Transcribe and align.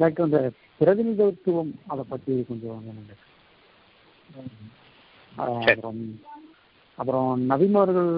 Doctor 0.00 0.26
அந்த 0.26 0.40
பிரதிநிதித்துவம் 0.80 1.72
அதை 1.92 2.04
பற்றி 2.12 2.32
கொஞ்சம் 2.50 2.80
அப்புறம் 5.36 6.00
அப்புறம் 6.98 7.30
நபிமார்கள் 7.52 8.10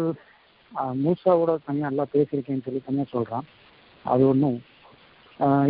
மூசாவோட 1.03 1.51
தனியாக 1.67 1.89
நல்லா 1.89 2.05
பேசியிருக்கேன்னு 2.15 2.65
சொல்லி 2.67 2.81
தனியாக 2.89 3.09
சொல்கிறான் 3.13 3.47
அது 4.13 4.25
ஒன்றும் 4.33 4.59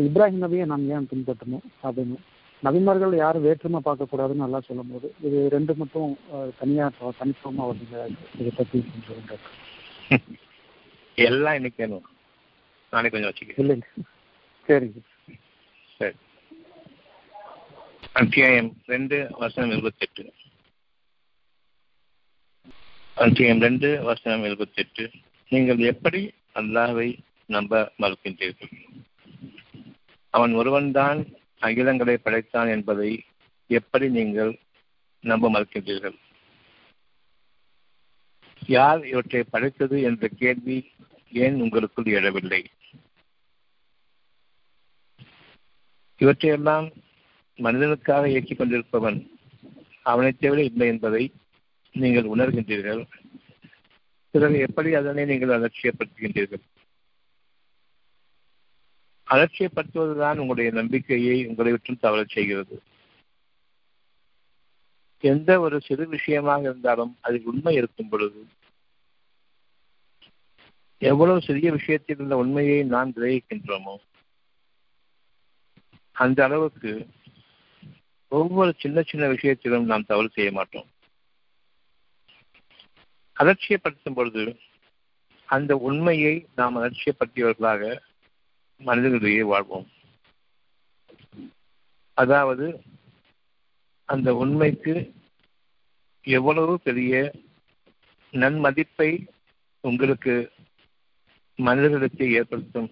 இப்ராஹிம் 0.07 0.43
நபியை 0.45 0.65
நாம் 0.71 0.89
ஏன் 0.97 1.09
பின்பற்றணும்? 1.13 1.65
அப்படின்னு. 1.87 2.17
நபிமார்கள் 2.63 3.15
யாரும் 3.23 3.45
வேற்றுமை 3.47 3.81
பார்க்கக்கூடாதுன்னு 3.87 4.45
நல்லா 4.45 4.61
சொல்லும் 4.69 4.93
போது 4.93 5.09
இது 5.27 5.39
ரெண்டு 5.55 5.73
மட்டும் 5.81 6.13
தனியாக 6.61 7.11
தனித்துவமாக 7.21 7.69
வருதுங்க. 7.71 8.05
இதை 8.41 8.53
பற்றி 8.59 8.79
சொல்லுங்க. 9.09 9.37
எல்லாம் 11.19 11.59
இன்னைக்கு 11.59 11.83
வேணும். 11.83 12.07
நாளைக்கு 12.93 13.15
கொஞ்சம் 13.17 13.33
வச்சுக்க 13.33 13.63
இல்லைங்க. 13.65 13.89
சரிங்க. 14.69 15.03
சரி. 15.97 16.15
அத்தியாயம் 18.13 18.77
ரெண்டு 18.87 19.29
வசனம் 19.39 19.71
இருபத்தெட்டு 19.71 20.33
அத்தியாயம் 23.15 23.61
ரெண்டு 23.61 24.03
வசனம் 24.03 24.45
இருபத்தெட்டு 24.45 25.11
நீங்கள் 25.49 25.79
எப்படி 25.79 26.35
அல்லாவை 26.55 27.19
நம்ப 27.47 27.93
மறுக்கின்றீர்கள்? 27.99 28.73
அவன் 30.31 30.55
ஒருவன்தான் 30.55 31.27
அகிலங்களை 31.61 32.15
படைத்தான் 32.15 32.69
என்பதை 32.69 33.25
எப்படி 33.67 34.09
நீங்கள் 34.09 34.59
நம்ப 35.21 35.51
மறுக்கின்றீர்கள்? 35.51 36.19
யார் 38.67 39.07
இவற்றை 39.07 39.45
படைத்தது 39.51 40.03
என்ற 40.03 40.29
கேள்வி 40.29 40.91
ஏன் 41.33 41.61
உங்களுக்குள் 41.61 42.05
எழவில்லை? 42.05 42.65
இவற்றையெல்லாம் 46.19 46.87
மனிதனுக்காக 47.59 48.29
இயக்கிக் 48.33 48.59
கொண்டிருப்பவன் 48.59 49.19
அவனை 50.03 50.33
தேவை 50.33 50.65
இல்லை 50.65 50.87
என்பதை 50.87 51.33
நீங்கள் 51.93 52.25
உணர்கின்றீர்கள். 52.25 53.03
பிறகு 54.31 54.59
எப்படி 54.59 54.95
அதனை 54.95 55.25
நீங்கள் 55.25 55.55
அலட்சியப்படுத்துகின்றீர்கள்? 55.57 56.65
அலட்சியப்படுத்துவதுதான் 59.29 60.37
உங்களுடைய 60.37 60.71
நம்பிக்கையை 60.71 61.47
உங்களை 61.47 61.71
விட்டும் 61.71 62.03
தவறச் 62.03 62.29
செய்கிறது. 62.29 62.83
எந்த 65.21 65.61
ஒரு 65.61 65.81
சிறு 65.81 66.09
விஷயமாக 66.09 66.61
இருந்தாலும் 66.61 67.17
அதில் 67.21 67.45
உண்மை 67.45 67.75
இருக்கும் 67.75 68.09
பொழுது 68.09 68.47
எவ்வளவு 70.99 71.41
சிறிய 71.43 71.73
விஷயத்தில் 71.73 72.19
உள்ள 72.19 72.37
உண்மையை 72.37 72.83
நாம் 72.85 73.13
கிரகிக்கின்றோமோ 73.13 73.95
அந்த 76.19 76.45
அளவுக்கு 76.45 76.93
ஒவ்வொரு 78.29 78.71
சின்ன 78.77 79.03
சின்ன 79.03 79.29
விஷயத்திலும் 79.29 79.85
நாம் 79.85 80.07
தவறு 80.07 80.29
செய்ய 80.29 80.53
மாட்டோம். 80.53 80.89
அலட்சியப்படுத்தும் 83.41 84.15
பொழுது 84.15 84.45
அந்த 85.45 85.77
உண்மையை 85.77 86.35
நாம் 86.57 86.77
அலட்சியப்படுத்தியவர்களாக 86.77 88.01
மனிதர்களிடையே 88.85 89.45
வாழ்வோம். 89.45 89.87
அதாவது 92.15 92.67
அந்த 94.05 94.35
உண்மைக்கு 94.35 94.95
எவ்வளவு 96.23 96.81
பெரிய 96.81 97.33
நன்மதிப்பை 98.33 99.11
உங்களுக்கு 99.81 100.53
மனிதர்களுக்கு 101.57 102.33
ஏற்படுத்தும் 102.33 102.91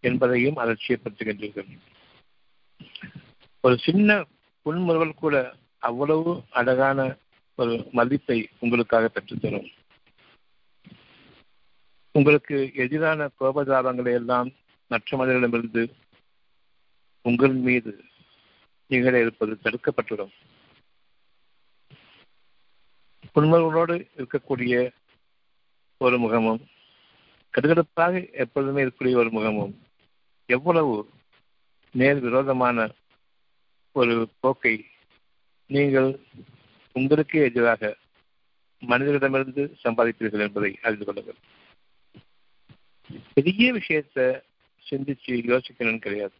என்பதையும் 0.00 0.56
அலட்சியப்படுத்துகின்றீர்கள். 0.56 1.72
ஒரு 3.64 3.78
சின்ன 3.78 4.26
புன்முறுவல் 4.62 5.14
கூட 5.14 5.54
அவ்வளவு 5.78 6.42
அழகான 6.50 7.16
ஒரு 7.56 7.88
மதிப்பை 7.92 8.48
உங்களுக்காக 8.58 9.10
பெற்றுத்தரும். 9.14 9.68
உங்களுக்கு 12.12 12.70
எதிரான 12.74 13.28
கோபதாபங்களை 13.40 14.12
எல்லாம் 14.12 14.50
மற்ற 14.88 15.16
மனிதர்களிடமிருந்து 15.16 15.92
உங்கள் 17.22 17.52
மீது 17.52 18.04
நிகழ 18.86 19.20
இருப்பது 19.20 19.58
தடுக்கப்பட்டுவிடும். 19.62 20.32
புன்மர்களோடு 23.34 23.96
இருக்கக்கூடிய 24.16 24.90
ஒரு 25.98 26.18
முகமும் 26.18 26.66
கடுகடுப்பாக 27.54 28.32
எப்பொழுதுமே 28.32 28.82
இருக்கக்கூடிய 28.84 29.14
ஒரு 29.14 29.30
முகமும் 29.30 29.82
எவ்வளவு 30.46 31.08
நேர் 31.92 32.20
விரோதமான 32.20 32.88
ஒரு 33.92 34.14
போக்கை 34.40 34.74
நீங்கள் 35.70 36.10
உங்களுக்கு 36.96 37.38
எதிராக 37.42 37.96
மனிதர்களிடமிருந்து 38.82 39.62
சம்பாதிப்பீர்கள் 39.84 40.44
என்பதை 40.46 40.78
அறிந்து 40.82 41.04
கொள்ளுங்கள். 41.04 41.40
பெரிய 43.34 43.72
விஷயத்த 43.72 44.18
சிந்திச்சு 44.86 45.32
யோசிக்கணும்னு 45.50 45.98
கிடையாது. 45.98 46.36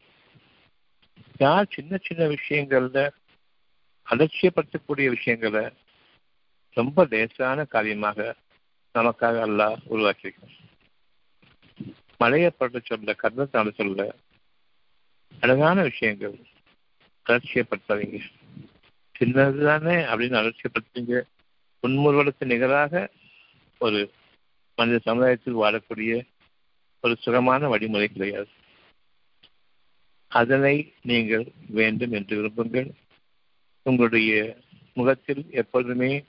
யார் 1.39 1.67
சின்ன 1.71 1.99
சின்ன 2.03 2.23
விஷயங்கள்ல 2.27 3.01
அலட்சியப்படுத்தக்கூடிய 4.07 5.09
விஷயங்களை 5.09 5.65
ரொம்ப 6.77 7.07
லேசான 7.11 7.65
காரியமாக 7.65 8.19
நமக்காக 8.95 9.37
அல்லாஹ் 9.49 9.79
உருவாக்கியிருக்கோம் 9.91 10.57
மழையை 12.17 12.51
பட்டு 12.51 12.81
சொல்ல 12.85 13.15
கர்ணத்தால 13.23 13.73
சொல்ல 13.75 14.15
அழகான 15.41 15.83
விஷயங்கள் 15.83 16.37
அலட்சியப்படுத்தாதீங்க. 17.29 18.21
சின்னது 19.19 19.65
தானே 19.65 19.95
அப்படின்னு 19.95 20.39
அலட்சியப்படுத்துவீங்க 20.41 21.23
முன்முறுவலுக்கு 21.83 22.45
நிகராக 22.45 23.11
ஒரு 23.79 24.13
மனித 24.77 24.99
சமுதாயத்தில் 24.99 25.57
வாழக்கூடிய 25.57 26.27
ஒரு 27.01 27.17
சுகமான 27.21 27.69
வழிமுறை 27.69 28.09
கிடையாது. 28.09 28.49
அதனை 30.29 30.95
நீங்கள் 31.03 31.53
வேண்டும் 31.69 32.13
என்று 32.13 32.37
விரும்புங்கள். 32.37 32.91
உங்களுடைய 33.83 34.57
முகத்தில் 34.95 35.47
எப்பொழுதுமே 35.51 36.25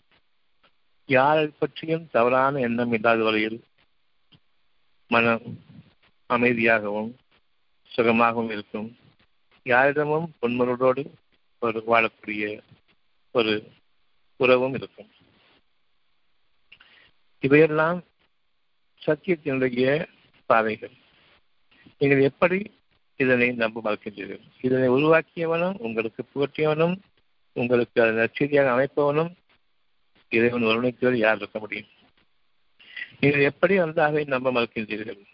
யாரை 1.06 1.48
பற்றியும் 1.48 2.10
தவறான 2.12 2.60
எண்ணம் 2.60 2.94
இல்லாத 2.94 3.24
வரையில் 3.24 3.64
மனம் 5.08 5.60
அமைதியாகவும் 6.30 7.16
சுகமாகவும் 7.86 8.50
இருக்கும். 8.50 8.98
யாரிடமும் 9.63 10.34
பொன்முறையோடு 10.41 11.03
ஒரு 11.59 11.84
வாழக்கூடிய 11.88 12.59
ஒரு 13.31 13.72
உறவும் 14.35 14.74
இருக்கும். 14.74 15.09
இவையெல்லாம் 17.40 18.03
சத்தியத்தினுடைய 19.06 20.06
பாதைகள். 20.46 20.91
நீங்கள் 21.97 22.22
எப்படி 22.22 22.72
இதனை 23.16 23.51
நம்ப 23.51 23.81
மறுக்கின்றீர்கள்? 23.84 24.41
இதனை 24.62 24.90
உருவாக்கியவனும் 24.90 25.78
உங்களுக்கு 25.78 26.25
புகட்டியவனும் 26.35 26.95
உங்களுக்கு 27.53 28.01
அதை 28.01 28.13
நச்சரியாக 28.13 28.69
அமைப்பவனும் 28.75 29.34
இறைவன் 30.30 30.63
ஒருவனுக்கு 30.63 31.18
யார் 31.18 31.35
இருக்க 31.35 31.59
முடியும்? 31.59 31.85
நீங்கள் 33.19 33.41
எப்படி 33.41 33.80
அல்லாவை 33.80 34.28
நம்ப 34.28 34.51
மறுக்கின்றீர்கள்? 34.51 35.32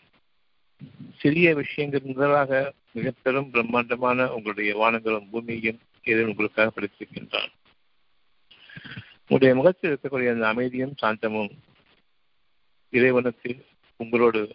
சிறிய 1.17 1.56
விஷயங்கள் 1.56 2.01
முதலாக 2.03 2.73
மிக 2.91 3.13
பெரும் 3.23 3.50
பிரம்மாண்டமான 3.50 4.34
உங்களுடைய 4.34 4.78
வானங்களும் 4.78 5.29
பூமியையும் 5.29 5.79
இறைவன் 6.03 6.31
உங்களுக்காக 6.31 6.72
படித்திருக்கின்றான். 6.75 7.51
உங்களுடைய 9.22 9.56
முகத்தில் 9.56 9.91
இருக்கக்கூடிய 9.91 10.29
அந்த 10.29 10.47
அமைதியும் 10.47 10.95
சாந்தமும் 11.01 11.51
இறைவனுக்கு 12.90 13.66
உங்களோடு 13.95 14.51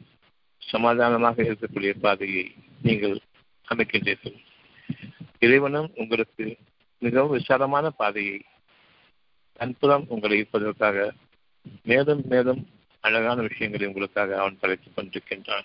சமாதானமாக 0.58 1.42
இருக்கக்கூடிய 1.42 1.94
பாதையை 2.00 2.54
நீங்கள் 2.82 3.20
அமைக்கின்றீர்கள். 3.74 4.38
இறைவனும் 5.38 5.90
உங்களுக்கு 5.94 6.56
மிகவும் 6.98 7.30
விசாலமான 7.30 7.90
பாதையை 7.90 8.42
அன்புறம் 9.56 10.04
உங்களை 10.08 10.36
இருப்பதற்காக 10.36 11.12
மேலும் 11.84 12.22
மேலும் 12.24 12.68
அழகான 13.00 13.42
விஷயங்களை 13.42 13.86
உங்களுக்காக 13.86 14.38
அவன் 14.38 14.58
படைத்துக் 14.60 14.98
கொண்டிருக்கின்றான். 14.98 15.64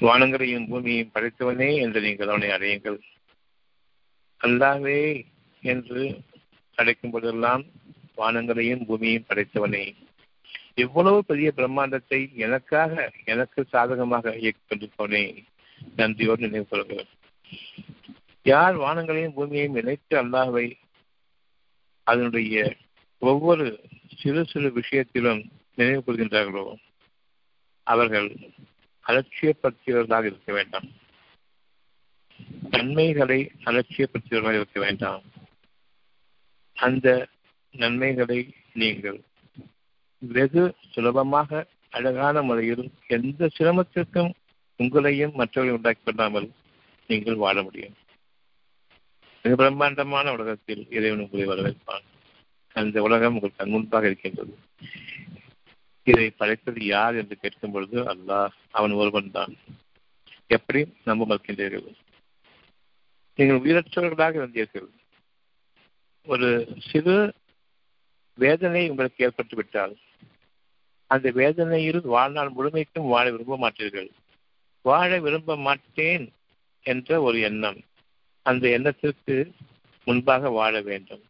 வானங்களையும் 0.00 0.68
பூமியையும் 0.68 1.12
படைத்தவனே 1.14 1.76
என்று 1.76 2.00
நீங்கள் 2.00 2.28
அவனை 2.28 2.48
அறையுங்கள். 2.50 2.98
அல்லாவே 4.40 5.24
என்று 5.62 6.22
அழைக்கும் 6.78 7.10
போதெல்லாம் 7.10 7.64
வானங்களையும் 8.16 8.84
பூமியையும் 8.84 9.26
படைத்தவனே. 9.28 9.94
எவ்வளவு 10.74 11.24
பெரிய 11.24 11.52
பிரம்மாண்டத்தை 11.56 12.34
எனக்காக 12.34 13.12
எனக்கு 13.24 13.64
சாதகமாக 13.64 14.30
இயக்கிக் 14.30 14.68
நன்றியோடு 15.96 16.40
நினைவு 16.40 16.66
கொள்கிறேன் 16.68 17.10
யார் 18.42 18.76
வானங்களையும் 18.76 19.36
பூமியையும் 19.36 19.76
இணைத்து 19.76 20.22
அல்லாவை 20.22 20.76
அதனுடைய 22.06 22.76
ஒவ்வொரு 23.18 23.80
சிறு 24.16 24.44
சிறு 24.44 24.72
விஷயத்திலும் 24.72 25.50
நினைவு 25.74 26.02
கொள்கின்றார்களோ 26.02 26.74
அவர்கள் 27.84 28.36
அலட்சியப்படுத்தியவர்களாக 29.06 30.24
இருக்க 30.24 30.52
வேண்டாம். 30.52 30.88
நன்மைகளை 32.70 33.50
அலட்சியப்படுத்தியவர்களாக 33.64 34.54
இருக்க 34.54 34.80
வேண்டாம். 34.80 35.22
அந்த 36.74 37.28
நன்மைகளை 37.70 38.54
நீங்கள் 38.72 39.20
வெகு 40.18 40.74
சுலபமாக 40.90 41.66
அழகான 41.90 42.42
முறையில் 42.42 42.90
எந்த 43.06 43.50
சிரமத்திற்கும் 43.58 44.32
உங்களையும் 44.78 45.32
மற்றவர்களையும் 45.32 45.74
உண்டாக்கி 45.74 46.02
கொள்ளாமல் 46.04 46.50
நீங்கள் 47.06 47.34
வாழ 47.34 47.62
முடியும். 47.62 47.94
மிக 49.42 49.56
பிரம்மாண்டமான 49.56 50.32
உலகத்தில் 50.32 50.86
இறைவன் 50.90 51.28
உங்களை 51.30 51.46
வரவேற்பான். 51.46 52.04
அந்த 52.72 53.02
உலகம் 53.02 53.34
உங்கள் 53.34 53.52
கண் 53.56 53.68
முன்பாக 53.68 54.06
இருக்கின்றது. 54.06 54.58
இதை 56.04 56.30
படைத்தது 56.30 56.84
யார் 56.84 57.14
என்று 57.14 57.36
கேட்கும் 57.36 57.72
பொழுது 57.72 58.02
அல்லாஹ் 58.02 58.48
அவன் 58.70 58.90
ஒருவன் 58.90 59.30
தான். 59.30 59.56
எப்படி? 60.46 60.94
நம்ப 61.04 61.34
மறுக்கின்றீர்கள். 61.34 61.94
நீங்கள் 63.34 63.58
உயிரற்றவர்களாக 63.58 64.36
இருந்தீர்கள். 64.36 64.86
ஒரு 66.26 66.68
சிறு 66.78 67.34
வேதனை 68.34 68.88
உங்களுக்கு 68.88 69.24
ஏற்பட்டு 69.24 69.56
விட்டால் 69.56 69.96
அந்த 71.06 71.30
வேதனையில் 71.30 72.00
வாழ்நாள் 72.02 72.48
முழுமைக்கும் 72.48 73.06
வாழ 73.06 73.30
விரும்ப 73.30 73.56
மாட்டீர்கள். 73.58 74.10
வாழ 74.82 75.20
விரும்ப 75.20 75.56
மாட்டேன் 75.56 76.32
என்ற 76.82 77.22
ஒரு 77.22 77.40
எண்ணம் 77.40 77.80
அந்த 78.42 78.68
எண்ணத்திற்கு 78.68 79.52
முன்பாக 80.04 80.50
வாழ 80.50 80.80
வேண்டும். 80.80 81.22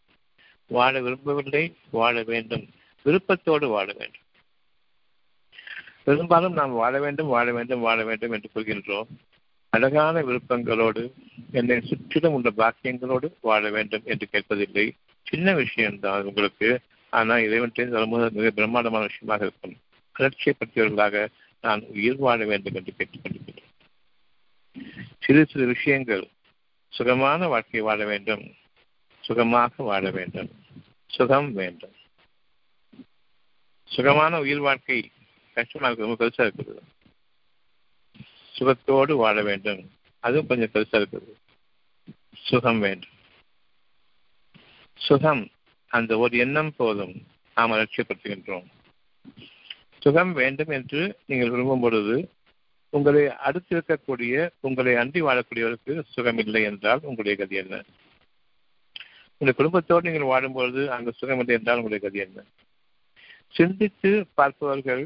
வாழ 0.67 1.01
விரும்பவில்லை 1.01 1.77
வாழ 1.91 2.23
வேண்டும். 2.23 2.71
விருப்பத்தோடு 3.03 3.69
வாழ 3.69 3.93
வேண்டும். 3.93 4.23
பெரும்பாலும் 6.05 6.53
நாம் 6.53 6.71
வாழ 6.71 7.01
வேண்டும் 7.01 7.27
வாழ 7.27 7.53
வேண்டும் 7.53 7.81
வாழ 7.81 8.05
வேண்டும் 8.05 8.31
என்று 8.31 8.51
கூறுகின்றோம் 8.55 9.07
அழகான 9.69 10.23
விருப்பங்களோடு 10.23 11.13
என்னை 11.53 11.81
சுற்றிலும் 11.81 12.33
உள்ள 12.33 12.53
பாக்கியங்களோடு 12.57 13.33
வாழ 13.41 13.71
வேண்டும் 13.71 14.03
என்று 14.05 14.29
கேட்பதில்லை. 14.33 14.91
சின்ன 15.23 15.55
விஷயம்தான் 15.55 16.23
உங்களுக்கு. 16.23 16.81
ஆனால் 17.11 17.43
இறைவன் 17.43 17.73
வரும்போது 17.75 18.31
மிக 18.31 18.51
பிரம்மாண்டமான 18.51 19.07
விஷயமாக 19.07 19.51
இருக்கும். 19.51 19.77
அலட்சியப்படுத்தியவர்களாக 20.19 21.27
நான் 21.61 21.83
உயிர் 21.89 22.17
வாழ 22.17 22.45
வேண்டும் 22.45 22.75
என்று 22.75 22.93
கேட்டுக்கொண்டிருக்கிறேன் 22.99 23.63
சிறு 25.19 25.47
சிறு 25.47 25.67
விஷயங்கள். 25.67 26.29
சுகமான 26.89 27.47
வாழ்க்கை 27.47 27.81
வாழ 27.81 28.05
வேண்டும். 28.05 28.55
சுகமாக 29.21 29.83
வாழ 29.83 30.11
வேண்டும். 30.11 30.51
சுகம் 31.07 31.53
வேண்டும். 31.53 31.93
சுகமான 33.85 34.41
உயிர் 34.41 34.61
வாழ்க்கை 34.61 35.11
கஷ்டமாக 35.55 35.91
இருக்கு 35.91 36.07
ரொம்ப 36.07 36.19
பெருசா 36.23 36.47
இருக்குது. 36.47 36.75
சுகத்தோடு 38.55 39.15
வாழ 39.17 39.43
வேண்டும். 39.43 39.83
அதுவும் 40.25 40.47
கொஞ்சம் 40.47 40.73
பெருசா 40.75 40.97
இருக்குது. 41.01 41.33
சுகம் 42.49 42.81
வேண்டும். 42.81 43.15
சுகம் 45.01 45.43
அந்த 45.91 46.19
ஒரு 46.19 46.35
எண்ணம் 46.37 46.73
போதும். 46.77 47.15
நாம் 47.57 47.73
லட்சியப்படுத்துகின்றோம். 47.73 48.67
சுகம் 50.05 50.33
வேண்டும் 50.33 50.73
என்று 50.79 51.03
நீங்கள் 51.27 51.51
விரும்பும் 51.51 51.81
பொழுது 51.81 52.17
உங்களை 52.91 53.23
அடுத்து 53.47 53.73
இருக்கக்கூடிய 53.79 54.35
உங்களை 54.61 54.93
அன்றி 54.95 55.21
வாழக்கூடியவருக்கு 55.23 55.93
சுகம் 56.15 56.39
இல்லை 56.39 56.63
என்றால் 56.63 57.01
உங்களுடைய 57.03 57.35
கதி 57.39 57.57
என்ன? 57.57 57.77
உங்களுடைய 59.31 59.57
குடும்பத்தோடு 59.57 60.07
நீங்கள் 60.09 60.31
வாழும்பொழுது 60.33 60.83
அங்கு 60.89 61.13
சுகம் 61.13 61.39
இல்லை 61.39 61.55
என்றால் 61.59 61.81
உங்களுடைய 61.81 62.03
கதி 62.05 62.21
என்ன? 62.27 62.45
சிந்தித்து 63.49 64.11
பார்ப்பவர்கள் 64.35 65.03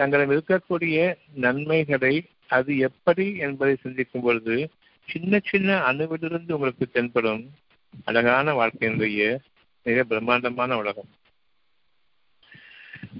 தங்களிடம் 0.00 0.42
இருக்கக்கூடிய 0.42 1.14
நன்மைகளை 1.34 2.24
அது 2.46 2.78
எப்படி 2.78 3.36
என்பதை 3.36 3.76
சிந்திக்கும் 3.76 4.22
பொழுது 4.22 4.70
சின்ன 5.04 5.40
சின்ன 5.44 5.92
அணுவிலிருந்து 5.92 6.52
உங்களுக்கு 6.52 6.90
தென்படும் 6.90 7.50
அழகான 8.04 8.52
வாழ்க்கையினுடைய 8.52 9.38
மிக 9.82 10.04
பிரம்மாண்டமான 10.04 10.76
உலகம். 10.76 11.08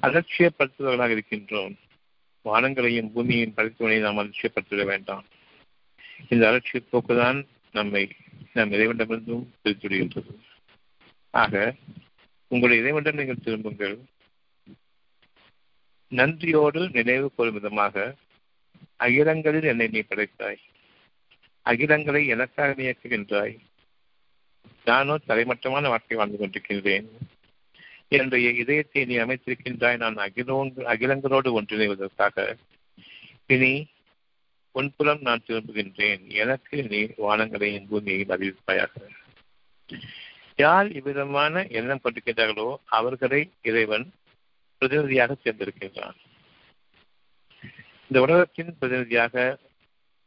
அலட்சியப்படுத்துவர்களாக 0.02 1.18
இருக்கின்றோம். 1.18 1.74
வானங்களையும் 2.44 3.12
பூமியையும் 3.12 3.52
படைத்தவனையும் 3.56 4.00
நாம் 4.00 4.18
அலட்சியப்படுத்திட 4.18 4.84
வேண்டாம். 4.84 5.24
இந்த 6.28 6.50
அலட்சிய 6.50 6.80
போக்குதான் 6.92 7.46
நம்மை 7.72 8.10
நம் 8.52 8.72
இறைவனிடமிருந்தும் 8.72 9.46
பிரித்துவிடுகின்றது. 9.64 10.34
ஆக 11.30 11.74
உங்களுடைய 12.48 12.82
இறைவனிடம் 12.82 13.14
நீங்கள் 13.14 13.44
திரும்புங்கள். 13.44 13.98
நன்றியோடு 16.12 16.80
நினைவு 16.88 17.26
கூறும் 17.30 17.52
விதமாக 17.52 18.14
அகிலங்களில் 18.96 19.68
என்னை 19.72 19.86
நீ 19.86 20.00
படைத்தாய். 20.00 20.60
அகிலங்களை 21.66 22.22
எனக்காக 22.26 22.74
நீ 22.76 22.84
இயக்குகின்றாய் 22.84 23.54
நானோ 24.84 25.14
தலைமட்டமான 25.28 25.88
வாழ்க்கை 25.88 26.16
வாழ்ந்து 26.16 26.38
கொண்டிருக்கின்றேன். 26.38 27.06
என்னுடைய 28.08 28.50
இதயத்தை 28.62 29.04
நீ 29.04 29.16
அமைத்திருக்கின்றாய். 29.18 29.96
நான் 29.96 30.16
அகிலோங்கு 30.16 30.82
அகிலங்களோடு 30.92 31.48
ஒன்றிணைவதற்காக 31.58 32.56
இனி 33.46 33.72
உன்புலம் 34.74 35.20
நான் 35.20 35.46
திரும்புகின்றேன். 35.46 36.22
எனக்கு 36.42 36.76
நீ 36.82 37.00
வானங்களையும் 37.18 37.88
பூமியையும் 37.90 38.32
அறிவிப்பாயாக. 38.36 38.92
யார் 40.56 40.88
இவ்விதமான 40.98 41.62
எண்ணம் 41.78 42.02
கொண்டிருக்கின்றார்களோ 42.02 42.68
அவர்களை 42.98 43.40
இறைவன் 43.62 44.06
பிரதிநிதியாக 44.80 45.36
சேர்ந்திருக்கின்றான். 45.44 46.18
இந்த 48.08 48.18
உலகத்தின் 48.26 48.70
பிரதிநிதியாக 48.78 49.34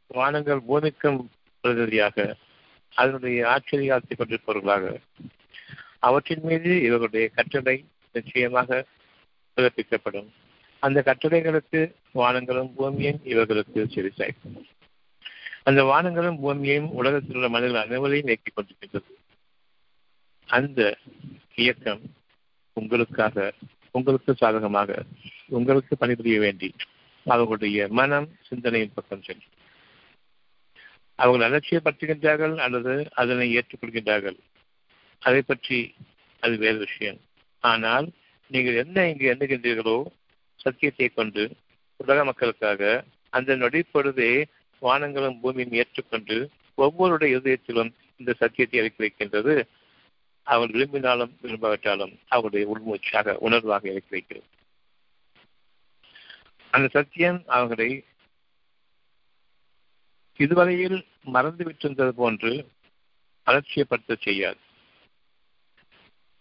வானங்கள் 0.08 0.62
பூமிக்கும் 0.68 1.20
பிரதிநிதியாக 1.64 2.18
அதனுடைய 2.96 3.40
ஆச்சரியாத்தை 3.54 4.14
கொண்டிருப்பவர்களாக 4.18 4.92
அவற்றின் 6.08 6.46
மீது 6.50 6.72
இவர்களுடைய 6.88 7.26
கட்டளை 7.38 7.76
நிச்சயமாக 8.16 8.80
பிறப்பிக்கப்படும். 9.58 10.30
அந்த 10.84 11.00
கட்டளைகளுக்கு 11.06 11.82
வானங்களும் 12.16 12.72
பூமியும் 12.78 13.20
இவர்களுக்கு 13.24 13.82
செவிசாய்க்கும் 13.96 14.58
அந்த 15.70 15.82
வானங்களும் 15.90 16.40
பூமியையும் 16.44 16.90
உலகத்தில் 17.00 17.36
உள்ள 17.36 17.50
மனிதர்கள் 17.50 17.86
அனைவரையும் 17.86 18.30
இயக்கிக் 18.30 18.56
கொண்டிருக்கின்றது. 18.56 19.12
அந்த 20.50 20.80
இயக்கம் 21.64 22.02
உங்களுக்காக 22.78 23.54
உங்களுக்கு 23.98 24.32
சாதகமாக 24.36 24.90
உங்களுக்கு 25.58 25.94
பணிபுரிய 25.96 26.38
வேண்டி 26.40 26.70
அவர்களுடைய 27.26 27.88
மனம் 28.00 28.28
சிந்தனையின் 28.48 28.96
பக்கம் 28.96 29.26
செல்லும் 29.28 29.52
அவர்கள் 31.20 31.48
அலட்சியப்படுத்துகின்றார்கள் 31.48 32.56
அல்லது 32.66 32.94
அதனை 33.22 33.46
ஏற்றுக்கொள்கின்றார்கள். 33.58 34.38
அதை 35.22 35.42
பற்றி 35.42 35.78
அது 36.44 36.56
வேறு 36.64 36.80
விஷயம். 36.86 37.20
ஆனால் 37.64 38.08
நீங்கள் 38.52 38.80
என்ன 38.84 39.06
இங்கு 39.10 39.26
எண்ணுகின்றீர்களோ 39.34 39.98
சத்தியத்தை 40.64 41.08
கொண்டு 41.10 41.44
உலக 42.00 42.20
மக்களுக்காக 42.30 42.82
அந்த 43.38 43.56
நொடி 43.56 43.80
பொழுதே 43.84 44.32
வானங்களும் 44.82 45.40
பூமியும் 45.42 45.78
ஏற்றுக்கொண்டு 45.82 46.38
ஒவ்வொருடைய 46.78 47.38
இதயத்திலும் 47.38 47.92
இந்த 48.20 48.32
சத்தியத்தை 48.42 48.78
இறக்கி 48.82 49.02
வைக்கின்றது. 49.04 49.56
அவர்கள் 50.44 50.78
விரும்பினாலும் 50.78 51.34
விரும்பாவிட்டாலும் 51.42 52.14
அவருடைய 52.28 52.64
உள்மூச்சாக 52.74 53.36
உணர்வாக 53.48 53.90
இறக்கி 53.92 54.10
வைக்கிறது. 54.10 54.48
அந்த 56.74 56.88
சத்தியம் 56.88 57.44
அவர்களை 57.46 57.90
இதுவரையில் 60.40 61.00
மறந்து 61.24 61.64
விட்டிருந்தது 61.66 62.10
போன்று 62.10 62.52
அலட்சியப்படுத்த 63.48 64.16
செய்யாது. 64.20 64.62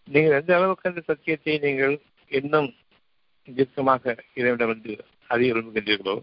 நீங்கள் 0.07 0.37
எந்த 0.39 0.55
அளவுக்கு 0.55 0.89
அந்த 0.89 1.01
சத்தியத்தை 1.01 1.57
நீங்கள் 1.57 1.95
இன்னும் 2.31 2.69
தீர்க்கமாக 3.47 4.15
இறைவிடமிருந்து 4.35 4.93
அறிய 5.27 5.53
விரும்புகின்றீர்களோ 5.53 6.15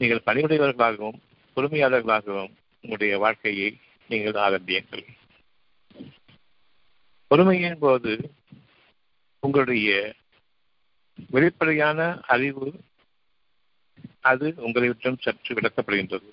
நீங்கள் 0.00 0.26
பணியுடையவர்களாகவும் 0.26 1.18
பொறுமையாளர்களாகவும் 1.56 2.52
உங்களுடைய 2.80 3.18
வாழ்க்கையை 3.18 3.68
நீங்கள் 4.08 4.38
ஆரம்பியுங்கள். 4.46 5.04
பொறுமையின் 7.34 7.78
போது 7.78 8.30
உங்களுடைய 9.40 10.14
வெளிப்படையான 11.30 12.20
அறிவு 12.26 12.66
அது 14.20 14.54
உங்களை 14.56 14.88
விட்டும் 14.88 15.18
சற்று 15.20 15.54
விளக்கப்படுகின்றது 15.54 16.30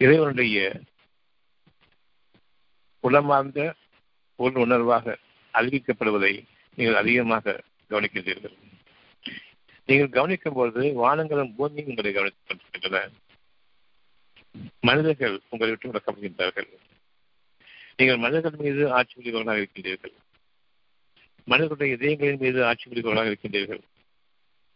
இறைவனுடைய 0.00 0.82
உளமார்ந்த 3.00 3.74
உள் 4.36 4.54
உணர்வாக 4.54 5.16
அறிவிக்கப்படுவதை 5.54 6.32
நீங்கள் 6.74 6.94
அதிகமாக 6.94 7.62
கவனிக்கின்றீர்கள். 7.90 8.56
நீங்கள் 9.86 10.08
கவனிக்கும் 10.08 10.54
போது 10.54 10.80
வானங்களும் 10.80 11.54
பூமியும் 11.56 11.88
உங்களை 11.88 12.12
கவனித்துக் 12.12 12.46
கொண்டிருக்கின்றன 12.46 13.10
மனிதர்கள் 14.80 15.40
உங்களை 15.48 15.70
விட்டு 15.70 15.90
விளக்கப்படுகின்றார்கள் 15.90 16.70
நீங்கள் 17.96 18.16
மனிதர்கள் 18.16 18.64
மீது 18.64 18.92
ஆட்சி 18.92 19.14
புரிபவர்களாக 19.20 19.60
இருக்கின்றீர்கள். 19.60 20.14
மனிதர்களுடைய 21.44 21.94
இதயங்களின் 21.94 22.40
மீது 22.40 22.64
ஆட்சி 22.64 22.90
புரிபவர்களாக 22.90 23.30
இருக்கின்றீர்கள். 23.30 23.82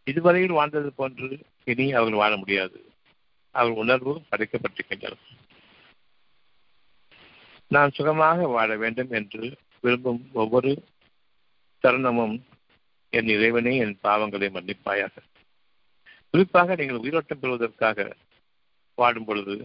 இதுவரையில் 0.03 0.51
வாழ்ந்தது 0.51 0.93
போன்று 0.93 1.27
இனி 1.63 1.93
அவர்கள் 1.93 2.21
வாழ 2.21 2.37
முடியாது. 2.37 2.77
அவர்கள் 3.55 3.81
உணர்வு 3.83 4.21
படைக்கப்பட்டிருக்கின்றனர் 4.31 5.25
நான் 7.67 7.91
சுகமாக 7.91 8.47
வாழ 8.47 8.75
வேண்டும் 8.75 9.11
என்று 9.11 9.57
விரும்பும் 9.81 10.29
ஒவ்வொரு 10.33 10.71
தருணமும் 11.83 12.35
என் 13.09 13.27
இறைவனே 13.27 13.77
என் 13.77 13.99
பாவங்களை 14.03 14.47
மன்னிப்பாயாக. 14.57 15.13
குறிப்பாக 16.31 16.75
நீங்கள் 16.75 16.97
உயிரோட்டம் 16.97 17.39
பெறுவதற்காக 17.39 18.15
வாடும் 18.95 19.25
பொழுது 19.25 19.55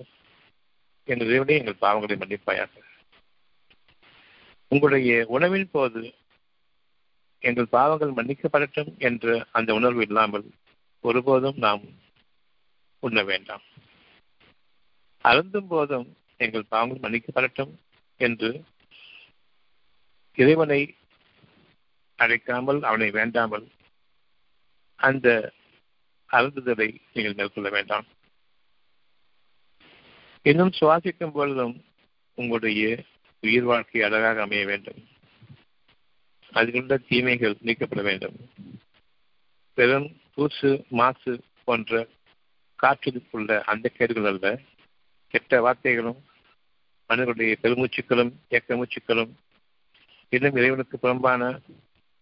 என் 1.05 1.21
இறைவனே 1.21 1.57
எங்கள் 1.59 1.83
பாவங்களை 1.87 2.17
மன்னிப்பாயாக. 2.17 2.71
உங்களுடைய 4.69 5.25
உணவின் 5.29 5.69
போது 5.71 6.15
எங்கள் 7.43 7.69
பாவங்கள் 7.69 8.13
மன்னிக்கப்படட்டும் 8.13 8.91
என்ற 8.99 9.47
அந்த 9.51 9.75
உணர்வு 9.75 10.03
இல்லாமல் 10.03 10.47
ஒருபோதும் 11.05 11.57
நாம் 11.57 11.83
உண்ண 13.03 13.23
வேண்டாம். 13.23 13.65
அருந்தும் 15.25 15.67
போதும் 15.67 16.17
எங்கள் 16.37 16.65
பாவங்கள் 16.69 17.05
மன்னிக்கப்படட்டும் 17.05 17.73
என்று 18.21 18.51
இறைவனை 20.39 20.81
அழைக்காமல் 22.19 22.81
அவனை 22.83 23.11
வேண்டாமல் 23.11 23.67
அந்த 24.99 25.27
அருந்துதலை 26.31 26.89
நீங்கள் 27.13 27.35
மேற்கொள்ள 27.35 27.69
வேண்டாம். 27.71 28.07
இன்னும் 30.43 30.73
சுவாசிக்கும் 30.81 31.33
பொழுதும் 31.33 31.77
உங்களுடைய 32.39 33.05
உயிர் 33.47 33.69
வாழ்க்கை 33.71 34.03
அழகாக 34.03 34.43
அமைய 34.43 34.65
வேண்டும். 34.65 35.01
அதிலுள்ள 36.53 36.97
தீமைகள் 36.97 37.57
நீக்கப்பட 37.61 38.03
வேண்டும். 38.03 38.37
பெரும் 39.75 40.09
தூசு 40.37 40.71
மாசு 40.89 41.33
போன்ற 41.65 42.07
காற்றில் 42.77 43.23
உள்ள 43.31 43.63
அந்த 43.73 43.89
கேடுகள் 43.89 44.25
அல்ல. 44.25 44.61
கெட்ட 45.29 45.53
வார்த்தைகளும் 45.61 46.21
மனிதர்களுடைய 47.09 47.57
பெருமூச்சுக்களும் 47.63 48.33
ஏக்க 48.49 48.77
மூச்சுக்களும் 48.77 49.33
இன்னும் 50.29 50.57
இறைவனுக்கு 50.57 50.99
புறம்பான 50.99 51.61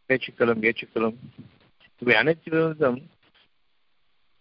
பேச்சுக்களும் 0.08 0.62
ஏச்சுக்களும் 0.62 1.16
இவை 1.98 2.14
அனைத்திலிருந்தும் 2.22 3.00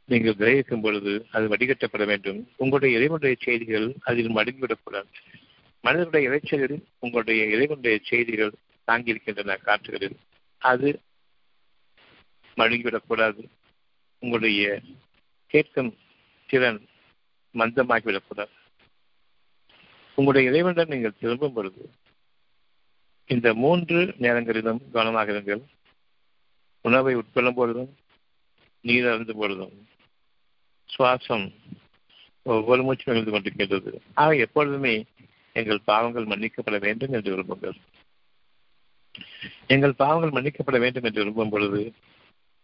நீங்கள் 0.05 0.39
கிரகிக்கும் 0.39 0.81
பொழுது 0.81 1.13
அது 1.31 1.45
வடிகட்டப்பட 1.47 2.05
வேண்டும். 2.05 2.39
உங்களுடைய 2.57 2.95
இறைவனுடைய 2.97 3.35
செய்திகள் 3.39 3.87
அதில் 4.01 4.35
மடங்கிவிடக்கூடாது 4.35 5.11
மனிதனுடைய 5.83 6.29
இறைச்சலில் 6.29 6.83
உங்களுடைய 6.99 7.45
இறைவனுடைய 7.45 7.99
செய்திகள் 8.03 8.53
தாங்கியிருக்கின்றன 8.87 9.61
காற்றுகளில். 9.61 10.17
அது 10.57 11.01
மழுங்கிவிடக்கூடாது. 12.55 13.47
உங்களுடைய 14.19 14.81
கேட்கும் 15.47 15.97
திறன் 16.47 16.85
மந்தமாகிவிடக்கூடாது. 17.53 18.53
உங்களுடைய 20.15 20.49
இறைவனிடம் 20.49 20.87
நீங்கள் 20.87 21.19
திரும்பும் 21.19 21.53
பொழுது 21.53 21.89
இந்த 23.25 23.53
மூன்று 23.53 24.13
நேரங்களிலும் 24.17 24.81
கவனமாக 24.91 25.31
இருங்கள். 25.31 25.61
உணவை 26.81 27.15
உட்கொள்ளும் 27.15 27.55
பொழுதும் 27.55 27.95
நீர் 28.81 29.07
அருந்தும் 29.07 29.37
பொழுதும் 29.37 29.87
சுவாசம் 30.97 31.53
ஒவ்வொரு 32.43 32.83
மூச்சும் 32.83 33.15
எழுந்து 33.15 33.31
கொண்டிருக்கின்றது. 33.31 33.99
ஆக 34.13 34.35
எப்பொழுதுமே 34.35 35.05
எங்கள் 35.53 35.79
பாவங்கள் 35.79 36.25
மன்னிக்கப்பட 36.25 36.79
வேண்டும் 36.79 37.11
என்று 37.11 37.37
விரும்புங்கள். 37.37 37.75
எங்கள் 39.67 39.93
பாவங்கள் 39.93 40.29
மன்னிக்கப்பட 40.29 40.79
வேண்டும் 40.79 41.03
என்று 41.03 41.19
விரும்பும் 41.19 41.49
பொழுது 41.49 41.93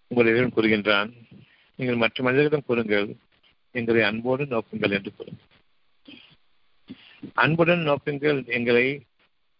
உங்களிடம் 0.08 0.53
கூறுகின்றான் 0.55 1.12
நீங்கள் 1.75 1.96
மற்ற 1.96 2.24
மனிதர்களிடம் 2.24 2.65
கூறுங்கள் 2.65 3.15
எங்களை 3.72 4.03
அன்போடு 4.03 4.46
நோக்குங்கள் 4.46 4.91
என்று 4.91 5.15
கூறுங்கள் 5.15 5.48
அன்புடன் 7.34 7.88
நோக்குங்கள் 7.88 8.48
எங்களை 8.48 9.01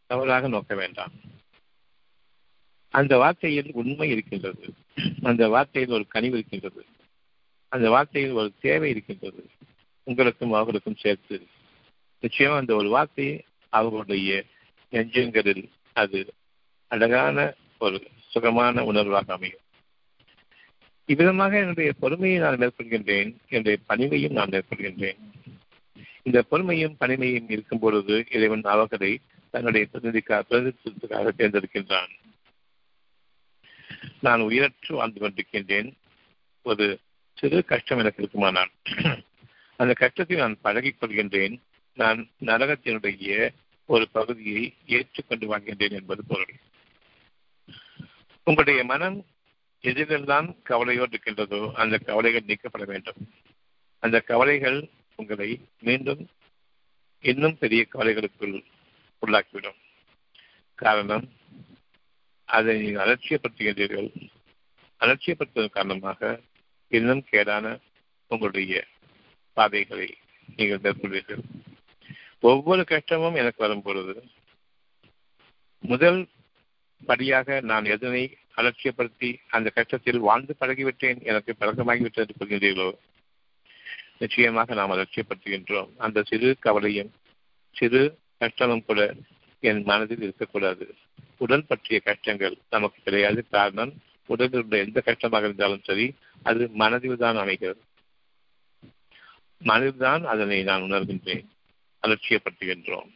தவறாக 0.06 0.48
நோக்க 0.48 0.76
வேண்டாம். 0.76 1.12
அந்த 2.90 3.18
வார்த்தையில் 3.18 3.72
உண்மை 3.72 4.10
இருக்கின்றது. 4.10 4.74
அந்த 5.22 5.48
வார்த்தையில் 5.48 5.90
ஒரு 5.90 6.08
கனிவு 6.08 6.38
இருக்கின்றது. 6.38 6.86
அந்த 7.68 7.90
வார்த்தையில் 7.90 8.34
ஒரு 8.34 8.54
தேவை 8.62 8.90
இருக்கின்றது. 8.90 9.50
உங்களுக்கும் 10.04 10.52
அவர்களுக்கும் 10.52 10.96
சேர்த்து 10.96 11.46
நிச்சயம் 12.20 12.54
அந்த 12.54 12.76
ஒரு 12.76 12.90
வார்த்தையை 12.90 13.46
அவர்களுடைய 13.70 14.44
நெஞ்சங்களில் 14.90 15.70
அது 15.94 16.34
அழகான 16.88 17.54
ஒரு 17.80 18.08
சுகமான 18.28 18.82
உணர்வாக 18.82 19.32
அமையும். 19.32 19.60
இவ்விதமாக 21.06 21.60
என்னுடைய 21.60 21.94
பொறுமையை 22.00 22.40
நான் 22.40 22.58
மேற்கொள்கின்றேன். 22.58 23.36
என்னுடைய 23.50 23.78
பணிவையும் 23.90 24.32
நான் 24.32 24.50
மேற்கொள்கின்றேன். 24.50 25.18
இந்த 26.24 26.44
பொறுமையும் 26.52 26.96
பணிமையும் 27.00 27.52
இருக்கும் 27.52 27.80
பொழுது 27.80 28.26
இறைவன் 28.32 28.62
அவர்களை 28.62 29.20
தன்னுடைய 29.52 29.88
பிரதிநிதிக்காக 29.94 30.42
பிரதிநிதித்துவத்துக்காக 30.50 31.30
தேர்ந்தெடுக்கின்றான். 31.38 32.12
நான் 34.20 34.42
உயிரற்று 34.42 34.94
வாழ்ந்து 34.94 35.20
கொண்டிருக்கின்றேன். 35.22 35.94
ஒரு 36.62 37.00
சிறு 37.34 37.66
கஷ்டம் 37.66 37.98
எனக்கு 37.98 38.22
இருக்குமானால் 38.22 38.70
அந்த 39.76 39.94
கஷ்டத்தை 39.94 40.38
நான் 40.38 40.58
பழகிக் 40.62 40.98
கொள்கின்றேன். 41.02 41.60
நான் 42.02 42.20
நரகத்தினுடைய 42.50 43.50
ஒரு 43.94 44.06
பகுதியை 44.18 44.64
ஏற்றுக்கொண்டு 44.96 45.46
வாழ்கின்றேன் 45.52 45.98
என்பது 46.00 46.22
பொருள். 46.24 46.54
உங்களுடைய 48.48 48.82
மனம் 48.92 49.18
எதிரெல்லாம் 49.84 50.48
கவலையோடு 50.70 51.14
இருக்கின்றதோ 51.14 51.62
அந்த 51.76 51.96
கவலைகள் 52.10 52.48
நீக்கப்பட 52.48 52.86
வேண்டும். 52.86 53.20
அந்த 54.04 54.18
கவலைகள் 54.32 54.80
உங்களை 55.16 55.50
மீண்டும் 55.80 56.22
இன்னும் 57.24 57.58
பெரிய 57.58 57.82
கவலைகளுக்குள் 57.94 58.56
உள்ளாக்கிவிடும். 59.22 59.80
காரணம் 60.76 61.26
அதை 62.50 62.74
நீங்கள் 62.82 63.06
அலட்சியப்படுத்துகின்றீர்கள். 63.06 64.10
அலட்சியப்படுத்துவதன் 65.02 65.78
காரணமாக 65.78 66.40
இன்னும் 66.92 67.24
கேடான 67.32 67.66
உங்களுடைய 68.32 68.84
பாதைகளை 69.58 70.10
நீங்கள் 70.58 70.84
மேற்கொள்வீர்கள். 70.86 71.44
ஒவ்வொரு 72.40 72.84
கஷ்டமும் 72.84 73.36
எனக்கு 73.36 73.68
வரும் 73.68 73.82
பொழுது 73.82 74.24
முதல் 75.80 76.28
படியாக 77.06 77.60
நான் 77.62 77.86
எதனை 77.86 78.38
அலட்சியப்படுத்தி 78.56 79.36
அந்த 79.48 79.72
கஷ்டத்தில் 79.76 80.18
வாழ்ந்து 80.18 80.56
பழகிவிட்டேன் 80.60 81.24
எனக்கு 81.24 81.56
பழக்கமாகிவிட்டது 81.60 82.60
என்று 82.60 82.98
நிச்சயமாக 84.18 84.74
நாம் 84.74 84.92
அலட்சியப்படுத்துகின்றோம். 84.92 85.90
அந்த 85.98 86.24
சிறு 86.24 86.56
கவலையும் 86.60 87.12
சிறு 87.72 88.18
கஷ்டமும் 88.38 88.86
கூட 88.86 89.16
என் 89.60 89.84
மனதில் 89.84 90.22
இருக்கக்கூடாது. 90.22 90.96
உடல் 91.38 91.66
பற்றிய 91.66 92.00
கஷ்டங்கள் 92.00 92.58
நமக்கு 92.70 93.04
கிடையாது. 93.04 93.46
காரணம் 93.50 93.94
உடலில் 94.26 94.64
உள்ள 94.64 94.78
எந்த 94.78 95.02
கஷ்டமாக 95.02 95.46
இருந்தாலும் 95.46 95.84
சரி 95.84 96.16
அது 96.44 96.70
மனதில் 96.70 97.18
தான் 97.18 97.36
அமைகிறது. 97.36 97.82
மனதில்தான் 99.64 100.24
அதனை 100.24 100.64
நான் 100.64 100.82
உணர்கின்றேன். 100.82 101.46
அலட்சியப்படுத்துகின்றோம். 102.02 103.10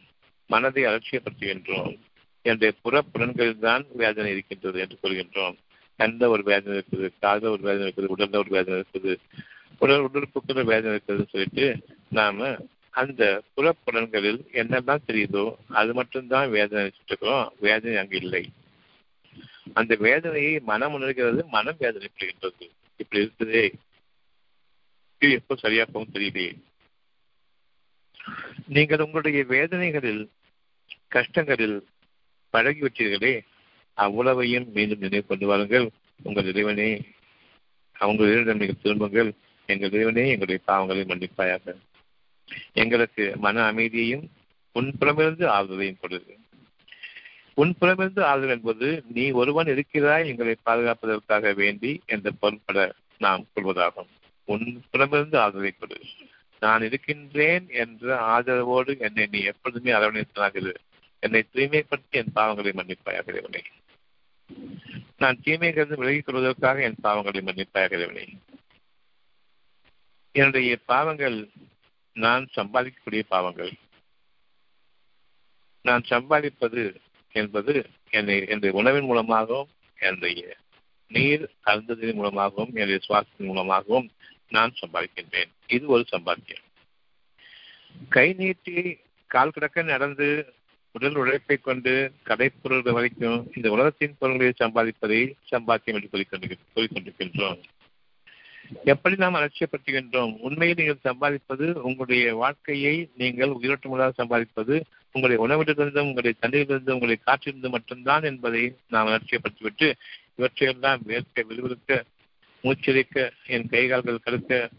மனதை 0.46 0.84
அலட்சியப்படுத்துகின்றோம். 0.84 1.98
என்னுடைய 2.42 2.74
புற 2.82 3.02
புலன்களில் 3.02 3.58
தான் 3.58 3.86
வேதனை 3.92 4.30
இருக்கின்றது 4.30 4.80
என்று 4.80 4.98
சொல்கின்றோம். 5.02 5.56
கண்ட 5.96 6.28
ஒரு 6.28 6.42
வேதனை 6.42 6.78
இருக்குது 6.78 7.10
காத 7.20 7.50
ஒரு 7.50 7.62
வேதனை 7.62 7.86
இருக்குது 7.86 8.12
உடல்ல 8.16 8.36
ஒரு 8.36 8.50
வேதனை 8.50 8.82
இருக்குது 8.82 9.16
உடல் 9.78 10.08
உடற்புக்கிற 10.08 10.64
வேதனை 10.64 10.98
இருக்குதுன்னு 10.98 11.28
சொல்லிட்டு 11.28 11.86
நாம 12.08 12.56
அந்த 12.90 13.42
புறப்புலன்களில் 13.56 14.40
என்னெல்லாம் 14.52 14.98
தெரியுதோ 15.06 15.54
அது 15.68 15.94
மட்டும்தான் 15.94 16.50
வேதனை 16.50 16.90
இருக்கிறோம். 16.94 17.52
வேதனை 17.60 17.96
அங்கு 17.96 18.16
இல்லை. 18.16 18.50
அந்த 19.74 19.94
வேதனையை 19.98 20.60
மனம் 20.60 20.92
உணர்கிறது 20.92 21.46
மனம் 21.46 21.76
வேதனைப்படுகின்றது. 21.80 22.70
இப்படி 22.96 23.22
இருக்குதே. 23.22 23.72
இது 25.18 25.32
எப்போ 25.32 25.56
சரியா 25.56 25.84
தெரியலையே. 25.92 26.58
நீங்கள் 28.66 28.98
உங்களுடைய 28.98 29.44
வேதனைகளில் 29.44 30.30
கஷ்டங்களில் 31.08 31.86
பழகிவிட்டீர்களே 32.52 33.40
அவ்வளவையும் 33.94 34.68
மீண்டும் 34.72 34.98
நினைவு 34.98 35.26
கொண்டு 35.26 35.46
வாருங்கள். 35.46 35.90
உங்கள் 36.22 36.44
இறைவனே 36.44 36.88
அவங்க 37.92 38.22
இறைவனிடம் 38.24 38.58
நீங்கள் 38.58 38.82
திரும்புங்கள் 38.82 39.32
எங்கள் 39.66 39.90
இறைவனே 39.90 40.24
எங்களுடைய 40.28 40.60
பாவங்களை 40.66 41.04
மன்னிப்பாயாக. 41.12 41.74
எங்களுக்கு 42.72 43.32
மன 43.36 43.72
அமைதியையும் 43.72 44.24
உன்புறமிருந்து 44.74 45.44
ஆறுதலையும் 45.56 46.00
கொடுது 46.00 46.32
உன்புறமிருந்து 47.56 48.20
ஆறுதல் 48.20 48.48
என்பது 48.48 49.04
நீ 49.14 49.30
ஒருவன் 49.30 49.66
இருக்கிறாய் 49.66 50.28
எங்களை 50.28 50.54
பாதுகாப்பதற்காக 50.66 51.52
வேண்டி 51.54 52.02
என்ற 52.06 52.30
பொருட்பட 52.30 52.94
நாம் 53.18 53.46
கொள்வதாகும். 53.54 54.10
உன் 54.44 54.82
புறமிருந்து 54.90 55.38
ஆதரவை 55.38 55.70
கொடு. 55.70 55.96
நான் 56.64 56.82
இருக்கின்றேன் 56.82 57.66
என்ற 57.82 58.16
ஆதரவோடு 58.34 58.92
என்னை 59.06 59.24
நீ 59.30 59.40
எப்பொழுதுமே 59.50 59.92
அரவணைத்தனாகிறது 59.92 60.74
என்னை 61.22 61.40
தூய்மைப்படுத்தி 61.52 62.16
என் 62.20 62.34
பாவங்களை 62.34 62.72
மன்னிப்பாயாக 62.78 63.32
இறைவனை. 63.32 63.62
நான் 65.16 65.40
தீமைகளிலிருந்து 65.44 66.00
விலகிக் 66.02 66.26
கொள்வதற்காக 66.26 66.82
என் 66.82 67.02
பாவங்களை 67.02 67.40
மன்னிப்பாகிறவில்லை 67.48 68.26
என்னுடைய 70.34 70.76
பாவங்கள் 70.92 71.38
நான் 72.16 72.44
சம்பாதிக்கக்கூடிய 72.56 73.22
பாவங்கள். 73.28 73.72
நான் 75.84 76.04
சம்பாதிப்பது 76.10 76.82
என்பது 77.34 77.72
என்னை 78.10 78.36
என்னுடைய 78.46 78.72
உணவின் 78.80 79.08
மூலமாகவும் 79.10 79.70
என்னுடைய 79.98 80.42
நீர் 81.10 81.44
அருந்ததின் 81.66 82.18
மூலமாகவும் 82.20 82.72
என்னுடைய 82.74 82.98
சுவாசத்தின் 83.06 83.50
மூலமாகவும் 83.50 84.08
நான் 84.50 84.74
சம்பாதிக்கின்றேன். 84.80 85.50
இது 85.66 85.86
ஒரு 85.86 86.04
சம்பாத்தியம். 86.10 86.64
கை 88.08 88.32
நீட்டி 88.32 88.98
கால் 89.26 89.50
கிடக்க 89.50 89.82
நடந்து 89.82 90.54
உடல் 90.92 91.14
உழைப்பை 91.14 91.56
கொண்டு 91.56 92.12
கடைப்பொருள்கள் 92.24 92.92
வரைக்கும் 92.92 93.50
இந்த 93.54 93.70
உலகத்தின் 93.70 94.16
பொருள்களை 94.18 94.52
சம்பாதிப்பதை 94.58 95.32
சம்பாத்தியம் 95.50 95.96
என்று 95.98 96.26
கூறிக்கொண்டிருக்கின்றோம். 96.74 97.60
எப்படி 98.84 99.16
நாம் 99.16 99.34
அலட்சியப்படுத்துகின்றோம்? 99.34 100.38
உண்மையில் 100.38 100.76
நீங்கள் 100.76 101.14
சம்பாதிப்பது 101.14 101.72
உங்களுடைய 101.72 102.34
வாழ்க்கையை 102.34 103.08
நீங்கள் 103.16 103.50
உயிரோட்டமுள்ளாக 103.50 104.12
சம்பாதிப்பது 104.16 104.80
உங்களுடைய 105.10 105.38
உணவிலிருந்தும் 105.46 106.08
உங்களுடைய 106.10 106.36
தண்ணீரிலிருந்து 106.40 106.94
உங்களுடைய 106.96 107.18
காற்றிலிருந்து 107.26 107.70
மட்டும்தான் 107.70 108.22
என்பதை 108.22 108.76
நாம் 108.88 109.06
அலட்சியப்படுத்திவிட்டு 109.06 109.92
இவற்றையெல்லாம் 110.36 111.02
வேர்க்க 111.06 111.44
விறுவிறுக்க 111.48 112.02
மூச்சரிக்க 112.64 113.32
என் 113.46 113.68
கைகால்கள் 113.70 114.24
கடுக்க 114.24 114.70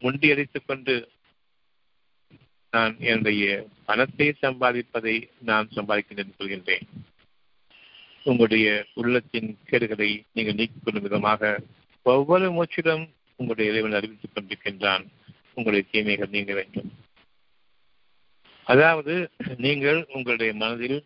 முண்டியடித்துக் 0.00 0.66
கொண்டு 0.66 0.94
நான் 2.70 2.94
என்னுடைய 3.00 3.66
பணத்தை 3.84 4.26
சம்பாதிப்பதை 4.42 5.16
நான் 5.40 5.68
சம்பாதிக்கின்றேன் 5.74 6.38
சொல்கின்றேன். 6.38 6.86
உங்களுடைய 8.22 8.86
உள்ளத்தின் 8.94 9.58
கேடுகளை 9.64 10.10
நீங்கள் 10.32 10.54
நீக்கிக் 10.54 10.84
கொள்ளும் 10.84 11.02
விதமாக 11.02 11.60
ஒவ்வொரு 12.02 12.46
மூச்சிலும் 12.50 13.04
உங்களுடைய 13.36 13.72
இறைவன் 13.72 13.96
அறிவித்துக் 13.98 14.34
கொண்டிருக்கின்றான். 14.34 15.04
உங்களுடைய 15.54 15.82
தீமைகள் 15.90 16.34
நீங்க 16.36 16.54
வேண்டும். 16.54 16.90
அதாவது 18.64 19.14
நீங்கள் 19.56 20.06
உங்களுடைய 20.14 20.54
மனதில் 20.54 20.98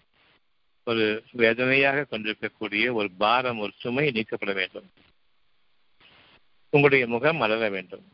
ஒரு 0.85 1.07
வேதனையாக 1.33 2.05
கொண்டிருக்கக்கூடிய 2.05 2.93
ஒரு 2.93 3.11
பாரம் 3.11 3.59
ஒரு 3.59 3.73
சுமை 3.79 4.11
நீக்கப்பட 4.11 4.53
வேண்டும். 4.53 4.89
உங்களுடைய 6.71 7.07
முகம் 7.07 7.37
மலர 7.37 7.69
வேண்டும். 7.69 8.13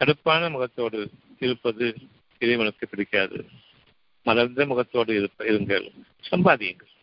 கடுப்பான 0.00 0.50
முகத்தோடு 0.50 1.10
இருப்பது 1.38 1.96
இறைவனுக்கு 2.38 2.88
பிடிக்காது. 2.88 3.48
மலர்ந்த 4.22 4.66
முகத்தோடு 4.66 5.14
இருப்ப 5.14 5.44
இருங்கள். 5.44 5.90
சம்பாதியுங்கள். 6.30 6.94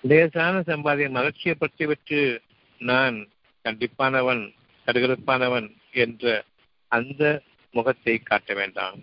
லேசான 0.00 0.62
சம்பாதியம் 0.62 1.32
பற்றி 1.58 1.86
விட்டு 1.86 2.42
நான் 2.78 3.28
கண்டிப்பானவன் 3.64 4.54
கடுகடுப்பானவன் 4.86 5.76
என்ற 5.90 6.44
அந்த 6.88 7.42
முகத்தை 7.70 8.18
காட்ட 8.18 8.54
வேண்டாம். 8.54 8.98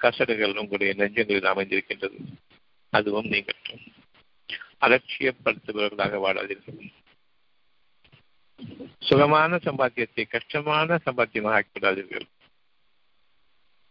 கசடுகள் 0.00 0.56
உங்களுடைய 0.56 0.94
நெஞ்சங்களில் 0.94 1.42
அமைந்திருக்கின்றது. 1.42 2.16
அதுவும் 2.90 3.26
நீங்கட்டும். 3.26 3.86
அலட்சியப்படுத்துபவர்களாக 4.80 6.18
வாழாதீர்கள். 6.18 6.90
சுகமான 8.98 9.56
சம்பாத்தியத்தை 9.56 10.28
கஷ்டமான 10.28 11.00
சம்பாத்தியமாக 11.06 11.60
ஆக்கிவிடாதீர்கள். 11.60 12.26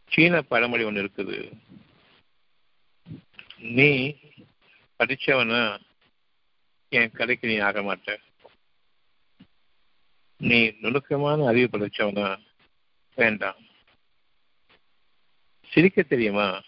சீன 0.05 0.41
பழமொழி 0.41 0.83
ஒன்று 0.83 1.03
இருக்குது. 1.03 1.51
நீ 3.57 4.17
படிச்சவனா 4.99 5.79
என் 6.89 7.11
கடைக்கு 7.11 7.47
நீ 7.47 7.57
ஆக 7.57 7.81
மாட்ட. 7.81 8.17
நீ 10.37 10.73
நுணுக்கமான 10.81 11.45
அறிவு 11.45 11.77
படிச்சவனா 11.77 12.41
வேண்டாம். 13.15 13.55
சிரிக்க 15.71 16.01
தெரியுமா? 16.01 16.61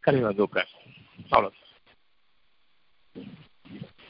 கலை 0.00 0.20
வந்து 0.20 0.42
உட்கார். 0.42 0.68
அவ்வளவு 1.30 1.54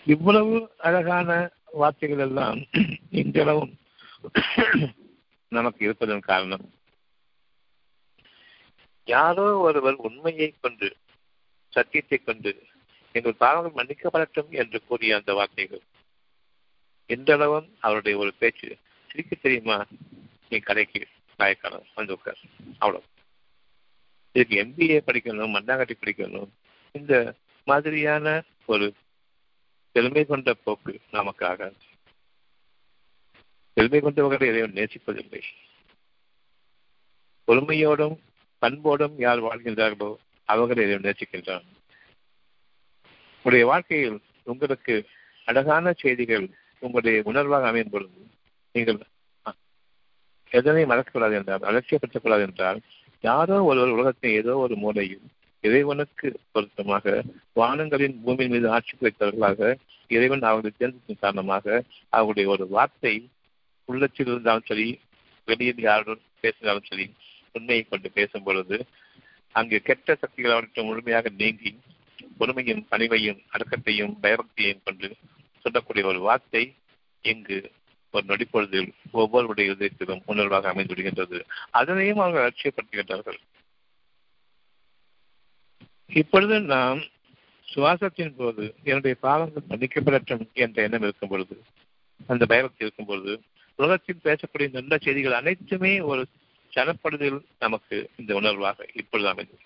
இவ்வளவு 0.07 0.75
அழகான 0.79 1.51
வார்த்தைகள் 1.75 2.19
எல்லாம் 2.19 2.61
இன்றளவும் 3.11 3.79
நமக்கு 5.49 5.85
இருப்பதன் 5.85 6.21
காரணம். 6.21 6.65
யாரோ 9.05 9.57
ஒருவர் 9.59 9.95
உண்மையை 9.95 10.55
கொண்டு 10.61 10.97
சத்தியத்தை 11.69 12.19
கொண்டு 12.19 12.53
எங்கள் 13.13 13.35
பாவங்கள் 13.35 13.75
மன்னிக்கப்படட்டும் 13.79 14.51
என்று 14.51 14.79
கூறிய 14.85 15.17
அந்த 15.17 15.35
வார்த்தைகள். 15.35 15.83
இன்றளவும் 17.07 17.69
அவருடைய 17.81 18.19
ஒரு 18.19 18.33
பேச்சு 18.35 18.79
சிரிக்க 19.09 19.37
தெரியுமா? 19.37 19.87
நீ 20.49 20.59
கடைக்கு 20.59 21.07
நாயக்கான 21.39 21.81
வந்து 21.95 22.13
உட்கார் 22.13 22.41
அவ்வளவு. 22.79 23.05
இதுக்கு 24.33 24.57
எம்பிஏ 24.65 25.01
படிக்கணும் 25.07 25.55
மண்டாங்கட்டி 25.57 25.97
படிக்கணும். 26.01 26.49
இந்த 26.93 27.35
மாதிரியான 27.65 28.43
ஒரு 28.67 28.95
பெருமை 29.95 30.25
கொண்ட 30.25 30.55
போக்கு 30.55 30.93
நமக்காக. 31.13 31.61
பெருமை 33.77 34.01
கொண்டவர்களை 34.01 34.47
இறைவன் 34.49 34.77
நேசிப்பதில்லை. 34.79 35.43
பொறுமையோடும் 37.49 38.17
பண்போடும் 38.63 39.15
யார் 39.19 39.43
வாழ்கின்றார்களோ 39.43 40.11
அவர்களை 40.49 40.85
இறைவன் 40.85 41.07
நேசிக்கின்றான் 41.09 41.67
உங்களுடைய 43.37 43.65
வாழ்க்கையில் 43.67 44.19
உங்களுக்கு 44.43 44.95
அழகான 45.49 45.93
செய்திகள் 45.93 46.47
உங்களுடைய 46.83 47.23
உணர்வாக 47.27 47.67
அமையும் 47.67 47.91
பொழுது 47.91 48.23
நீங்கள் 48.75 49.01
எதனை 50.53 50.85
மறக்கக்கூடாது 50.85 51.35
என்றால் 51.35 51.67
அலட்சியப்படுத்தக்கூடாது 51.71 52.45
என்றால் 52.49 52.79
யாரோ 53.25 53.57
ஒருவர் 53.63 53.89
உலகத்தின் 53.89 54.31
ஏதோ 54.31 54.57
ஒரு 54.57 54.77
மூலையில் 54.77 55.27
இறைவனுக்கு 55.65 56.29
பொருத்தமாக 56.53 57.15
வானங்களின் 57.57 58.17
பூமியின் 58.25 58.55
மீது 58.55 58.69
ஆட்சி 58.69 58.95
குறைத்தவர்களாக 58.95 59.61
இறைவன் 60.11 60.49
அவர்களை 60.49 60.73
தேர்ந்தெடுக்கும் 60.73 61.23
காரணமாக 61.23 61.67
அவருடைய 62.13 62.47
ஒரு 62.49 62.65
வார்த்தை 62.69 63.15
உள்ளத்தில் 63.89 64.29
இருந்தாலும் 64.29 64.69
சரி 64.69 64.87
வெளியில் 65.49 65.83
யாருடன் 65.83 66.23
பேசினாலும் 66.41 66.89
சரி 66.91 67.07
உண்மையை 67.55 67.83
கொண்டு 67.85 68.09
பேசும் 68.11 68.45
பொழுது 68.45 68.77
அங்கு 69.55 69.79
கெட்ட 69.83 70.15
சக்திகள் 70.15 70.55
அவற்றை 70.55 70.85
முழுமையாக 70.85 71.31
நீங்கி 71.37 71.73
பொறுமையும் 72.39 72.85
பணிவையும் 72.91 73.41
அடக்கத்தையும் 73.53 74.15
பயபக்தியையும் 74.23 74.85
கொண்டு 74.85 75.09
சொல்லக்கூடிய 75.65 76.05
ஒரு 76.07 76.21
வார்த்தை 76.21 76.63
இங்கு 77.25 77.59
ஒரு 78.15 78.25
நொடிப்பொழுதில் 78.27 78.91
ஒவ்வொருடைய 79.15 79.73
இதயத்திலும் 79.73 80.25
உணர்வாக 80.27 80.71
அமைந்துவிடுகின்றது 80.73 81.39
அதனையும் 81.71 82.21
அவர்கள் 82.21 82.45
அலட்சியப்படுத்துகின்றார்கள் 82.45 83.39
இப்பொழுது 86.07 86.61
நாம் 86.61 87.01
சுவாசத்தின் 87.75 88.35
போது 88.37 88.75
என்னுடைய 88.85 89.17
பாவங்கள் 89.21 89.63
மன்னிக்கப்படட்டும் 89.69 90.53
என்ற 90.53 90.83
எண்ணம் 90.83 91.03
இருக்கும் 91.03 91.29
பொழுது 91.29 91.63
அந்த 92.27 92.47
பயபக்தி 92.47 92.85
இருக்கும் 92.85 93.07
பொழுது 93.07 93.43
உலகத்தில் 93.77 94.21
பேசக்கூடிய 94.25 94.73
நல்ல 94.73 94.99
செய்திகள் 94.99 95.33
அனைத்துமே 95.33 96.01
ஒரு 96.01 96.27
சனப்படுதல் 96.77 97.41
நமக்கு 97.59 98.11
இந்த 98.17 98.41
உணர்வாக 98.41 98.89
இப்பொழுது 98.95 99.31
அமைந்தது. 99.31 99.63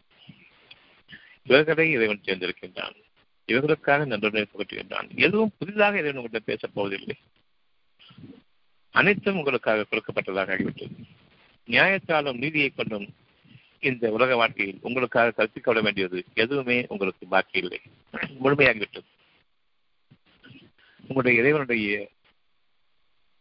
இவர்களை 1.42 1.90
இறைவன் 1.90 2.20
தேர்ந்தெடுக்கின்றான். 2.24 2.94
இவர்களுக்காக 3.46 4.06
நன்றுணை 4.06 4.44
புகட்டுகின்றான். 4.46 5.14
எதுவும் 5.14 5.52
புதிதாக 5.58 5.90
இறைவன் 5.90 6.22
உங்களிடம் 6.22 6.42
பேசப் 6.44 6.74
போவதில்லை. 6.74 7.16
அனைத்தும் 8.90 9.36
உங்களுக்காக 9.36 9.84
கொடுக்கப்பட்டதாக 9.90 10.56
ஆகிவிட்டது. 10.56 10.92
நியாயத்தாலும் 11.66 12.38
நீதியை 12.38 12.68
கொண்டும் 12.68 13.14
இந்த 13.80 14.10
உலக 14.10 14.36
வாழ்க்கையில் 14.36 14.78
உங்களுக்காக 14.82 15.44
கற்பிக்கப்பட 15.44 15.82
வேண்டியது 15.82 16.24
எதுவுமே 16.34 16.86
உங்களுக்கு 16.88 17.26
பாக்கி 17.26 17.58
இல்லை. 17.58 17.80
முழுமையாகிவிட்டது. 18.44 19.04
உங்களுடைய 21.00 21.40
இறைவனுடைய 21.40 22.08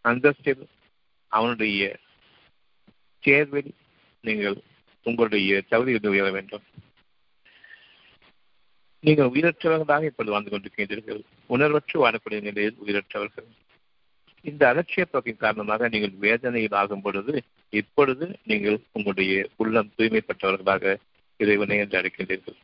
அந்தஸ்தில் 0.03 0.67
அவனுடைய 1.27 1.97
தேர்வில் 3.19 3.73
நீங்கள் 4.21 4.61
உங்களுடைய 5.03 5.63
தகுதியில் 5.69 6.07
உயர 6.07 6.31
வேண்டும். 6.31 6.61
நீங்கள் 8.99 9.29
உயிரற்றவர்களாக 9.29 10.03
இப்பொழுது 10.03 10.31
வாழ்ந்து 10.31 10.49
கொண்டிருக்கின்றீர்கள். 10.49 11.21
உணர்வற்று 11.49 11.93
வாழக்கூடிய 11.93 12.41
நிலையில் 12.41 12.77
உயிரற்றவர்கள். 12.85 13.47
இந்த 14.41 14.73
அலட்சிய 14.73 15.05
போக்கின் 15.05 15.37
காரணமாக 15.37 15.87
நீங்கள் 15.87 16.13
வேதனையில் 16.19 16.71
ஆகும் 16.71 17.01
பொழுது 17.01 17.43
இப்பொழுது 17.69 18.39
நீங்கள் 18.43 18.77
உங்களுடைய 18.91 19.49
உள்ளம் 19.55 19.91
தூய்மைப்பட்டவர்களாக 19.97 20.95
இறைவனை 21.37 21.77
என்று 21.77 21.97
அழைக்கின்றீர்கள். 22.01 22.57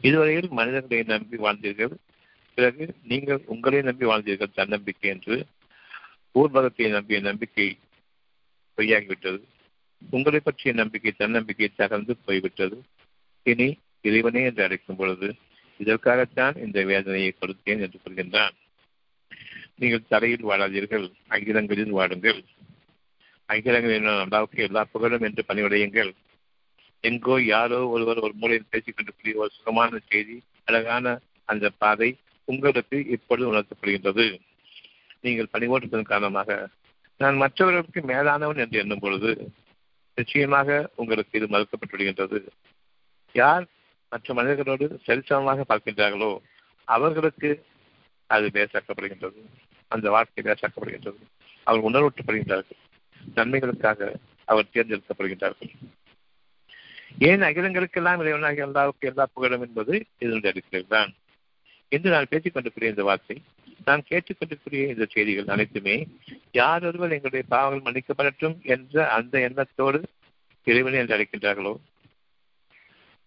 இதுவரையில் 0.00 0.48
மனிதர்களை 0.48 1.02
நம்பி 1.02 1.36
வாழ்ந்தீர்கள். 1.36 1.94
பிறகு 2.54 2.94
நீங்கள் 3.02 3.40
உங்களை 3.46 3.82
நம்பி 3.82 4.06
வாழ்ந்தீர்கள் 4.06 4.54
தன்னம்பிக்கை 4.54 5.10
என்று. 5.10 5.46
ஊர்வலத்தை 6.34 6.90
நம்பிய 6.90 7.20
நம்பிக்கை 7.20 7.78
பொய்யாகிவிட்டது. 8.78 9.40
உங்களை 10.10 10.40
பற்றிய 10.40 10.74
நம்பிக்கை 10.74 11.12
தன்னம்பிக்கை 11.16 11.70
தகர்ந்து 11.78 12.16
போய்விட்டது. 12.24 12.82
இனி 13.42 13.78
இறைவனே 14.02 14.42
என்று 14.42 14.62
அழைக்கும் 14.62 14.96
பொழுது 14.96 15.34
இதற்காகத்தான் 15.78 16.56
இந்த 16.56 16.84
வேதனையை 16.84 17.34
கொடுத்தேன் 17.34 17.80
என்று 17.80 17.98
சொல்கின்றான். 18.04 18.54
நீங்கள் 19.76 20.08
தரையில் 20.08 20.44
வாழாதீர்கள் 20.44 21.12
அகிலங்களில் 21.28 21.94
வாடுங்கள் 21.94 22.40
அகிலங்களின் 23.52 24.10
அல்லாவுக்கு 24.24 24.60
எல்லா 24.68 24.82
புகழும் 24.92 25.24
என்று 25.28 25.42
பணிவடையுங்கள். 25.48 26.10
எங்கோ 27.04 27.34
யாரோ 27.44 27.78
ஒருவர் 27.94 28.24
ஒரு 28.26 28.34
மூலையில் 28.40 28.70
பேசிக் 28.70 28.96
கொண்டிருக்கிற 28.96 29.38
ஒரு 29.42 29.50
சுகமான 29.56 30.00
செய்தி 30.08 30.36
அழகான 30.64 31.14
அந்த 31.44 31.70
பாதை 31.82 32.10
உங்களுக்கு 32.48 32.96
இப்பொழுது 33.14 33.46
உணர்த்தப்படுகின்றது. 33.52 34.26
நீங்கள் 35.24 35.52
பணிவோட்டத்தின் 35.52 36.10
காரணமாக 36.12 36.58
நான் 37.20 37.40
மற்றவர்களுக்கு 37.42 38.00
மேலானவன் 38.02 38.60
என்று 38.64 38.80
எண்ணும் 38.82 38.98
பொழுது 38.98 39.30
நிச்சயமாக 40.18 40.68
உங்களுக்கு 41.00 41.38
இது 41.38 41.46
மறுக்கப்பட்டுவிடுகின்றது. 41.46 42.38
யார் 43.34 43.64
மற்ற 44.12 44.34
மனிதர்களோடு 44.34 44.86
சரிசமமாக 45.06 45.64
பார்க்கின்றார்களோ 45.68 46.30
அவர்களுக்கு 46.88 47.50
அது 48.30 48.46
பேசாக்கப்படுகின்றது. 48.54 49.40
அந்த 49.90 50.06
வாழ்க்கை 50.10 50.40
பேசாக்கப்படுகின்றது. 50.44 51.20
அவர்கள் 51.66 51.88
உணர்வூட்டப்படுகின்றார்கள். 51.90 52.79
நன்மைகளுக்காக 53.34 54.14
அவர் 54.44 54.72
தேர்ந்தெடுக்கப்படுகின்றார்கள். 54.72 55.72
ஏன் 57.18 57.40
அகிலங்களுக்கெல்லாம் 57.40 58.20
இறைவனாக 58.22 58.56
எல்லாருக்கும் 58.56 59.10
எல்லா 59.10 59.26
புகழும் 59.34 59.60
என்பது 59.60 60.06
இதனுடைய 60.18 60.48
அடிப்படையில் 60.48 60.88
தான் 60.88 61.14
இன்று 61.88 62.10
நான் 62.10 62.30
பேசிக் 62.30 62.54
கொண்டிருக்கிற 62.54 62.88
இந்த 62.88 63.02
வார்த்தை 63.02 63.42
நான் 63.84 64.02
கேட்டுக்கொண்டிருக்கிற 64.10 64.88
இந்த 64.88 65.06
செய்திகள் 65.10 65.46
அனைத்துமே 65.46 66.06
யார் 66.52 66.84
ஒருவர் 66.84 67.12
எங்களுடைய 67.12 67.44
பாவங்கள் 67.48 67.86
மன்னிக்கப்படட்டும் 67.86 68.62
என்ற 68.62 69.10
அந்த 69.10 69.40
எண்ணத்தோடு 69.40 70.02
இறைவனை 70.64 70.98
என்று 70.98 71.16
அழைக்கின்றார்களோ? 71.16 71.76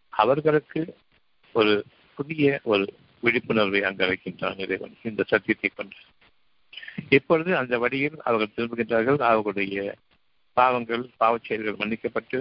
அவர்களுக்கு 0.10 0.96
ஒரு 1.54 1.86
புதிய 2.16 2.60
ஒரு 2.64 2.94
விழிப்புணர்வை 3.22 3.84
அங்கு 3.84 4.06
அழைக்கின்றான் 4.06 4.60
இறைவன். 4.60 4.98
இந்த 5.04 5.24
சத்தியத்தை 5.24 5.72
கொண்டு. 5.76 5.96
இப்பொழுது 7.18 7.52
அந்த 7.62 7.78
வழியில் 7.84 8.18
அவர்கள் 8.28 8.56
திரும்புகின்றார்கள். 8.56 9.20
அவர்களுடைய 9.30 9.96
பாவங்கள் 10.58 11.04
பாவச்செயல்கள் 11.22 11.80
மன்னிக்கப்பட்டு 11.82 12.40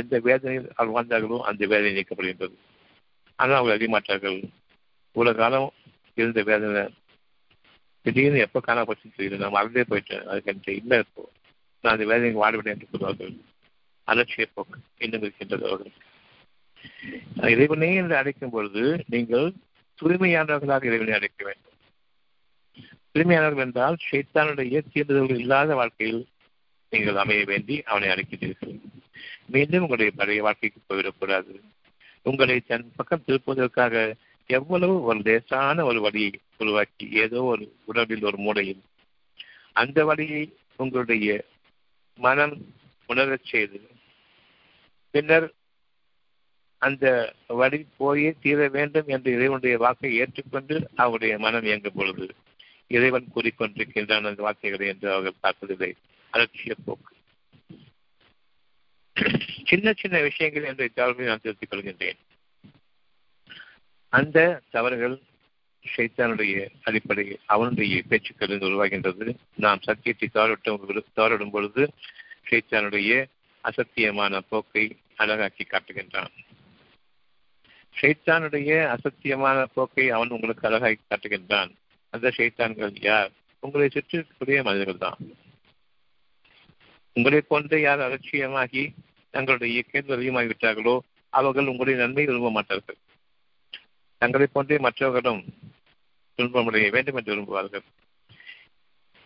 எந்த 0.00 0.14
வேதனையில் 0.26 0.68
அவர்கள் 0.76 0.96
வாழ்ந்தார்களோ 0.96 1.38
அந்த 1.50 1.62
வேதனை 1.72 1.92
நீக்கப்படுகின்றது. 1.96 2.56
ஆனால் 3.38 3.58
அவர்கள் 3.58 3.76
அறியமாட்டார்கள். 3.76 4.38
இவ்வளவு 5.16 5.38
காலம் 5.40 5.70
இருந்த 6.16 6.42
வேதனை 6.50 6.82
திடீர்னு 8.06 8.44
எப்போ 8.46 8.60
காணப்பட்டு 8.66 9.16
தெரியுது 9.16 9.40
நான் 9.42 9.56
மறந்தே 9.56 9.82
போயிட்டேன் 9.90 10.28
அதுக்கு 10.32 10.74
இல்லை 10.82 10.98
இப்போ. 10.98 11.22
நான் 11.84 11.94
அந்த 11.94 12.06
வேதனை 12.12 12.30
வாடுவிட்டேன் 12.42 12.76
என்று 12.76 12.92
சொல்வார்கள் 12.92 13.34
அலட்சிய 14.08 14.46
போக்கு 14.54 14.78
இன்னும் 15.04 15.24
இருக்கின்றது 15.26 15.64
அவர்களுக்கு 15.68 16.08
இறைவனே 17.54 17.90
என்று 17.94 18.14
அழைக்கும் 18.16 18.50
பொழுது 18.50 18.82
நீங்கள் 19.06 19.48
தூய்மையானவர்களாக 19.98 20.88
இறைவனை 20.90 21.14
அழைக்க 21.18 21.40
வேண்டும். 21.44 21.69
தூய்மையானவர்கள் 23.14 23.66
என்றால் 23.66 23.96
ஷைத்தானுடைய 24.06 24.80
தீண்டுதல்கள் 24.86 25.40
இல்லாத 25.40 25.74
வாழ்க்கையில் 25.74 26.22
நீங்கள் 26.92 27.20
அமைய 27.22 27.42
வேண்டி 27.44 27.74
அவனை 27.86 28.08
அழைக்கிறீர்கள் 28.08 28.74
மீண்டும் 29.46 29.82
உங்களுடைய 29.82 30.10
பழைய 30.16 30.40
வாழ்க்கைக்கு 30.42 30.80
போய்விடக்கூடாது 30.82 31.52
உங்களை 32.26 32.56
தன் 32.62 32.86
பக்கம் 32.96 33.24
திருப்புவதற்காக 33.26 33.94
எவ்வளவு 34.50 34.94
ஒரு 35.02 35.20
லேசான 35.20 35.84
ஒரு 35.84 36.00
வழியை 36.00 36.32
உருவாக்கி 36.56 37.06
ஏதோ 37.20 37.40
ஒரு 37.44 37.66
உடலில் 37.84 38.24
ஒரு 38.24 38.38
மூலையில் 38.38 38.82
அந்த 39.76 39.98
வழியை 40.04 40.42
உங்களுடைய 40.78 41.28
மனம் 42.18 42.54
உணரச் 43.08 43.50
செய்து 43.50 43.78
பின்னர் 45.14 45.46
அந்த 46.82 47.06
வழி 47.54 47.80
போயே 47.96 48.30
தீர 48.42 48.68
வேண்டும் 48.68 49.08
என்று 49.08 49.30
இறைவனுடைய 49.32 49.76
வாக்கை 49.78 50.12
ஏற்றுக்கொண்டு 50.16 50.76
அவருடைய 50.96 51.34
மனம் 51.38 51.64
இயங்கும் 51.64 51.96
பொழுது 51.96 52.26
இறைவன் 52.90 53.32
கூறிக்கொண்டிருக்கின்றான் 53.34 54.28
அந்த 54.30 54.42
வார்த்தைகளை 54.42 54.86
என்று 54.88 55.12
அவர்கள் 55.12 55.40
பார்ப்பதில்லை 55.40 55.94
அலட்சிய 56.32 56.74
போக்கு. 56.84 57.14
சின்ன 59.64 59.92
சின்ன 59.92 60.20
விஷயங்கள் 60.20 60.62
என்ற 60.62 60.88
தவறுகளை 60.88 61.28
நான் 61.28 61.42
திருத்திக் 61.42 61.72
கொள்கின்றேன். 61.72 62.20
அந்த 64.08 64.60
தவறுகள் 64.70 65.16
ஷைத்தானுடைய 65.84 66.68
அடிப்படையில் 66.82 67.40
அவனுடைய 67.46 68.02
பேச்சுக்களில் 68.08 68.66
உருவாகின்றது. 68.68 69.34
நாம் 69.56 69.80
சத்தியத்தை 69.80 70.28
தவறிட்டும் 70.34 71.02
தவறிடும் 71.16 71.50
பொழுது 71.50 71.84
ஷைத்தானுடைய 72.50 73.12
அசத்தியமான 73.64 74.40
போக்கை 74.48 74.84
அழகாக்கி 75.18 75.64
காட்டுகின்றான். 75.64 76.32
ஷைத்தானுடைய 77.96 78.72
அசத்தியமான 78.96 79.66
போக்கை 79.74 80.10
அவன் 80.10 80.30
உங்களுக்கு 80.30 80.68
அழகாக்கி 80.68 81.04
காட்டுகின்றான். 81.10 81.72
அந்த 82.14 82.28
ஷைத்தான்கள் 82.36 82.94
யார்? 83.10 83.30
உங்களை 83.62 83.88
சுற்றி 83.88 84.18
இருக்கக்கூடிய 84.18 84.58
மனிதர்கள் 84.66 85.04
தான் 85.04 85.20
உங்களை 87.16 87.40
போன்ற 87.42 87.78
யார் 87.80 88.00
அலட்சியமாகி 88.00 88.84
தங்களுடைய 89.34 89.70
இயக்கத்தில் 89.74 90.16
அதிகமாகிவிட்டார்களோ 90.16 90.94
அவர்கள் 91.32 91.70
உங்களுடைய 91.72 91.96
நன்மை 92.02 92.24
விரும்ப 92.24 92.50
மாட்டார்கள். 92.50 92.98
தங்களை 94.22 94.46
போன்றே 94.46 94.78
மற்றவர்களும் 94.78 95.42
துன்பமுடைய 96.38 96.86
வேண்டும் 96.90 97.18
என்று 97.18 97.32
விரும்புவார்கள். 97.34 97.84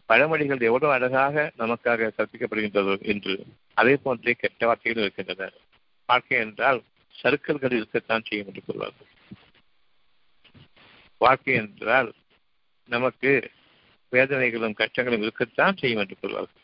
பழமொழிகள் 0.08 0.66
எவ்வளவு 0.68 0.92
அழகாக 0.92 1.44
நமக்காக 1.58 2.10
கற்பிக்கப்படுகின்றதோ 2.16 2.94
என்று 3.12 3.34
அதே 3.74 3.94
போன்றே 3.96 4.34
கெட்ட 4.34 4.66
வார்த்தைகள் 4.66 5.04
இருக்கின்றன. 5.04 5.50
வாழ்க்கை 6.08 6.38
என்றால் 6.38 6.80
சருக்கல்கள் 7.14 7.76
இருக்கத்தான் 7.76 8.26
செய்யும் 8.28 8.46
என்று 8.46 8.62
கூறுவார்கள். 8.66 9.08
வாழ்க்கை 11.20 11.54
என்றால் 11.54 12.10
நமக்கு 12.84 13.50
வேதனைகளும் 14.12 14.74
கஷ்டங்களும் 14.74 15.18
இருக்கத்தான் 15.18 15.76
செய்யும் 15.76 16.00
என்று 16.00 16.16
கூறுவார்கள் 16.22 16.62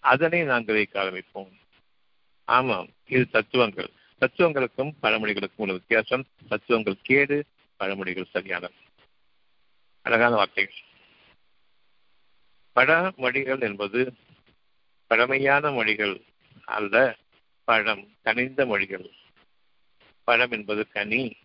அதனை 0.00 0.42
நாங்கள் 0.44 0.74
வைக்க 0.74 1.02
ஆரம்பிப்போம். 1.02 1.52
ஆமாம் 2.44 2.88
இது 3.06 3.30
தத்துவங்கள். 3.30 3.90
தத்துவங்களுக்கும் 4.20 4.94
பழமொழிகளுக்கும் 5.02 5.56
உள்ள 5.56 5.72
வித்தியாசம் 5.72 6.26
தத்துவங்கள் 6.48 6.96
கேடு 7.02 7.44
பழமொழிகள் 7.78 8.30
சரியானது. 8.30 8.74
அழகான 10.02 10.34
வார்த்தைகள். 10.34 10.74
பழமொழிகள் 12.74 13.60
என்பது 13.60 14.14
பழமையான 15.06 15.70
மொழிகள் 15.70 16.20
அல்ல 16.64 17.16
பழம் 17.64 18.08
கனிந்த 18.22 18.66
மொழிகள். 18.66 19.10
பழம் 20.24 20.50
என்பது 20.50 20.88
கனி. 20.88 21.36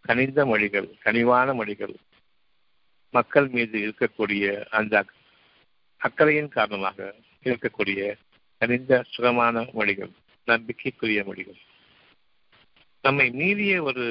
கனிந்த 0.00 0.46
மொழிகள் 0.46 0.96
கனிவான 1.04 1.54
மொழிகள். 1.54 1.96
மக்கள் 3.10 3.48
மீது 3.48 3.78
இருக்கக்கூடிய 3.86 4.44
அந்த 4.78 5.04
அக்கறையின் 6.00 6.54
காரணமாக 6.56 7.14
இருக்கக்கூடிய 7.44 8.00
கனிந்த 8.58 9.04
சுகமான 9.10 9.62
மொழிகள் 9.72 10.12
நம்பிக்கைக்குரிய 10.44 11.20
மொழிகள். 11.24 11.60
நம்மை 13.04 13.26
மீறிய 13.30 13.82
ஒரு 13.82 14.04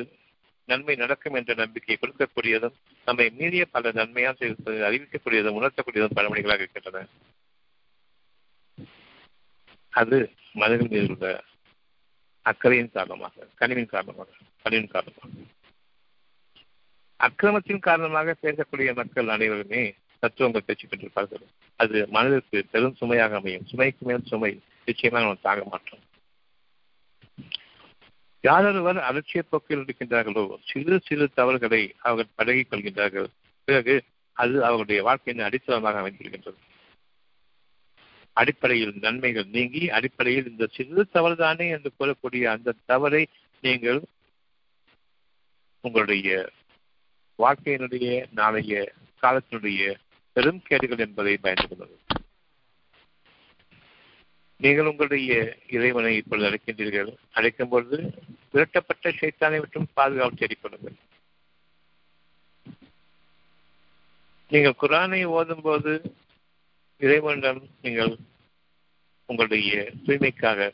நன்மை 0.66 0.96
நடக்கும் 0.96 1.34
என்ற 1.34 1.54
நம்பிக்கை 1.54 1.98
கொடுக்கக்கூடியதும் 1.98 2.76
நம்மை 3.08 3.26
மீறிய 3.30 3.66
பல 3.66 3.92
நன்மையால் 3.92 4.44
இருப்பதை 4.48 4.80
அறிவிக்கக்கூடியதும் 4.90 5.58
உணர்த்தக்கூடியதும் 5.60 6.18
பல 6.18 6.28
மொழிகளாக 6.30 6.64
இருக்கின்றன. 6.64 7.06
அது 9.90 10.18
மனிதர்கள் 10.54 10.92
மீது 10.94 11.14
உள்ள 11.14 11.44
அக்கறையின் 12.46 12.92
காரணமாக 12.92 13.48
கனிவின் 13.56 13.92
காரணமாக 13.94 14.30
கனிவின் 14.64 14.94
காரணமாக. 14.96 15.32
அக்கிரமத்தின் 17.20 17.86
காரணமாக 17.88 18.36
பேசக்கூடிய 18.42 18.90
மக்கள் 19.00 19.34
அனைவருமே 19.36 19.82
தத்துவங்கள் 20.24 20.66
பேச்சு 20.68 20.86
பெற்றிருப்பார்கள். 20.88 21.44
அது 21.80 21.98
மனதிற்கு 22.16 22.60
பெரும் 22.72 22.98
சுமையாக 23.00 23.36
அமையும். 23.40 23.66
சுமைக்கு 23.72 24.04
மேல் 24.10 24.30
சுமை 24.32 24.52
நிச்சயமாக 24.88 25.26
நாம் 25.26 25.46
தாங்க 25.48 25.64
மாட்டோம் 25.72 26.06
யாரொருவர் 28.44 29.00
அலட்சிய 29.08 29.42
போக்கில் 29.50 29.82
இருக்கின்றார்களோ 29.84 30.44
சிறு 30.70 30.98
சிறு 31.08 31.26
தவறுகளை 31.40 31.82
அவர்கள் 32.08 32.36
பழகிக் 32.36 32.70
கொள்கின்றார்கள். 32.70 33.30
பிறகு 33.68 33.96
அது 34.38 34.54
அவர்களுடைய 34.66 35.00
வாழ்க்கையின் 35.08 35.46
அடித்தளமாக 35.48 36.00
அமைந்திருக்கின்றது. 36.02 36.60
அடிப்படையில் 38.34 38.94
நன்மைகள் 39.06 39.48
நீங்கி 39.56 39.82
அடிப்படையில் 39.98 40.50
இந்த 40.52 40.66
சிறு 40.76 41.04
தவறுதானே 41.14 41.66
என்று 41.76 41.90
கூறக்கூடிய 42.00 42.44
அந்த 42.56 42.76
தவறை 42.92 43.24
நீங்கள் 43.64 44.00
உங்களுடைய 45.84 46.30
வாழ்க்கையினுடைய 47.39 48.08
நாளைய 48.32 48.93
காலத்தினுடைய 49.21 49.95
பெரும் 50.34 50.62
கேடுகள் 50.67 51.04
என்பதை 51.08 51.38
பயந்து 51.38 51.67
கொள்வது 51.67 51.97
நீங்கள் 54.62 54.86
உங்களுடைய 54.86 55.34
இறைவனை 55.67 56.15
இப்பொழுது 56.15 56.47
அழைக்கின்றீர்கள். 56.49 57.17
அழைக்கும் 57.32 57.69
பொழுது 57.69 57.97
விரட்டப்பட்ட 58.54 59.12
சைத்தானை 59.19 59.60
மற்றும் 59.60 59.88
பாதுகாப்பு 59.93 60.39
தேடிக்கொள்ளுங்கள். 60.41 60.97
நீங்கள் 64.49 64.80
குரானை 64.82 65.21
ஓதும்போது 65.25 65.93
இறைவனிடம் 66.97 67.62
நீங்கள் 67.82 68.17
உங்களுடைய 69.25 69.91
தூய்மைக்காக 70.06 70.73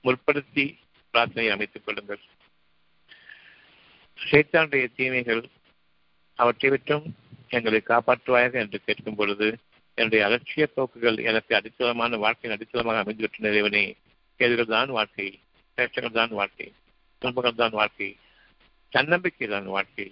முற்படுத்தி 0.00 0.78
பிரார்த்தனை 1.10 1.50
அமைத்துக் 1.50 1.84
கொள்ளுங்கள். 1.84 2.22
சேத்தானுடைய 4.18 4.84
தீமைகள் 4.96 5.42
அவற்றை 6.38 6.70
விட்டும் 6.70 7.06
எங்களை 7.48 7.80
காப்பாற்றுவாயாக 7.82 8.54
என்று 8.62 8.78
கேட்கும் 8.86 9.18
பொழுது 9.20 9.48
என்னுடைய 9.98 10.22
அலட்சிய 10.26 10.64
போக்குகள் 10.74 11.18
எனக்கு 11.30 11.52
அடித்தளமான 11.54 12.18
வாழ்க்கையின் 12.18 12.56
அடித்தளமாக 12.56 13.02
அமைந்துவிட்ட 13.02 13.46
நிறைவனே 13.46 13.84
கேள்விகள் 14.40 14.74
தான் 14.74 14.90
வாழ்க்கை 14.90 15.28
பேச்சங்கள் 15.78 16.18
தான் 16.20 16.30
வாழ்க்கை 16.30 16.68
துன்பங்கள் 17.22 17.60
தான் 17.62 17.76
வாழ்க்கை 17.80 18.10
தன்னம்பிக்கை 18.92 19.48
தான் 19.48 19.68
வாழ்க்கை 19.76 20.08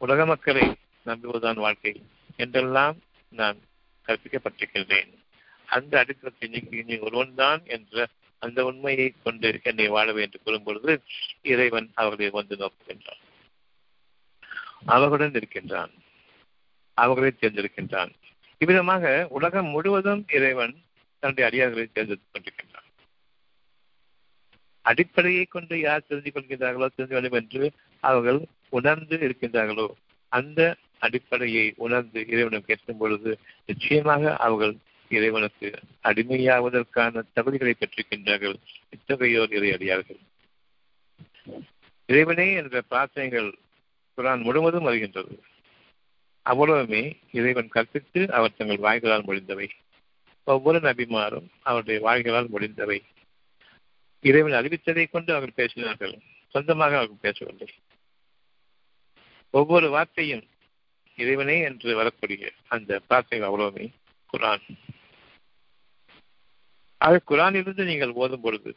உலக 0.00 0.26
மக்களை 0.26 0.64
நம்புவதுதான் 1.06 1.60
வாழ்க்கை 1.64 1.92
என்றெல்லாம் 2.36 2.96
நான் 3.32 3.58
கற்பிக்கப்பட்டிருக்கின்றேன். 4.06 5.10
அந்த 5.68 5.92
அடித்தளத்தை 6.02 6.48
நீக்கி 6.48 6.82
நீ 6.82 6.96
ஒருவன்தான் 6.98 7.62
என்ற 7.66 8.06
அந்த 8.42 8.58
உண்மையை 8.64 9.08
கொண்டு 9.24 9.48
என்னை 9.62 9.86
வாழவே 9.88 10.20
என்று 10.22 10.38
கூறும் 10.44 10.62
பொழுது 10.62 10.92
இறைவன் 11.42 11.88
அவர்களை 11.94 12.30
வந்து 12.30 12.56
நோக்குகின்றான். 12.56 13.22
அவர்களுடன் 14.84 15.34
இருக்கின்றான். 15.34 15.90
அவர்களை 16.94 17.32
தேர்ந்தெடுக்கின்றான். 17.40 18.10
இவ்விதமாக 18.58 19.26
உலகம் 19.30 19.66
முழுவதும் 19.66 20.26
இறைவன் 20.32 20.82
தன்னுடைய 21.18 21.50
அடியார்களை 21.50 21.92
தேர்ந்தெடுத்துக் 21.92 22.32
கொண்டிருக்கின்றான். 22.32 22.86
அடிப்படையை 24.80 25.44
கொண்டு 25.44 25.80
யார் 25.80 26.06
தெரிந்து 26.08 26.30
கொள்கின்றார்களோ 26.34 26.88
தெரிந்து 26.96 27.18
வேண்டும் 27.18 27.32
என்று 27.32 27.70
அவர்கள் 28.00 28.44
உணர்ந்து 28.68 29.16
இருக்கின்றார்களோ 29.16 29.88
அந்த 30.28 30.76
அடிப்படையை 30.98 31.74
உணர்ந்து 31.76 32.26
இறைவனும் 32.26 32.64
கேட்கும் 32.64 32.96
பொழுது 32.96 33.38
நிச்சயமாக 33.66 34.36
அவர்கள் 34.36 34.76
இறைவனுக்கு 35.08 35.78
அடிமையாவதற்கான 36.02 37.22
தகுதிகளை 37.36 37.72
பெற்றிருக்கின்றார்கள். 37.78 38.54
இத்தகையோர் 38.90 39.52
இறை 39.52 39.72
அடியார்கள். 39.72 40.18
இறைவனே 42.06 42.52
என்ற 42.52 42.82
பிரார்த்தனைகள் 42.90 43.52
குரான் 44.18 44.42
முழுவதும் 44.42 44.82
வருகின்றது. 44.82 45.42
அவ்வளவுமே 46.44 47.16
இறைவன் 47.32 47.68
கற்பித்து 47.68 48.32
அவர் 48.32 48.56
தங்கள் 48.56 48.78
வாய்களால் 48.78 49.24
முடிந்தவை. 49.24 49.70
ஒவ்வொரு 50.44 50.78
நபிமாரும் 50.78 51.48
அவருடைய 51.62 52.00
வாய்களால் 52.00 52.48
முடிந்தவை. 52.48 53.02
இறைவன் 54.20 54.52
அறிவித்ததை 54.52 55.10
கொண்டு 55.10 55.34
அவர்கள் 55.34 55.66
பேசினார்கள். 55.66 56.20
சொந்தமாக 56.48 56.96
அவர்கள் 56.96 57.16
பேசவில்லை. 57.20 57.74
ஒவ்வொரு 59.50 59.90
வார்த்தையும் 59.90 60.46
இறைவனே 61.16 61.60
என்று 61.60 61.96
வரக்கூடிய 61.96 62.52
அந்த 62.68 62.98
பிரார்த்தனை 62.98 63.48
அவ்வளவுமே 63.48 63.92
குரான். 64.32 64.76
ஆக 66.96 67.20
குரானிலிருந்து 67.28 67.84
நீங்கள் 67.84 68.10
ஓதும் 68.10 68.40
பொழுது 68.40 68.76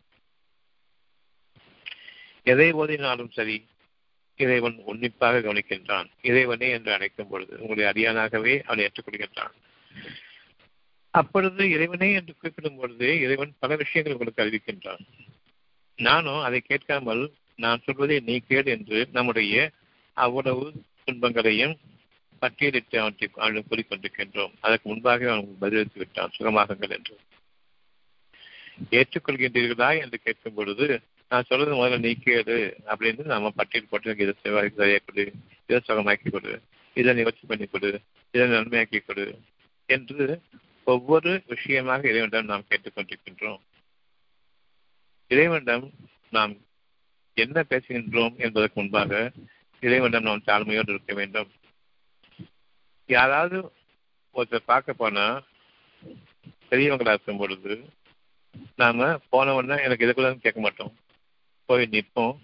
எதை 2.44 2.74
ஓதினாலும் 2.74 3.32
சரி 3.32 3.66
இறைவன் 4.42 4.78
உன்னிப்பாக 4.86 5.40
கவனிக்கின்றான். 5.40 6.08
இறைவனே 6.22 6.70
என்று 6.70 6.92
அழைக்கும் 6.94 7.28
பொழுது 7.28 7.54
உங்களுடைய 7.60 7.88
அடியானாகவே 7.90 8.54
அவனை 8.64 8.84
ஏற்றுக்கொள்கின்றான். 8.86 9.54
அப்பொழுது 11.14 11.64
இறைவனே 11.70 12.10
என்று 12.14 12.34
குறிப்பிடும் 12.36 12.78
பொழுது 12.78 13.08
இறைவன் 13.22 13.54
பல 13.60 13.76
விஷயங்கள் 13.76 14.16
உங்களுக்கு 14.16 14.44
அறிவிக்கின்றான். 14.44 15.04
நானும் 16.00 16.42
அதை 16.42 16.60
கேட்காமல் 16.60 17.24
நான் 17.56 17.84
சொல்வதை 17.86 18.18
நீ 18.20 18.36
கேள் 18.38 18.72
என்று 18.76 19.00
நம்முடைய 19.12 19.72
அவ்வளவு 20.18 20.66
துன்பங்களையும் 21.04 21.76
பட்டியலிட்டு 22.42 22.98
அவற்றை 22.98 23.28
அவனுக்கு 23.36 23.70
கூறிக்கொண்டிருக்கின்றோம். 23.70 24.54
அதற்கு 24.62 24.90
முன்பாக 24.90 25.32
அவன் 25.32 25.58
பதிலளித்து 25.62 26.00
விட்டான். 26.02 26.32
சுகமாகுங்கள் 26.40 26.96
என்று. 26.98 27.16
ஏற்றுக்கொள்கின்றீர்களா 28.90 29.90
என்று 30.02 30.18
கேட்கும் 30.24 30.54
பொழுது 30.54 30.86
நான் 31.32 31.48
சொல்றது 31.48 31.74
முதல்ல 31.76 31.98
நீ 32.00 32.12
கேடு 32.24 32.56
அப்படின்னு 32.92 33.24
நம்ம 33.26 33.50
பட்டியல் 33.50 33.90
போட்டு 33.90 34.16
இதை 34.24 34.34
சரியா 34.42 34.98
கொடு 35.06 35.24
இதை 35.66 35.80
சுகமாக்கி 35.88 36.30
கொடு 36.32 36.54
இதை 36.96 37.12
நிகழ்ச்சி 37.14 37.46
பண்ணி 37.48 37.66
கொடு 37.68 37.92
இதை 38.34 38.46
நன்மையாக்கி 38.48 39.00
கொடு 39.06 39.26
என்று 39.90 40.26
ஒவ்வொரு 40.88 41.32
விஷயமாக 41.48 42.08
இறைவனிடம் 42.08 42.46
நாம் 42.46 42.68
கேட்டுக்கொண்டிருக்கின்றோம். 42.70 43.62
இறைவனிடம் 45.32 45.86
நாம் 46.30 46.54
என்ன 47.38 47.64
பேசுகின்றோம் 47.70 48.36
என்பதற்கு 48.36 48.80
முன்பாக 48.80 49.32
இறைவனிடம் 49.84 50.28
நாம் 50.30 50.48
தாழ்மையோடு 50.48 50.92
இருக்க 50.96 51.14
வேண்டும். 51.14 51.50
யாராவது 53.10 53.58
ஒருத்தர் 54.36 54.70
பார்க்க 54.72 54.94
போனா 54.94 55.26
பெரியவங்களா 56.70 57.14
இருக்கும் 57.14 57.38
பொழுது 57.38 57.74
நாம 58.76 59.08
போனவொன்னா 59.32 59.78
எனக்கு 59.84 60.06
இதுக்குள்ள 60.06 60.30
கேட்க 60.40 60.60
மாட்டோம். 60.62 60.94
போய் 61.72 61.94
நிற்போம். 61.96 62.36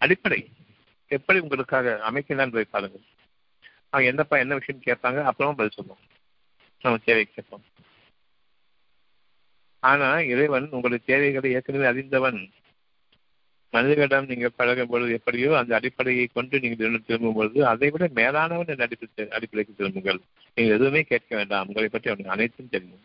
அடிப்படை. 0.00 0.40
எப்படி 1.16 1.38
உங்களுக்காக 1.38 1.96
அமைக்கலான்னு 2.08 2.56
போய் 2.56 2.72
பாருங்க 2.74 2.98
அவங்க 3.92 4.10
என்னப்பா 4.10 4.36
என்ன 4.42 4.54
விஷயம் 4.54 4.84
கேட்பாங்க 4.84 5.18
அப்புறமா 5.30 5.56
பதில் 5.56 5.76
சொல்லுவோம். 5.76 6.04
நம்ம 6.82 6.98
தேவை 7.04 7.24
கேட்போம். 7.24 7.64
ஆனா 9.82 10.08
இறைவன் 10.32 10.66
உங்களுடைய 10.70 11.02
தேவைகளை 11.06 11.50
ஏற்கனவே 11.52 11.86
அறிந்தவன். 11.92 12.40
மனிதர்களிடம் 13.74 14.30
நீங்க 14.30 14.48
பழகும் 14.48 14.92
பொழுது 14.92 15.12
எப்படியோ 15.12 15.50
அந்த 15.58 15.74
அடிப்படையை 15.74 16.24
கொண்டு 16.26 16.60
நீங்கள் 16.60 17.02
திரும்பும் 17.06 17.36
பொழுது 17.38 17.60
அதை 17.72 17.90
விட 17.90 18.04
மேலானவன் 18.14 18.70
என்ற 18.72 18.86
அடிப்படை 18.86 19.30
அடிப்படைக்கு 19.36 19.74
திரும்புங்கள். 19.76 20.20
நீங்கள் 20.54 20.76
எதுவுமே 20.76 21.02
கேட்க 21.02 21.36
வேண்டாம். 21.36 21.66
உங்களை 21.66 21.88
பற்றி 21.88 22.08
அவனுக்கு 22.10 22.34
அனைத்தும் 22.36 22.72
தெரியும். 22.74 23.04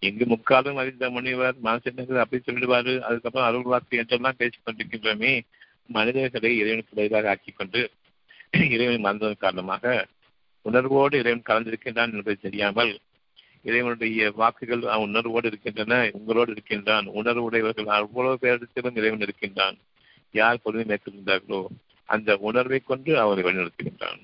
எங்கு 0.00 0.24
முக்காலும் 0.26 0.76
அறிந்த 0.76 1.10
முனிவர் 1.10 1.56
மனசின்னது 1.64 2.14
அப்படி 2.18 2.42
சொல்லிடுவாரு. 2.44 2.92
அதுக்கப்புறம் 3.00 3.48
அருள் 3.48 3.70
வாக்கு 3.72 3.98
என்றெல்லாம் 3.98 4.38
பேசிக் 4.38 4.66
கொண்டிருக்கின்றோமே. 4.66 5.32
மனிதர்களை 5.86 6.50
இறைவனுக்கு 6.58 6.94
பதிலாக 6.94 7.28
ஆக்கிக் 7.28 7.56
கொண்டு 7.56 7.80
இறைவனை 8.74 8.98
மறந்ததன் 8.98 9.44
காரணமாக 9.44 10.06
உணர்வோடு 10.62 11.18
இறைவன் 11.18 11.48
கலந்திருக்கின்றான் 11.48 12.12
என்பதை 12.12 12.34
தெரியாமல் 12.34 12.92
இறைவனுடைய 13.62 14.30
வாக்குகள் 14.30 14.82
உணர்வோடு 15.06 15.46
இருக்கின்றன 15.46 16.10
உங்களோடு 16.12 16.50
இருக்கின்றான். 16.52 17.06
உணர்வு 17.20 17.42
உடையவர்கள் 17.42 17.94
அவ்வளவு 17.98 18.38
பேரிடத்திலும் 18.42 18.98
இறைவன் 19.00 19.20
இருக்கின்றான். 19.20 19.76
யார் 20.34 20.62
பொறுமை 20.62 20.84
மேற்கொள்கின்றார்களோ 20.88 21.60
அந்த 22.04 22.36
உணர்வை 22.48 22.78
கொண்டு 22.80 23.12
அவரை 23.18 23.42
வழிநடத்துகின்றான். 23.44 24.20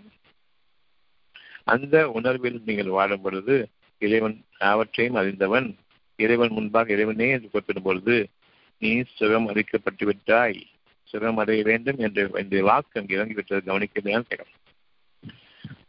அந்த 1.64 1.96
உணர்வில் 2.10 2.62
நீங்கள் 2.66 2.96
வாழும் 2.96 3.22
பொழுது 3.22 3.56
இறைவன் 3.98 4.44
அவற்றையும் 4.58 5.14
அறிந்தவன். 5.14 5.76
இறைவன் 6.16 6.52
முன்பாக 6.52 6.92
இறைவனே 6.92 7.28
என்று 7.28 7.50
குறிப்பிடும் 7.50 7.82
பொழுது 7.82 8.28
நீ 8.78 9.02
சுகம் 9.14 9.48
அளிக்கப்பட்டு 9.48 10.04
விட்டாய். 10.04 10.66
சுகம் 11.04 11.36
அடைய 11.36 11.62
வேண்டும் 11.62 11.98
என்று 11.98 12.30
இந்த 12.34 12.62
வாக்கு 12.62 13.00
அங்கு 13.00 13.16
இறங்கிவிட்டது. 13.16 13.62
கவனிக்கிறேன் 13.66 14.24
கேட்கும் 14.28 14.62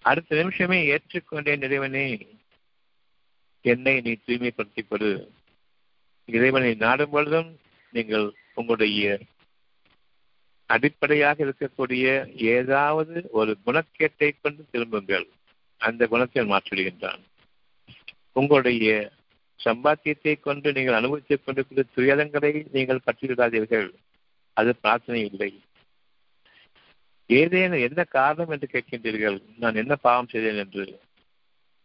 அடுத்த 0.01 0.35
நிமிஷமே 0.35 0.79
ஏற்றுக்கொண்டேன் 0.87 1.63
இறைவனே. 1.63 2.27
என்னை 3.61 4.01
நீ 4.01 4.11
தூய்மைப்படுத்திக் 4.11 4.89
கொடு 4.89 5.31
இறைவனை 6.25 6.73
நாடும் 6.73 7.09
பொழுதும் 7.09 7.59
நீங்கள் 7.91 8.33
உங்களுடைய 8.53 9.19
அடிப்படையாக 10.65 11.45
இருக்கக்கூடிய 11.45 12.35
ஏதாவது 12.35 13.27
ஒரு 13.31 13.57
குணக்கேட்டை 13.65 14.31
கொண்டு 14.41 14.65
திரும்புங்கள். 14.71 15.27
அந்த 15.77 16.07
குணத்தை 16.07 16.45
மாற்றிவிடுகின்றான். 16.45 17.19
உங்களுடைய 18.35 18.87
சம்பாத்தியத்தை 19.59 20.33
கொண்டு 20.39 20.71
நீங்கள் 20.71 20.93
அனுபவித்துக் 20.93 21.43
கொண்டிருக்கிற 21.45 21.83
துயரங்களை 21.95 22.51
நீங்கள் 22.71 23.05
பற்றிவிடாதீர்கள். 23.05 23.87
அது 24.57 24.71
பிரார்த்தனை 24.75 25.21
இல்லை. 25.29 25.51
ஏதேனும் 27.29 27.85
என்ன 27.87 28.03
காரணம் 28.03 28.49
என்று 28.49 28.67
கேட்கின்றீர்கள்? 28.71 29.37
நான் 29.59 29.75
என்ன 29.75 29.93
பாவம் 29.95 30.27
செய்தேன் 30.27 30.61
என்று? 30.63 30.85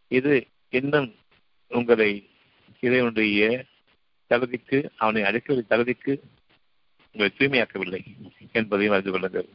இது 0.07 0.33
இன்னும் 0.69 1.09
உங்களை 1.71 2.11
இறைவனுடைய 2.79 3.65
தகுதிக்கு 4.29 4.77
அவனை 4.95 5.21
அழைக்கிற 5.23 5.63
தகுதிக்கு 5.69 6.13
உங்களை 7.15 7.29
தூய்மையாக்கவில்லை 7.37 8.01
என்பதையும் 8.51 8.93
அறிந்து 8.93 9.11
கொள்ளுங்கள். 9.11 9.49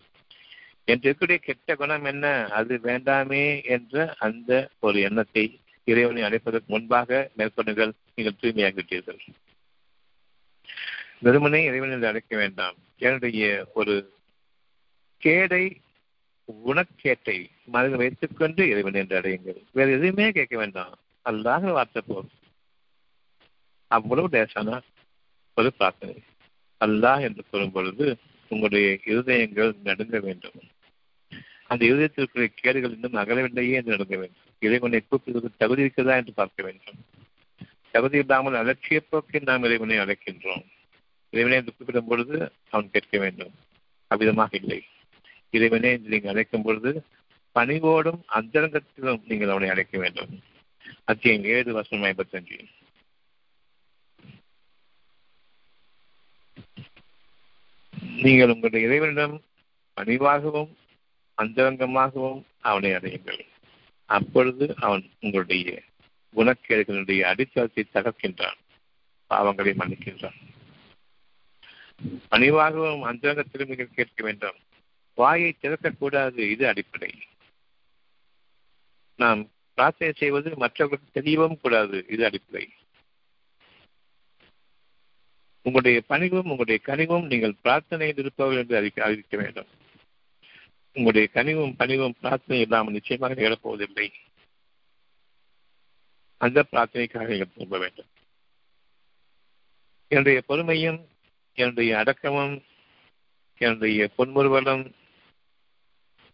என்று 0.84 1.06
இருக்கக்கூடிய 1.06 1.36
கெட்ட 1.36 1.74
குணம் 1.74 2.04
என்ன? 2.04 2.26
அது 2.58 2.74
வேண்டாமே 2.82 3.44
என்ற 3.64 4.14
அந்த 4.18 4.50
ஒரு 4.80 5.00
எண்ணத்தை 5.00 5.46
இறைவனை 5.86 6.22
அழைப்பதற்கு 6.22 6.66
முன்பாக 6.66 7.30
மேற்கொண்டுகள் 7.36 7.92
நீங்கள் 8.14 8.38
தூய்மையாகிவிட்டீர்கள். 8.40 9.18
வெறுமனே 11.18 11.64
இறைவனை 11.64 12.08
அழைக்க 12.08 12.36
வேண்டாம். 12.36 12.76
என்னுடைய 12.98 13.68
ஒரு 13.74 13.94
கேடை 15.24 15.64
குணக்கேட்டை 16.66 17.38
மனதில் 17.64 17.96
வைத்துக் 17.96 18.36
கொண்டு 18.36 18.68
இறைவன் 18.68 18.94
என்று 18.94 19.20
அடையுங்கள் 19.20 19.62
வேறு 19.72 19.92
எதுவுமே 19.92 20.30
கேட்க 20.30 20.56
வேண்டாம். 20.56 20.98
அல்லாத 21.22 21.72
வார்த்தை 21.72 22.02
போதும். 22.06 22.30
அவ்வளவு 23.86 24.28
லேசான 24.32 24.80
ஒரு 25.54 25.72
பிரார்த்தனை. 25.72 26.16
அல்லாஹ் 26.80 27.20
என்று 27.20 27.44
கூறும் 27.50 27.72
பொழுது 27.72 28.16
உங்களுடைய 28.48 28.98
இருதயங்கள் 29.04 29.72
நடுங்க 29.84 30.20
வேண்டும். 30.20 30.58
அந்த 31.70 31.82
இருதயத்திற்குரிய 31.86 32.48
கேடுகள் 32.54 32.94
இன்னும் 32.96 33.20
அகலவில்லையே 33.22 33.76
என்று 33.78 33.94
நடக்க 33.94 34.14
வேண்டும். 34.16 34.42
இறைவனை 34.62 35.00
கூப்பிடுவதற்கு 35.02 35.62
தகுதி 35.62 35.84
இருக்கிறதா 35.84 36.16
என்று 36.16 36.32
பார்க்க 36.32 36.62
வேண்டும். 36.62 36.98
தகுதி 37.90 38.18
இல்லாமல் 38.18 38.58
அலட்சிய 38.60 39.00
போக்கில் 39.10 39.48
நாம் 39.50 39.62
இறைவனை 39.62 39.98
அழைக்கின்றோம். 39.98 40.64
இறைவனை 41.32 41.56
என்று 41.56 41.74
கூப்பிடும் 41.76 42.08
பொழுது 42.10 42.36
அவன் 42.70 42.90
கேட்க 42.90 43.18
வேண்டும். 43.18 43.54
அவ்விதமாக 44.10 44.52
இல்லை. 44.60 44.80
இறைவனை 45.50 45.90
என்று 45.90 46.12
நீங்கள் 46.14 46.32
அழைக்கும் 46.32 46.62
பொழுது 46.62 46.90
பணிவோடும் 47.56 48.20
அந்தரங்கத்திலும் 48.38 49.22
நீங்கள் 49.28 49.48
அவனை 49.48 49.68
அழைக்க 49.68 49.96
வேண்டும். 49.98 50.32
அத்தியம் 51.04 51.44
ஏழு 51.44 51.70
வருஷம் 51.72 52.02
ஐம்பத்தஞ்சு. 52.02 52.58
நீங்கள் 58.24 58.52
உங்களுடைய 58.54 58.86
இறைவனிடம் 58.88 59.36
பணிவாகவும் 59.96 60.70
அந்தரங்கமாகவும் 61.38 62.42
அவனை 62.60 62.90
அடையுங்கள் 62.90 63.46
அப்பொழுது 64.04 64.74
அவன் 64.76 65.10
உங்களுடைய 65.20 65.82
குணக்கேடுகளுடைய 66.34 67.20
அடித்தளத்தை 67.20 67.86
தகர்க்கின்றான். 67.94 68.58
பாவங்களை 69.30 69.74
மன்னிக்கின்றான். 69.74 70.38
பணிவாகவும் 72.30 73.00
அந்தரங்க 73.00 73.42
திரும்பிகள் 73.42 73.94
கேட்க 73.94 74.22
வேண்டும். 74.22 74.56
வாயை 75.14 75.56
திறக்கக்கூடாது 75.62 76.38
இது 76.38 76.68
அடிப்படை. 76.68 77.14
நாம் 79.16 79.50
பிரார்த்தனை 79.74 80.14
செய்வது 80.16 80.56
மற்றவர்களுக்கு 80.56 81.20
தெரியவும் 81.20 81.60
கூடாது 81.60 82.06
இது 82.08 82.24
அடிப்படை. 82.24 82.68
உங்களுடைய 85.62 86.02
பணிவும் 86.06 86.50
உங்களுடைய 86.50 86.80
கனிவும் 86.86 87.26
நீங்கள் 87.26 87.56
பிரார்த்தனையில் 87.64 88.18
இருப்பவர்கள் 88.18 88.62
என்று 88.62 89.02
அறிவிக்க 89.02 89.36
வேண்டும். 89.36 89.66
உங்களுடைய 90.96 91.28
கனிவும் 91.34 91.74
பணிவும் 91.76 92.14
பிரார்த்தனை 92.20 92.62
இல்லாமல் 92.62 92.92
நிச்சயமாக 92.92 93.34
நிகழப்போவதில்லை. 93.34 94.06
அந்த 96.40 96.64
பிரார்த்தனைக்காக 96.72 97.28
நீங்கள் 97.28 97.52
திரும்ப 97.54 97.78
வேண்டும். 97.78 98.10
என்னுடைய 100.08 100.42
பொறுமையும் 100.48 101.00
என்னுடைய 101.54 101.90
அடக்கமும் 101.98 102.62
என்னுடைய 103.58 104.08
பொன்முறுவலும் 104.18 104.84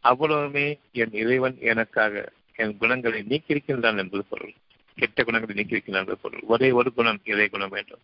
அவ்வளவுமே 0.05 0.67
என் 0.93 1.13
இறைவன் 1.13 1.57
எனக்காக 1.61 2.33
என் 2.55 2.77
குணங்களை 2.77 3.21
நீக்கியிருக்கின்றான் 3.23 3.97
என்பது 3.97 4.25
பொருள். 4.25 4.55
கெட்ட 4.97 5.25
குணங்களை 5.25 5.55
நீக்கியிருக்கின்றான் 5.57 6.03
என்பது 6.05 6.19
பொருள். 6.19 6.45
ஒரே 6.47 6.71
ஒரு 6.71 6.93
குணம் 6.93 7.21
இறை 7.25 7.49
குணம் 7.49 7.69
வேண்டும். 7.69 8.03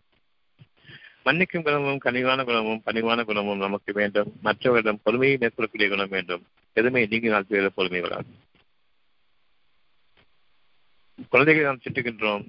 மன்னிக்கும் 1.25 1.63
குணமும் 1.63 1.99
கனிவான 1.99 2.43
குணமும் 2.43 2.81
பணிவான 2.85 3.23
குணமும் 3.23 3.57
நமக்கு 3.57 3.93
வேண்டும். 3.93 4.33
மற்றவரிடம் 4.43 4.99
பொறுமையை 5.03 5.37
மேற்கொள்ளக்கூடிய 5.37 5.89
குணம் 5.89 6.09
வேண்டும். 6.09 6.47
எதுவுமே 6.73 7.05
நீங்கினால் 7.05 7.45
பேர 7.49 7.67
பொறுமை 7.67 7.99
வராது. 7.99 8.25
குழந்தைகளை 11.29 11.69
நாம் 11.69 11.81
திட்டுகின்றோம் 11.83 12.45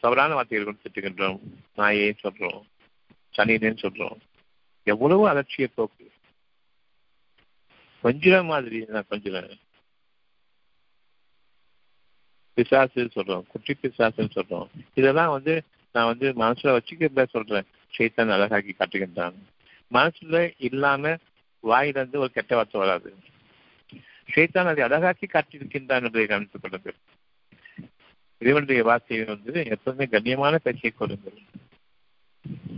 தவறான 0.00 0.34
வார்த்தைகள் 0.34 0.74
கொண்டு 0.74 0.90
திட்டுகின்றோம் 0.90 1.40
நாயே 1.76 2.12
சொல்றோம். 2.22 2.62
சனியனேன்னு 3.36 3.82
சொல்றோம். 3.82 4.16
எவ்வளவு 4.82 5.28
அலட்சிய 5.28 5.66
போக்கு. 5.74 6.10
கொஞ்சம் 8.02 8.46
மாதிரி 8.46 8.84
நான் 8.88 9.06
கொஞ்சம் 9.08 9.48
பிசாசு 12.54 13.10
சொல்றோம். 13.14 13.46
குட்டி 13.46 13.74
பிசாசுன்னு 13.82 14.30
சொல்றோம். 14.34 14.68
இதெல்லாம் 14.94 15.30
வந்து 15.30 15.62
நான் 15.92 16.06
வந்து 16.06 16.32
மனசுல 16.32 16.78
வச்சுக்க 16.78 17.24
சொல்றேன். 17.24 17.66
சைத்தான் 17.94 18.34
அழகாக்கி 18.36 18.72
காட்டுகின்றான். 18.74 19.36
மனசுல 19.90 20.38
இல்லாம 20.68 21.12
வாயிலிருந்து 21.64 22.18
ஒரு 22.24 22.30
கெட்ட 22.36 22.52
வார்த்தை 22.56 22.80
வராது. 22.80 23.10
சைத்தான் 24.34 24.70
அதை 24.70 24.82
அழகாக்கி 24.88 25.26
காட்டியிருக்கின்றான் 25.26 26.04
என்பதை 26.06 26.26
கவனித்துக் 26.26 26.62
கொள்ளுங்கள் 26.62 26.98
இறைவனுடைய 28.40 28.82
வார்த்தையை 28.88 29.24
வந்து 29.24 29.52
எப்பவுமே 29.74 30.04
கண்ணியமான 30.12 30.54
பேச்சையை 30.64 30.92
கொடுங்கள் 30.92 31.40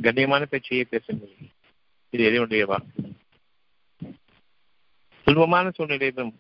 கண்ணியமான 0.07 0.43
பேச்சையே 0.53 0.85
பேசுங்கள். 0.93 1.35
இது 2.13 2.23
இறைவனுடைய 2.29 2.65
வார்த்தை 2.73 3.05
துன்பமான 5.27 5.67
சூழ்நிலையிலும் 5.77 6.33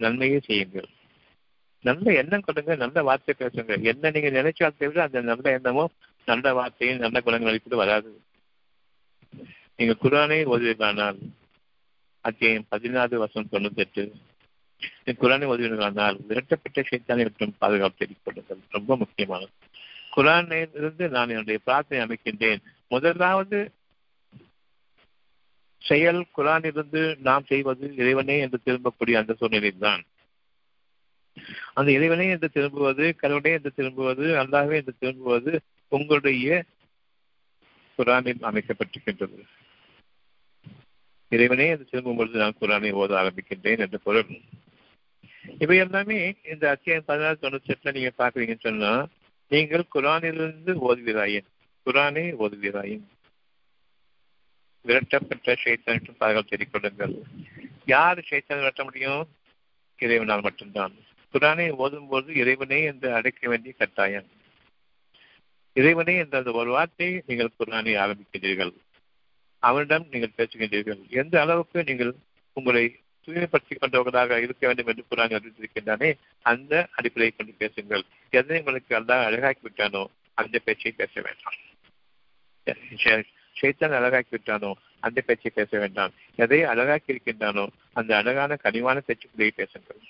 நன்மையே 0.00 0.38
செய்யுங்கள். 0.46 0.88
நல்ல 1.84 2.12
எண்ணம் 2.20 2.46
கொடுங்க 2.46 2.72
நல்ல 2.82 3.02
வார்த்தை 3.08 3.32
பேசுங்க 3.38 3.76
என்ன 3.90 4.10
நீங்க 4.10 4.30
நினைச்சால் 4.38 4.78
விட 4.78 5.02
அந்த 5.06 5.20
நல்ல 5.30 5.44
எண்ணமும் 5.58 5.92
நல்ல 6.26 6.52
வார்த்தையும் 6.52 6.98
நல்ல 6.98 7.20
குணங்கள் 7.20 7.50
அளிப்பது 7.50 7.76
வராது. 7.76 8.10
நீங்கள் 9.76 10.02
குரானை 10.02 10.38
ஓதுவீர்களானால் 10.52 11.18
அத்தியாயம் 12.20 12.66
பதினாறு 12.68 13.18
வருஷம் 13.18 13.48
தொண்ணூத்தி 13.52 13.82
எட்டு 13.84 14.02
குரானை 15.22 15.46
ஓதுவீர்களானால் 15.52 16.16
விரட்டப்பட்ட 16.28 16.80
சைத்தானை 16.90 17.24
மற்றும் 17.28 17.54
பாதுகாப்பு 17.58 17.98
தெரிவித்துக் 17.98 18.70
ரொம்ப 18.70 18.96
முக்கியமானது. 18.96 19.52
குரானிலிருந்து 20.16 21.08
நான் 21.08 21.28
என்னுடைய 21.28 21.58
பிரார்த்தனை 21.64 22.00
அமைக்கின்றேன். 22.04 22.62
முதலாவது 22.88 23.72
செயல் 25.82 26.26
குரானிலிருந்து 26.36 27.00
நாம் 27.28 27.44
செய்வது 27.44 27.94
இறைவனே 27.96 28.38
என்று 28.38 28.58
திரும்பக்கூடிய 28.64 29.12
அந்த 29.12 29.32
சூழ்நிலைதான் 29.38 29.78
தான் 29.78 30.02
அந்த 31.74 31.88
இறைவனே 31.92 32.28
என்று 32.28 32.48
திரும்புவது 32.48 33.16
கடவுளே 33.16 33.52
என்று 33.52 33.70
திரும்புவது 33.72 34.26
அல்லாவே 34.42 34.74
என்று 34.74 34.94
திரும்புவது 34.98 35.52
உங்களுடைய 35.96 36.64
குரானில் 37.98 38.46
அமைக்கப்பட்டிருக்கின்றது. 38.50 39.40
இறைவனே 41.32 41.66
அது 41.70 41.84
திரும்பும் 41.84 42.16
பொழுது 42.16 42.38
நான் 42.38 42.60
குரானை 42.60 42.90
ஓத 43.02 43.12
ஆரம்பிக்கின்றேன் 43.20 43.82
என்ற 43.84 43.98
பொருள். 43.98 44.32
இவை 45.58 45.76
எல்லாமே 45.76 46.18
இந்த 46.44 46.64
அத்தியாயம் 46.70 47.06
பதினாறு 47.06 47.38
தொண்ணூத்தி 47.40 47.72
எட்டுல 47.74 47.92
நீங்க 47.92 48.10
பாக்குறீங்கன்னு 48.18 48.66
சொன்னா 48.68 48.92
நீங்கள் 49.50 49.90
குரானிலிருந்து 49.94 50.72
ஓதுகிறாயின் 50.88 51.48
குரானை 51.86 52.26
ஓதுகிறாயின் 52.44 53.04
விரட்டப்பட்ட 54.84 55.56
சைத்தனுக்கும் 55.64 56.20
பாதுகாப்பு 56.22 56.52
தெரிவிக்கொள்ளுங்கள் 56.52 57.14
யார் 57.86 58.26
சைத்தன் 58.30 58.60
விரட்ட 58.60 58.82
முடியும்? 58.84 59.22
இறைவனால் 59.98 60.40
மட்டும்தான். 60.40 60.94
குரானை 61.34 61.66
ஓதும் 61.82 62.08
போது 62.08 62.28
இறைவனே 62.34 62.78
என்று 62.82 63.08
அடைக்க 63.14 63.48
வேண்டிய 63.48 63.74
கட்டாயம். 63.78 64.28
இறைவனே 65.76 66.14
என்ற 66.16 66.38
அந்த 66.38 66.52
ஒரு 66.60 66.70
வார்த்தையை 66.70 67.22
நீங்கள் 67.26 67.56
குரானை 67.58 67.92
ஆரம்பிக்கின்றீர்கள். 68.04 68.72
அவனிடம் 69.58 70.06
நீங்கள் 70.10 70.36
பேசுகின்றீர்கள். 70.36 71.00
எந்த 71.10 71.34
அளவுக்கு 71.40 71.84
நீங்கள் 71.84 72.12
உங்களை 72.52 72.84
தூய்மைப்படுத்திக் 73.24 73.80
கொண்டவர்களாக 73.80 74.40
இருக்க 74.40 74.62
வேண்டும் 74.66 74.86
என்று 74.86 75.04
குரான் 75.10 75.34
அறிவித்திருக்கின்றானே 75.36 76.08
அந்த 76.42 76.72
அடிப்படையை 76.92 77.32
கொண்டு 77.36 77.52
பேசுங்கள். 77.52 78.04
எதை 78.30 78.58
உங்களுக்கு 78.58 78.92
அல்லா 78.98 79.16
அழகாக்கி 79.28 79.64
விட்டானோ 79.68 80.02
அந்த 80.34 80.58
பேச்சை 80.58 80.92
பேச 80.92 81.14
வேண்டாம். 81.26 81.58
சைத்தான் 83.60 83.96
அழகாக்கி 83.98 84.32
விட்டானோ 84.36 84.72
அந்த 85.00 85.20
பேச்சை 85.20 85.50
பேச 85.54 85.78
வேண்டாம். 85.78 86.12
எதை 86.36 86.60
அழகாக்கி 86.62 87.10
இருக்கின்றானோ 87.14 87.66
அந்த 87.92 88.16
அழகான 88.16 88.58
கனிவான 88.62 89.02
பேச்சுக்குள்ளேயே 89.06 89.54
பேசுங்கள். 89.54 90.02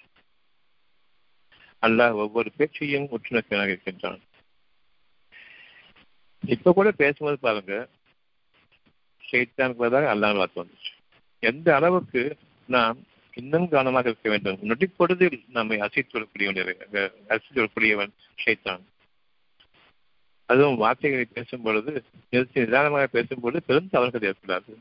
அல்லாஹ் 1.83 2.18
ஒவ்வொரு 2.25 2.51
பேச்சையும் 2.57 3.09
உற்றுநோக்கினாக 3.16 3.72
இருக்கின்றான். 3.75 4.20
இப்ப 6.46 6.72
கூட 6.72 6.90
பேசும்போது 6.90 7.38
பாருங்க. 7.38 7.88
ஷெய்தானுக்கு 9.31 10.07
அல்லாமல் 10.07 10.37
வார்த்தை 10.37 10.64
வந்துச்சு. 10.64 10.92
எந்த 11.38 11.74
அளவுக்கு 11.74 12.37
நாம் 12.66 12.98
இன்னும் 13.35 13.68
கவனமாக 13.68 14.09
இருக்க 14.09 14.28
வேண்டும்? 14.31 14.59
நொடிப்பொழுதில் 14.62 15.44
நம்மை 15.48 15.81
அசைத்து 15.81 16.12
வரக்கூடிய 16.12 16.74
அசைத்து 17.28 17.62
வரக்கூடியவன் 17.62 18.12
ஷைத்தான். 18.44 18.81
அதுவும் 20.46 20.76
வார்த்தைகளை 20.76 21.24
பேசும் 21.24 21.62
பொழுது 21.62 22.05
நிறுத்தி 22.31 22.61
நிதானமாக 22.61 23.09
பேசும்பொழுது 23.12 23.57
பெரும் 23.57 23.88
தவறுகள் 23.90 24.33
ஏற்படாது. 24.33 24.72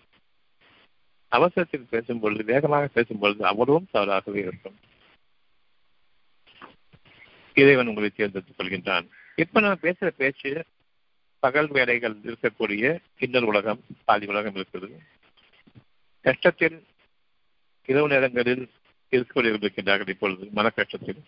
அவசரத்தில் 1.28 1.88
பேசும் 1.90 2.20
பொழுது 2.20 2.44
வேகமாக 2.44 2.88
பேசும் 2.88 3.20
பொழுது 3.20 3.46
அவ்வளவும் 3.46 3.88
தவறாகவே 3.92 4.40
இருக்கும். 4.40 4.80
இறைவன் 7.54 7.88
உங்களை 7.88 8.10
தேர்ந்தெடுத்துக் 8.10 8.60
கொள்கின்றான். 8.60 9.08
இப்ப 9.36 9.60
நான் 9.60 9.80
பேசுற 9.82 10.08
பேச்சு 10.08 10.66
பகல் 11.44 11.68
வேலைகள் 11.68 12.16
இருக்கக்கூடிய 12.24 13.00
இன்னொரு 13.18 13.46
உலகம் 13.46 13.80
பாதி 14.06 14.26
உலகம் 14.28 14.56
இருக்குது 14.56 14.90
கஷ்டத்தில் 16.24 16.84
இரவு 17.86 18.08
நேரங்களில் 18.08 18.70
இருக்கின்றார்கள் 19.12 20.10
இப்பொழுது 20.10 20.48
மன 20.52 20.72
கஷ்டத்தில் 20.76 21.22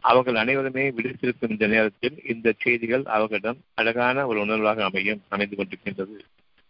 அவர்கள் 0.00 0.34
அனைவருமே 0.34 0.90
விடுத்திருக்கும் 0.90 1.50
இந்த 1.50 1.66
நேரத்தில் 1.66 2.22
இந்த 2.24 2.54
செய்திகள் 2.58 3.04
அவர்களிடம் 3.04 3.58
அழகான 3.74 4.26
ஒரு 4.26 4.44
உணர்வாக 4.44 4.82
அமையும் 4.82 5.22
அமைந்து 5.28 5.56
கொண்டிருக்கின்றது. 5.56 6.16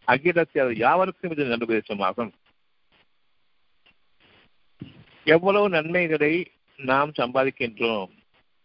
அகிலத்தில் 0.04 0.62
அது 0.62 0.76
யாவருக்கும் 0.76 1.30
இது 1.30 1.44
நல்லுபதேசமாகும் 1.44 2.32
எவ்வளவு 5.24 5.68
நன்மைகளை 5.68 6.50
நாம் 6.76 7.12
சம்பாதிக்கின்றோம். 7.18 8.10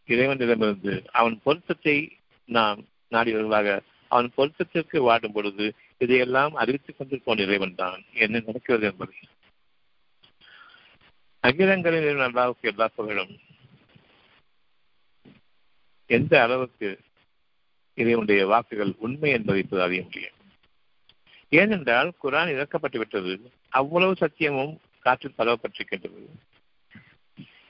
இறைவனிடமிருந்து 0.07 1.09
அவன் 1.11 1.39
பொருத்தத்தை 1.43 2.17
நாம் 2.51 2.87
நாடியவர்களாக 3.11 3.79
அவன் 4.07 4.31
பொருத்தத்திற்கு 4.37 4.97
வாடும் 4.97 5.31
பொழுது 5.31 5.73
இதையெல்லாம் 5.97 6.53
அறிவித்துக் 6.53 7.01
கொண்டிருப்போன் 7.01 7.39
இறைவன் 7.39 7.75
தான். 7.75 8.03
என்ன 8.13 8.41
நடக்கிறது 8.45 8.85
என்பதை. 8.85 9.15
அகிலங்களில் 11.39 12.17
அல்லாவுக்கு 12.17 12.61
எல்லா 12.61 12.87
புகழும். 12.95 13.39
எந்த 16.05 16.41
அளவுக்கு 16.41 16.99
இறைவனுடைய 17.93 18.45
வாக்குகள் 18.45 18.93
உண்மை 18.97 19.31
என்பதை 19.31 19.61
இப்போது 19.61 19.83
அறிய 19.83 20.01
முடியும். 20.01 20.37
ஏனென்றால் 21.49 22.13
குரான் 22.23 22.51
இறக்கப்பட்டு 22.51 22.97
விட்டது. 22.97 23.51
அவ்வளவு 23.69 24.15
சத்தியமும் 24.19 24.77
காற்றில் 24.99 25.33
பரவப்பட்டிருக்கின்றது. 25.37 26.27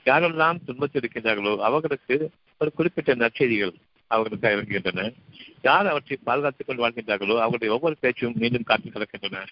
யாரெல்லாம் 0.04 0.64
துன்பத்தில் 0.64 1.02
இருக்கின்றார்களோ 1.02 1.56
அவர்களுக்கு 1.58 2.30
ஒரு 2.58 2.72
குறிப்பிட்ட 2.72 3.14
நற்செய்திகள் 3.14 3.74
அவர்களுக்கு 4.12 4.52
இறங்குகின்றன 4.52 5.04
யார் 5.62 5.86
அவற்றை 5.86 6.16
பாதுகாத்துக் 6.24 6.66
கொண்டு 6.66 6.84
வாழ்கின்றார்களோ 6.84 7.36
அவர்களுடைய 7.38 7.72
ஒவ்வொரு 7.74 7.96
பேச்சும் 8.00 8.36
மீண்டும் 8.36 8.62
காற்றில் 8.62 8.94
கலக்கின்றன 8.94 9.42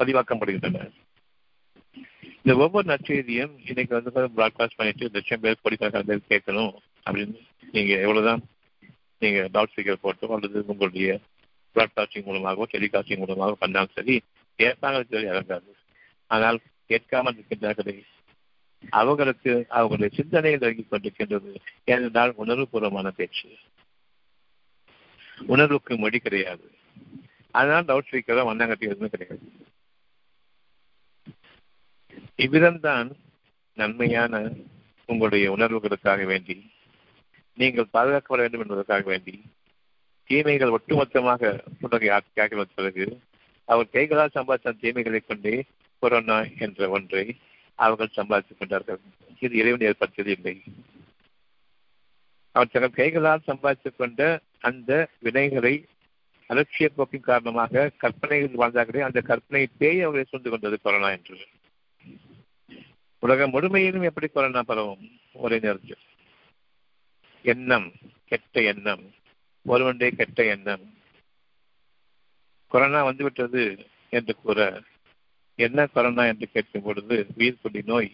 பதிவாக்கப்படுகின்றன 0.00 0.86
இந்த 2.40 2.52
ஒவ்வொரு 2.56 2.86
நற்செய்தியும் 2.88 3.54
இன்னைக்கு 3.64 3.92
வந்து 3.94 4.12
ப்ராட்காஸ்ட் 4.36 4.76
பண்ணிட்டு 4.76 5.10
லட்சம் 5.12 5.40
பேர் 5.40 5.62
கோடிக்கணக்கான 5.62 6.18
கேட்கணும் 6.28 6.72
அப்படின்னு 7.06 7.36
நீங்க 7.72 7.92
எவ்வளவுதான் 8.00 8.42
நீங்க 9.22 9.40
டவுட் 9.52 9.72
ஸ்பீக்கர் 9.72 10.02
போட்டோ 10.02 10.28
அல்லது 10.34 10.58
உங்களுடைய 10.66 11.08
ப்ராட்காஸ்டிங் 11.76 12.24
மூலமாகவோ 12.24 12.66
டெலிகாஸ்டிங் 12.72 13.18
மூலமாகவோ 13.18 13.58
பண்ணாலும் 13.60 13.94
சரி 13.94 14.14
கேட்பாங்க 14.58 15.00
சொல்லி 15.04 15.28
இறங்காது 15.28 15.72
ஆனால் 16.30 16.58
கேட்காமல் 16.90 17.36
இருக்கின்றார்களே 17.36 17.96
அவர்களுக்கு 18.90 19.66
அவர்களுடைய 19.68 20.16
சிந்தனையில் 20.16 20.60
இறங்கிக் 20.60 20.92
கொண்டிருக்கின்றது. 20.92 21.56
ஏனென்றால் 21.84 22.34
உணர்வுபூர்வமான 22.38 23.10
பேச்சு. 23.10 23.48
உணர்வுக்கு 25.46 25.98
மொழி 25.98 26.18
கிடையாது. 26.18 26.70
அதனால் 27.50 27.84
டவுட் 27.84 28.08
ஸ்பீக்கரோ 28.10 28.42
வண்ணாங்கட்டி 28.48 28.80
எதுவுமே 28.80 29.08
கிடையாது. 29.08 29.44
இவ்விதம்தான் 32.36 33.10
நன்மையான 33.74 34.52
உங்களுடைய 35.06 35.52
உணர்வுகளுக்காக 35.52 36.24
வேண்டி 36.24 36.70
நீங்கள் 37.54 37.92
பாதுகாக்கப்பட 37.92 38.36
வேண்டும் 38.36 38.60
என்பதற்காக 38.60 39.02
வேண்டி 39.02 39.42
தீமைகள் 40.24 40.70
ஒட்டுமொத்தமாக 40.70 41.58
புன்னகை 41.80 42.20
கேட்கிற 42.34 42.64
பிறகு 42.64 43.20
அவர் 43.64 43.90
கைகளால் 43.90 44.34
சம்பாதித்த 44.34 44.74
தீமைகளை 44.80 45.20
கொண்டே 45.26 45.64
கொரோனா 45.98 46.44
என்ற 46.58 46.88
ஒன்றை 46.88 47.24
அவர்கள் 47.78 48.08
சம்பாதித்துக் 48.08 48.58
கொண்டார்கள். 48.58 48.98
இது 49.40 49.56
இறைவன் 49.56 49.88
ஏற்படுத்தியது 49.88 50.34
இல்லை. 50.36 50.62
அவர் 52.52 52.68
தங்கள் 52.70 52.90
கைகளால் 52.90 53.42
சம்பாதித்துக் 53.44 53.96
கொண்ட 53.96 54.40
அந்த 54.60 55.08
வினைகளை 55.22 55.84
அலட்சிய 56.48 56.86
போக்கின் 56.86 57.20
காரணமாக 57.20 57.92
கற்பனைகள் 57.96 58.54
வாழ்ந்தார்களே 58.54 59.00
அந்த 59.00 59.20
கற்பனை 59.20 59.68
பேய் 59.78 60.02
அவர்களை 60.02 60.26
சூழ்ந்து 60.28 60.50
கொண்டது 60.50 60.80
கொரோனா 60.80 61.10
என்று. 61.10 61.38
உலகம் 63.18 63.52
முழுமையிலும் 63.52 64.02
எப்படி 64.02 64.26
கொரோனா 64.26 64.62
பரவும்? 64.62 65.10
ஒரே 65.32 65.58
நேரத்தில். 65.58 65.98
எண்ணம் 67.42 67.92
கெட்ட 68.24 68.60
எண்ணம் 68.60 69.14
ஒருவனுடைய 69.64 70.12
கெட்ட 70.16 70.44
எண்ணம். 70.44 70.94
கொரோனா 72.68 73.04
வந்துவிட்டது 73.04 73.86
என்று 74.08 74.36
கூற 74.36 74.82
என்ன 75.58 75.86
கொரோனா 75.86 76.24
என்று 76.24 76.46
கேட்கும் 76.50 76.82
பொழுது 76.82 77.26
உயிர்கொல்லி 77.38 77.82
நோய். 77.84 78.10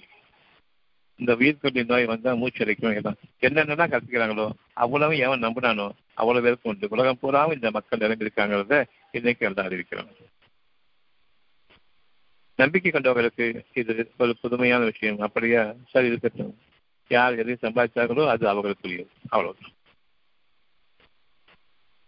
இந்த 1.17 1.33
உயிர்கொல்லி 1.35 1.85
நோய் 1.85 2.05
வந்தால் 2.05 2.37
மூச்சரிக்கும் 2.37 2.95
எல்லாம் 2.95 3.17
என்னென்னலாம் 3.41 3.93
கற்றுக்கிறாங்களோ 3.93 4.47
அவ்வளவு 4.73 5.19
எவன் 5.19 5.43
நம்பினானோ 5.43 5.87
அவ்வளவு 6.15 6.45
பேருக்கு 6.45 6.71
உண்டு. 6.71 6.89
உலகம் 6.91 7.19
பூராவும் 7.21 7.55
இந்த 7.55 7.71
மக்கள் 7.71 7.99
நிரம்பியிருக்காங்கிறத 7.99 8.85
இன்னைக்கு 9.11 9.45
எழுத 9.47 9.63
அறிவிக்கிறோம். 9.63 10.11
நம்பிக்கை 12.57 12.91
கொண்டவர்களுக்கு 12.91 13.47
இது 13.75 14.13
ஒரு 14.19 14.37
புதுமையான 14.41 14.85
விஷயம். 14.85 15.19
அப்படியா? 15.19 15.63
சரி 15.89 16.07
இருக்கட்டும். 16.07 16.59
யார் 17.09 17.39
எதையும் 17.39 17.63
சம்பாதிச்சார்களோ 17.63 18.27
அது 18.29 18.45
அவர்களுக்குரியது. 18.53 19.09
அவ்வளவு 19.29 19.57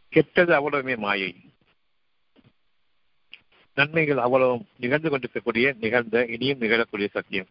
கெட்டது 0.09 0.53
அவ்வளவுமே 0.59 0.97
மாயை. 0.97 1.30
நன்மைகள் 3.79 4.24
அவ்வளவும் 4.24 4.66
நிகழ்ந்து 4.83 5.09
கொண்டிருக்கக்கூடிய 5.11 5.66
நிகழ்ந்த 5.85 6.24
இனியும் 6.35 6.62
நிகழக்கூடிய 6.64 7.09
சத்தியம். 7.16 7.51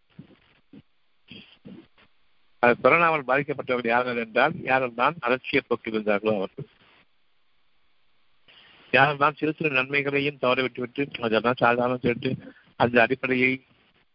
அது 2.62 2.74
கொரோனாவால் 2.84 3.28
பாதிக்கப்பட்டவர்கள் 3.30 3.94
யார்கள் 3.94 4.22
என்றால் 4.24 4.54
யாரும் 4.70 4.98
தான் 5.00 5.16
அலட்சிய 5.26 5.60
போக்கில் 5.66 5.94
இருந்தார்களோ 5.94 6.34
அவர்கள். 6.40 6.68
யாரும் 8.96 9.20
தான் 9.22 9.36
சிறு 9.38 9.52
சிறு 9.58 9.70
நன்மைகளையும் 9.70 10.40
தவற 10.44 10.62
விட்டுவிட்டு 10.62 11.04
அதெல்லாம் 11.26 11.60
சாதாரணம் 11.62 12.02
சொல்லிட்டு 12.04 12.30
அந்த 12.82 12.96
அடிப்படையை 13.02 13.52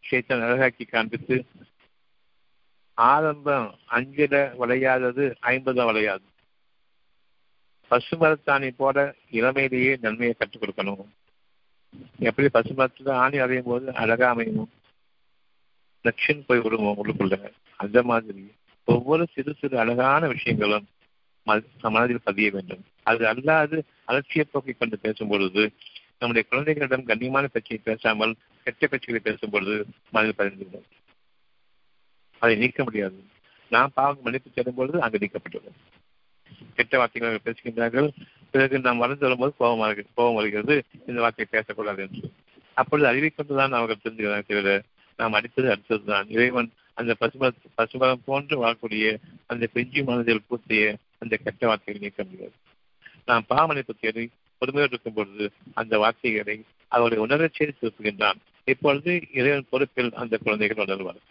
சேர்த்த 0.04 0.36
அழகாக்கி 0.48 0.84
காண்பித்து 0.86 1.36
ஆரம்பம் 2.98 3.68
அஞ்சில 3.96 4.34
விளையாதது 4.60 5.24
ஐம்பதுல 5.52 5.86
விளையாது. 5.88 6.26
பசுமரத்தாணி 7.90 8.70
போல 8.82 8.98
இளமையிலேயே 9.38 9.92
நன்மையை 10.04 10.34
கற்றுக் 10.38 10.62
கொடுக்கணும். 10.62 11.04
எப்படி 12.18 12.48
பசுமரத்துல 12.54 13.10
ஆணி 13.10 13.38
அடையும் 13.38 13.64
போது 13.64 13.94
அழகா 13.94 14.28
அமையும்? 14.28 14.70
லட்சியம் 16.02 16.44
போய் 16.46 16.60
விடுவோம் 16.60 16.96
உங்களுக்குள்ள 16.96 17.52
அந்த 17.76 18.02
மாதிரி 18.02 18.52
ஒவ்வொரு 18.84 19.26
சிறு 19.32 19.54
சிறு 19.58 19.78
அழகான 19.78 20.26
விஷயங்களும் 20.26 20.86
மனதில் 21.82 22.24
பதிய 22.24 22.50
வேண்டும். 22.50 22.84
அது 23.02 23.24
அல்லாது 23.26 23.76
அலட்சிய 24.08 24.44
போக்கை 24.50 24.74
கொண்டு 24.78 24.98
பேசும் 24.98 25.28
பொழுது 25.28 25.72
நம்முடைய 26.18 26.48
குழந்தைகளிடம் 26.48 27.06
கண்ணியமான 27.06 27.44
பேச்சை 27.44 27.80
பேசாமல் 27.84 28.34
கெட்ட 28.64 28.86
பேச்சுகளை 28.86 29.16
பேசும் 29.16 29.50
பொழுது 29.50 29.86
மனதில் 30.10 30.38
பதிந்துவிடும் 30.38 30.88
அதை 32.38 32.56
நீக்க 32.56 32.82
முடியாது. 32.82 33.24
நாம் 33.68 33.90
பாவம் 33.94 34.22
மன்னிப்பு 34.22 34.50
செல்லும் 34.54 34.74
பொழுது 34.74 35.02
அங்கு 35.02 35.18
நீக்கப்பட்டுள்ளது 35.18 35.72
கெட்ட 36.74 36.98
வார்த்தைகள் 36.98 37.40
பேசுகின்றார்கள். 37.44 38.08
பிறகு 38.52 38.78
நாம் 38.78 38.98
வளர்ந்து 38.98 39.24
வரும்போது 39.24 39.54
கோபம் 39.58 40.06
கோபம் 40.14 40.34
வருகிறது 40.34 40.84
இந்த 41.06 41.20
வார்த்தையை 41.20 41.62
பேசக்கூடாது 41.62 42.02
என்று. 42.02 42.30
அப்பொழுது 42.74 43.08
அறிவிக்கொண்டுதான் 43.12 43.70
அவர்கள் 43.70 44.02
தெரிஞ்சுக்கிறாங்க 44.04 44.46
தவிர 44.46 44.82
நாம் 45.16 45.32
அடித்தது 45.32 45.76
அடுத்ததுதான். 45.76 46.24
இறைவன் 46.28 46.72
அந்த 46.94 47.14
பசும 47.14 47.50
பசுமரம் 47.76 48.24
போன்று 48.24 48.66
வாழக்கூடிய 48.66 49.16
அந்த 49.46 49.68
பெஞ்சு 49.74 50.04
மனதில் 50.04 50.42
பூத்திய 50.46 50.96
அந்த 51.18 51.36
கெட்ட 51.36 51.66
வார்த்தைகளை 51.66 52.08
நீக்க 52.08 52.24
முடியாது. 52.24 52.52
நாம் 53.26 53.44
பாவமளிப்பு 53.48 53.94
தேடி 54.00 54.30
பொறுமையோடு 54.58 54.92
இருக்கும் 54.92 55.14
பொழுது 55.14 55.52
அந்த 55.74 55.98
வார்த்தைகளை 55.98 56.64
அவருடைய 56.88 57.24
உணரச் 57.24 57.54
செய்து 57.54 57.74
திருப்புகின்றான் 57.80 58.38
இப்பொழுது 58.64 59.22
இறைவன் 59.32 59.66
பொறுப்பில் 59.70 60.12
அந்த 60.12 60.38
குழந்தைகள் 60.38 60.84
உணர்வார்கள் 60.84 61.30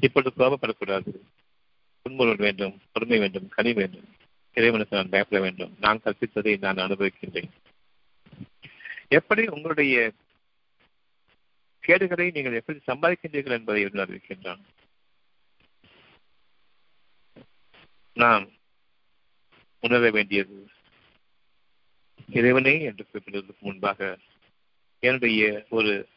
இப்பொழுது 0.00 0.32
கோபப்படக்கூடாது. 0.38 1.10
புன்முறுவல் 2.02 2.36
வேண்டும் 2.36 2.78
பொறுமை 2.92 3.18
வேண்டும் 3.18 3.48
கனி 3.48 3.72
வேண்டும். 3.72 4.08
இறைவனுக்கு 4.52 4.96
நான் 4.96 5.08
பயப்பட 5.08 5.42
வேண்டும். 5.42 5.76
நான் 5.80 6.00
கற்பித்ததை 6.04 6.58
நான் 6.58 6.76
அனுபவிக்கின்றேன். 6.76 7.50
எப்படி 9.08 9.46
உங்களுடைய 9.46 10.12
கேடுகளை 11.80 12.30
நீங்கள் 12.30 12.52
எப்படி 12.52 12.78
சம்பாதிக்கின்றீர்கள் 12.86 13.56
என்பதை 13.58 13.84
அறிவிக்கின்றான். 13.84 14.60
நாம் 18.14 18.50
உணர 19.80 20.10
வேண்டியது 20.10 20.68
இறைவனே 22.28 22.82
என்று 22.82 23.06
குறிப்பிடுவதற்கு 23.06 23.66
முன்பாக 23.66 24.18
என்னுடைய 24.98 25.66
ஒரு 25.70 26.08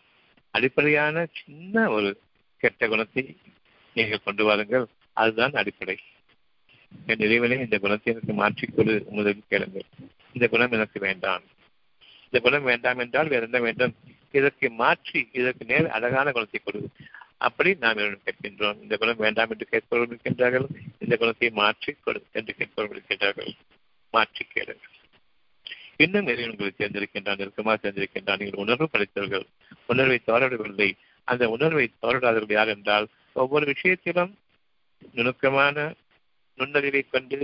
அடிப்படையான 0.51 1.27
சின்ன 1.33 1.89
ஒரு 1.89 2.21
கெட்ட 2.57 2.87
குணத்தை 2.87 3.37
நீங்கள் 3.93 4.23
கொண்டு 4.23 4.43
வாருங்கள். 4.45 4.85
அதுதான் 5.13 5.51
அடிப்படை. 5.53 5.99
என் 7.11 7.23
இறைவனை 7.25 7.57
இந்த 7.59 7.77
குணத்தை 7.79 8.09
எனக்கு 8.13 8.33
மாற்றிக்கொடு 8.41 8.93
முதலில் 9.17 9.49
கேளுங்கள். 9.49 9.87
இந்த 10.33 10.47
குணம் 10.47 10.71
எனக்கு 10.71 10.99
வேண்டாம். 10.99 11.43
இந்த 12.25 12.39
குணம் 12.39 12.63
வேண்டாம் 12.63 13.01
என்றால் 13.03 13.27
வேற 13.27 13.47
என்ன 13.49 13.59
வேண்டும்? 13.59 13.93
இதற்கு 14.31 14.67
மாற்றி 14.81 15.19
இதற்கு 15.31 15.63
நேர் 15.65 15.93
அழகான 15.97 16.31
குணத்தை 16.31 16.59
கொடு. 16.59 16.81
அப்படி 17.37 17.69
நாம் 17.79 18.01
கேட்கின்றோம். 18.25 18.79
இந்த 18.81 18.95
குணம் 18.97 19.21
வேண்டாம் 19.25 19.51
என்று 19.53 19.65
கேட்பவர்கள் 19.71 20.11
இருக்கின்றார்கள். 20.11 20.67
இந்த 20.99 21.15
குணத்தை 21.17 21.49
மாற்றி 21.61 21.91
கொடு 21.93 22.21
என்று 22.31 22.51
கேட்பவர்கள் 22.59 22.97
இருக்கின்றார்கள். 22.97 23.51
மாற்றி 24.13 24.43
கேளுங்கள். 24.45 24.91
இன்னும் 25.97 26.27
இறைவன் 26.27 26.53
உங்களுக்கு 26.53 26.81
சேர்ந்திருக்கின்றான் 26.81 27.39
நெருக்கமாக 27.41 27.77
சேர்ந்திருக்கின்றான். 27.83 28.39
நீங்கள் 28.41 28.63
உணர்வு 28.63 28.87
படைத்தவர்கள் 28.93 29.45
உணர்வை 29.85 30.17
தவறவிடவில்லை 30.27 30.89
அந்த 31.27 31.43
உணர்வை 31.49 31.85
தவறிடாதவர்கள் 32.01 32.57
யார் 32.57 32.67
என்றால் 32.67 33.05
ஒவ்வொரு 33.35 33.65
விஷயத்திலும் 33.65 34.31
நுணுக்கமான 35.13 35.77
நுண்ணறிவை 36.59 37.01
கொண்டு 37.03 37.37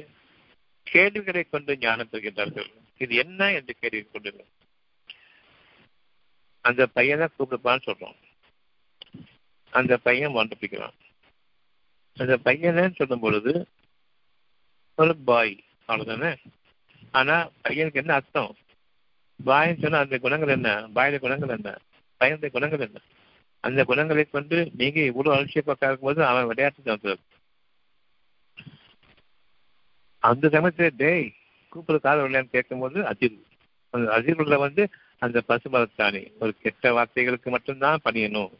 கேள்விகளை 0.87 1.43
கொண்டு 1.43 1.77
ஞானம் 1.77 2.09
பெறுகின்றார்கள். 2.11 2.69
இது 2.97 3.15
என்ன 3.15 3.51
என்று 3.51 3.73
கேள்வி 3.79 4.01
கொண்டு. 4.03 4.45
அந்த 6.65 6.87
பையனை 6.87 7.27
கூப்பிடுப்பான்னு 7.27 7.85
சொல்றோம். 7.85 8.17
அந்த 9.73 9.97
பையன் 9.97 10.35
வந்துப்பிக்கிறான் 10.35 10.97
அந்த 12.17 12.37
பையனை 12.37 12.89
சொல்லும் 12.89 13.19
பொழுது 13.19 13.67
ஒரு 14.95 15.17
பாய் 15.17 15.63
அவ்வளவுதானே? 15.87 16.31
ஆனா 17.11 17.35
பையனுக்கு 17.63 18.01
என்ன 18.01 18.13
அர்த்தம்? 18.13 18.57
பாயின்னு 19.45 19.81
சொன்னா 19.81 19.99
அந்த 19.99 20.17
குணங்கள் 20.17 20.49
என்ன? 20.49 20.69
பாயில 20.95 21.19
குணங்கள் 21.19 21.49
என்ன? 21.49 21.69
பையனுடைய 22.21 22.49
குணங்கள் 22.49 22.79
என்ன? 22.79 22.99
அந்த 23.63 23.83
குணங்களை 23.83 24.25
கொண்டு 24.25 24.57
நீங்க 24.77 24.99
இவ்வளவு 25.01 25.35
அலட்சிய 25.35 25.61
பார்க்கும்போது 25.61 25.91
இருக்கும்போது 25.91 26.25
அவன் 26.25 26.45
விளையாட்டு 26.45 26.81
தான் 26.83 27.19
அந்த 30.23 30.47
சமயத்துல 30.47 30.89
டேய் 30.97 31.27
கூப்பிட 31.69 31.97
காலம் 31.97 32.25
இல்லையான்னு 32.27 32.49
கேட்கும்போது 32.49 32.99
அதிர்வு 33.01 33.43
அந்த 33.93 34.07
அதிர்வுல 34.17 34.57
வந்து 34.57 34.83
அந்த 35.19 35.43
பசுமரத்தானி 35.47 36.31
ஒரு 36.39 36.53
கெட்ட 36.61 36.91
வார்த்தைகளுக்கு 36.93 37.49
மட்டும்தான் 37.49 37.99
பணியணும். 38.05 38.51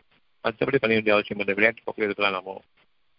மற்றபடி 0.43 0.77
பணிய 0.79 0.97
வேண்டிய 0.97 1.15
அவசியம் 1.15 1.39
இல்லை. 1.39 1.53
விளையாட்டு 1.53 1.81
பக்கம் 1.83 2.05
இருக்கலாம் 2.05 2.31
நாமோ 2.31 2.55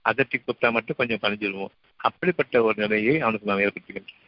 அதட்டி 0.05 0.37
கூப்பிட்டா 0.39 0.73
மட்டும் 0.73 0.97
கொஞ்சம் 0.97 1.23
பணிஞ்சிருவோம். 1.23 1.73
அப்படிப்பட்ட 1.97 2.63
ஒரு 2.63 2.77
நிலையை 2.77 3.21
அவனுக்கு 3.21 3.47
நாம் 3.47 3.59
ஏற்படுத்துகின்றோம். 3.59 4.19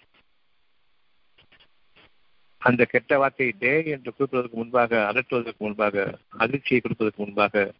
அந்த 2.62 2.84
கெட்ட 2.84 3.18
வார்த்தையை 3.18 3.54
டே 3.58 3.72
என்று 3.84 4.10
கூப்பிடுவதற்கு 4.18 4.58
முன்பாக 4.60 5.12
அலட்டுவதற்கு 5.12 5.58
முன்பாக 5.58 6.18
அதிர்ச்சியை 6.28 6.80
கொடுப்பதற்கு 6.80 7.24
முன்பாக 7.24 7.72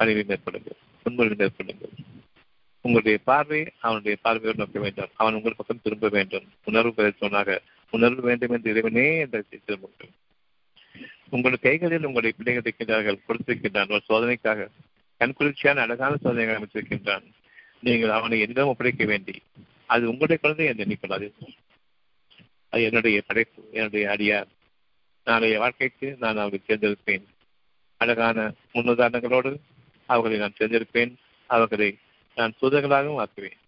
பணிவை 0.00 0.24
மேற்கொள்ளுங்கள். 0.24 0.78
முன்மொழிவு 1.04 1.36
மேற்கொள்ளுங்கள். 1.36 1.94
உங்களுடைய 2.84 3.18
பார்வை 3.24 3.60
அவனுடைய 3.80 4.14
பார்வையோடு 4.22 4.60
நோக்க 4.62 4.78
வேண்டும். 4.80 5.10
அவன் 5.14 5.34
உங்கள் 5.34 5.56
பக்கம் 5.56 5.82
திரும்ப 5.82 6.08
வேண்டும். 6.08 6.46
உணர்வு 6.64 6.92
பெருத்தவனாக 6.96 7.58
உணர்வு 7.90 8.22
வேண்டும் 8.22 8.50
என்று 8.50 8.70
இறைவனே 8.70 9.06
என்ற 9.18 9.42
திரும்புங்கள். 9.64 10.12
உங்கள் 11.30 11.64
கைகளில் 11.66 12.08
உங்களுடைய 12.08 12.32
பிள்ளைகள் 12.38 12.64
இருக்கின்றார்கள் 12.64 13.22
கொடுத்திருக்கின்றான் 13.26 13.92
ஒரு 13.94 14.02
சோதனைக்காக 14.08 14.68
கண்குளிர்ச்சியான 15.20 15.82
அழகான 15.84 16.12
சோதனைகள் 16.22 16.58
அமைத்திருக்கின்றான். 16.58 17.26
நீங்கள் 17.80 18.10
அவனை 18.10 18.36
என்னிடம் 18.40 18.70
ஒப்படைக்க 18.72 19.04
வேண்டி 19.04 19.34
அது 19.86 20.04
உங்களுடைய 20.08 20.38
குழந்தை 20.42 20.66
என்று 20.66 20.84
எண்ணிக்கொள்ளாதீர்கள் 20.84 21.54
அது 22.72 22.82
என்னுடைய 22.82 23.22
படைப்பு 23.26 23.62
என்னுடைய 23.72 24.04
அடியார். 24.08 24.50
நாளைய 25.26 25.58
வாழ்க்கைக்கு 25.58 26.08
நான் 26.20 26.40
அவர்களை 26.42 26.62
தேர்ந்தெடுப்பேன். 26.66 27.24
அழகான 28.00 28.38
முன்னுதாரணங்களோடு 28.74 29.50
அவர்களை 30.08 30.38
நான் 30.38 30.58
தேர்ந்தெடுப்பேன். 30.58 31.12
அவர்களை 31.50 31.88
நான் 32.34 32.54
தூதர்களாகவும் 32.60 33.24
ஆக்குவேன். 33.24 33.58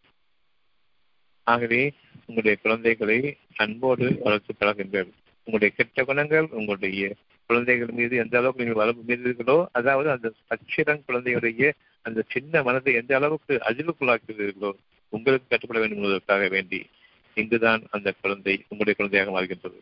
ஆகவே 1.43 1.93
உங்களுடைய 2.19 2.57
குழந்தைகளை 2.63 3.37
அன்போடு 3.55 4.19
வளர்த்து 4.21 4.55
பழகுங்கள் 4.61 5.09
உங்களுடைய 5.47 5.71
கெட்ட 5.77 6.05
குணங்கள் 6.05 6.47
உங்களுடைய 6.51 7.15
குழந்தைகள் 7.47 7.89
மீது 7.89 8.17
எந்த 8.17 8.39
அளவுக்கு 8.39 8.65
நீங்கள் 8.65 8.83
வளர்ப்பு 8.83 9.03
மீறீர்களோ 9.09 9.67
அதாவது 9.73 10.11
அந்த 10.11 10.33
பச்சிடம் 10.49 11.03
குழந்தையுடைய 11.09 11.73
அந்த 12.03 12.25
சின்ன 12.29 12.63
மனதை 12.63 12.95
எந்த 12.95 13.17
அளவுக்கு 13.17 13.55
அதிர்வுக்குள்ளாக்குகிறீர்களோ 13.55 14.73
உங்களுக்கு 15.09 15.49
கட்டுப்பட 15.49 15.79
வேண்டும் 15.79 15.99
என்பதற்காக 15.99 16.49
வேண்டி 16.49 16.87
இங்குதான் 17.35 17.83
அந்த 17.91 18.15
குழந்தை 18.21 18.65
உங்களுடைய 18.69 18.95
குழந்தையாக 18.95 19.31
மாறுகின்றது. 19.31 19.81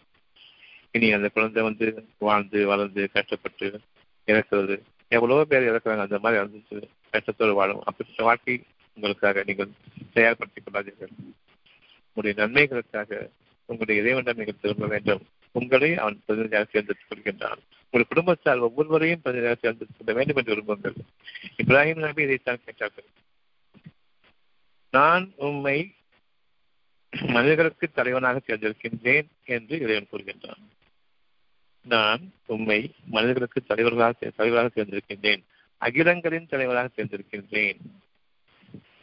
இனி 0.91 1.13
அந்த 1.13 1.29
குழந்தை 1.29 1.63
வந்து 1.63 2.07
வாழ்ந்து 2.19 2.67
வளர்ந்து 2.67 3.11
கஷ்டப்பட்டு 3.13 3.81
இறக்கிறது. 4.27 4.81
எவ்வளவோ 5.09 5.45
பேர் 5.45 5.75
இறக்குறாங்க 5.75 5.99
அந்த 5.99 6.19
மாதிரி 6.19 6.43
இறந்துச்சு 6.43 6.83
கஷ்டத்தோடு 7.13 7.53
வாழும். 7.53 7.83
அப்படி 7.85 8.11
வாழ்க்கை 8.17 8.63
உங்களுக்காக 8.95 9.43
நீங்கள் 9.47 9.71
தயார்படுத்திக் 10.15 10.67
கொள்ளாதீர்கள். 10.73 11.35
உங்களுடைய 12.13 12.37
நன்மைகளுக்காக 12.37 13.29
உங்களுடைய 13.65 14.01
இறைவனிடம் 14.01 14.37
நீங்கள் 14.37 14.61
திரும்ப 14.61 14.87
வேண்டும். 14.87 15.27
உங்களை 15.53 15.97
அவன் 15.97 16.23
பிரதிநிதியாக 16.27 16.69
தேர்ந்தெடுத்துக் 16.71 17.09
கொள்கின்றான். 17.09 17.59
உங்கள் 17.85 18.09
குடும்பத்தால் 18.09 18.59
ஒவ்வொருவரையும் 18.59 19.23
பிரதிநிதியாக 19.23 19.61
தேர்ந்தெடுத்துக் 19.61 20.07
கொள்ள 20.07 20.25
வேண்டும் 20.25 20.37
என்று 20.37 20.55
விரும்புங்கள். 20.55 20.95
இப்ராஹிம் 21.57 21.99
நபி 21.99 22.23
இதைத்தான் 22.23 22.65
கேட்டார்கள். 22.65 23.05
நான் 24.91 25.33
உண்மை 25.37 25.95
மனிதர்களுக்கு 27.11 27.91
தலைவனாக 27.91 28.41
தேர்ந்தெடுக்கின்றேன் 28.47 29.27
என்று 29.45 29.81
இறைவன் 29.81 30.07
கூறுகின்றான். 30.13 30.63
நான் 31.83 32.33
உண்மை 32.47 32.93
மனிதர்களுக்கு 33.05 33.61
தலைவர்களாக 33.61 34.31
தலைவராக 34.37 34.83
தேர்ந்தெடுக்கின்றேன். 34.83 35.43
அகிலங்களின் 35.79 36.47
தலைவராக 36.47 36.89
தேர்ந்தெடுக்கின்றேன். 36.97 37.79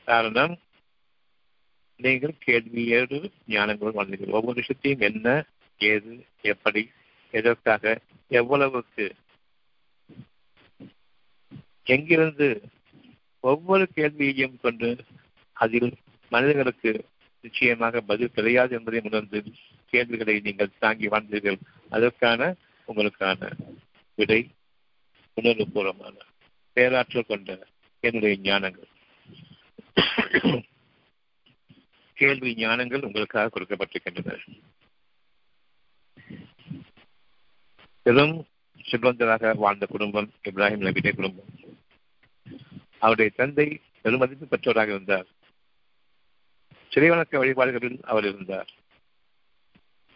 காரணம் 0.09 0.53
நீங்கள் 1.99 2.41
கேள்வியோடு 2.45 3.17
ஞானங்கள் 3.47 3.95
வாழ்ந்தீர்கள் 3.97 4.35
ஒவ்வொரு 4.37 4.57
விஷயத்தையும் 4.61 5.05
என்ன 5.09 5.27
ஏது 5.81 6.13
எப்படி 6.53 6.81
எதற்காக 7.33 7.83
எவ்வளவுக்கு 8.31 9.05
எங்கிருந்து 11.95 12.47
ஒவ்வொரு 13.43 13.85
கேள்வியையும் 13.93 14.57
கொண்டு 14.61 14.89
அதில் 15.57 15.91
மனிதர்களுக்கு 16.31 16.91
நிச்சயமாக 17.43 18.01
பதில் 18.01 18.35
கிடையாது 18.37 18.73
என்பதை 18.77 18.99
உணர்ந்து 19.03 19.39
கேள்விகளை 19.93 20.35
நீங்கள் 20.39 20.77
தாங்கி 20.79 21.07
வாழ்ந்தீர்கள். 21.07 21.59
அதற்கான 21.89 22.41
உங்களுக்கான 22.87 23.51
விடை 24.17 24.41
உணர்வுபூர்வமான 25.37 26.15
பேராற்றல் 26.77 27.29
கொண்ட 27.31 27.49
என்னுடைய 28.03 28.35
ஞானங்கள். 28.49 28.88
கேள்வி 32.13 32.53
ஞானங்கள் 32.53 33.01
உங்களுக்காக 33.01 33.59
கொடுக்கப்பட்டிருக்கின்றன. 33.59 34.37
பெரும் 38.01 38.47
செல்வந்தராக 38.91 39.55
வாழ்ந்த 39.55 39.85
குடும்பம் 39.85 40.31
இப்ராஹிம் 40.43 40.83
நபிடைய 40.83 41.15
குடும்பம். 41.15 41.45
அவருடைய 42.97 43.31
தந்தை 43.35 43.81
பெருமதிப்பு 44.03 44.47
பெற்றவராக 44.47 44.87
இருந்தார். 44.87 45.25
சிறைவணக்க 46.89 47.37
வழிபாடுகளில் 47.37 47.99
அவர் 48.01 48.25
இருந்தார். 48.25 48.69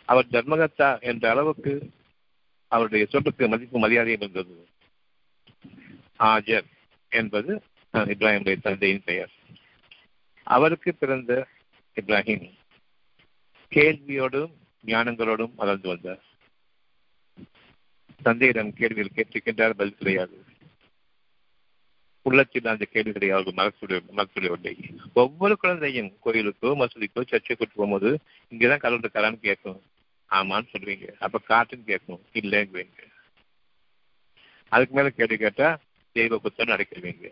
அவர் 0.05 0.25
தர்மகத்தா 0.25 1.01
என்ற 1.01 1.29
அளவுக்கு 1.29 1.89
அவருடைய 2.67 3.05
சொல்லுக்கு 3.05 3.47
மதிப்பு 3.47 3.79
மரியாதையும் 3.79 4.21
இருந்தது. 4.21 4.67
ஆஜர் 6.19 6.65
என்பது 7.09 7.61
இப்ராஹிமுடைய 7.93 8.61
தந்தையின் 8.61 9.03
பெயர். 9.05 9.31
அவருக்கு 10.43 10.95
பிறந்த 10.95 11.47
இப்ராஹிம் 11.95 12.51
கேள்வியோடும் 13.69 14.51
ஞானங்களோடும் 14.85 15.55
வளர்ந்து 15.55 15.87
வந்தார். 15.87 16.23
தந்தையிடம் 18.23 18.73
கேள்விகள் 18.73 19.25
கேட்டிருக்கின்றார் 19.25 19.69
பதில் 19.69 19.97
கிடையாது. 19.97 20.43
உள்ளத்தில் 22.21 22.65
அந்த 22.65 22.85
கேள்விகளை 22.85 23.29
அவர்கள் 23.29 23.53
மறத்துடைய 23.53 24.01
மறத்துடையவில்லை 24.17 24.97
ஒவ்வொரு 25.13 25.57
குழந்தையும் 25.57 26.17
கோயிலுக்கோ 26.25 26.65
மசூதிக்கோ 26.65 27.21
சர்ச்சை 27.21 27.55
கூட்டு 27.55 27.69
போகும்போது 27.75 28.19
இங்கேதான் 28.49 28.77
கடவுள் 28.77 29.09
இருக்காரான்னு 29.09 29.39
கேட்கும். 29.39 29.83
ஆமான்னு 30.29 30.67
சொல்லுவீங்க. 30.77 31.11
அப்ப 31.19 31.41
காட்டுன்னு 31.47 31.83
கேட்கும். 31.83 32.21
இல்லைங்குவீங்க. 32.33 33.11
அதுக்கு 34.67 34.95
மேல 34.95 35.09
கேள்வி 35.09 35.37
கேட்டா 35.37 35.79
தெய்வ 36.11 36.37
புத்தம் 36.37 36.67
அடைக்கிறவீங்க. 36.67 37.29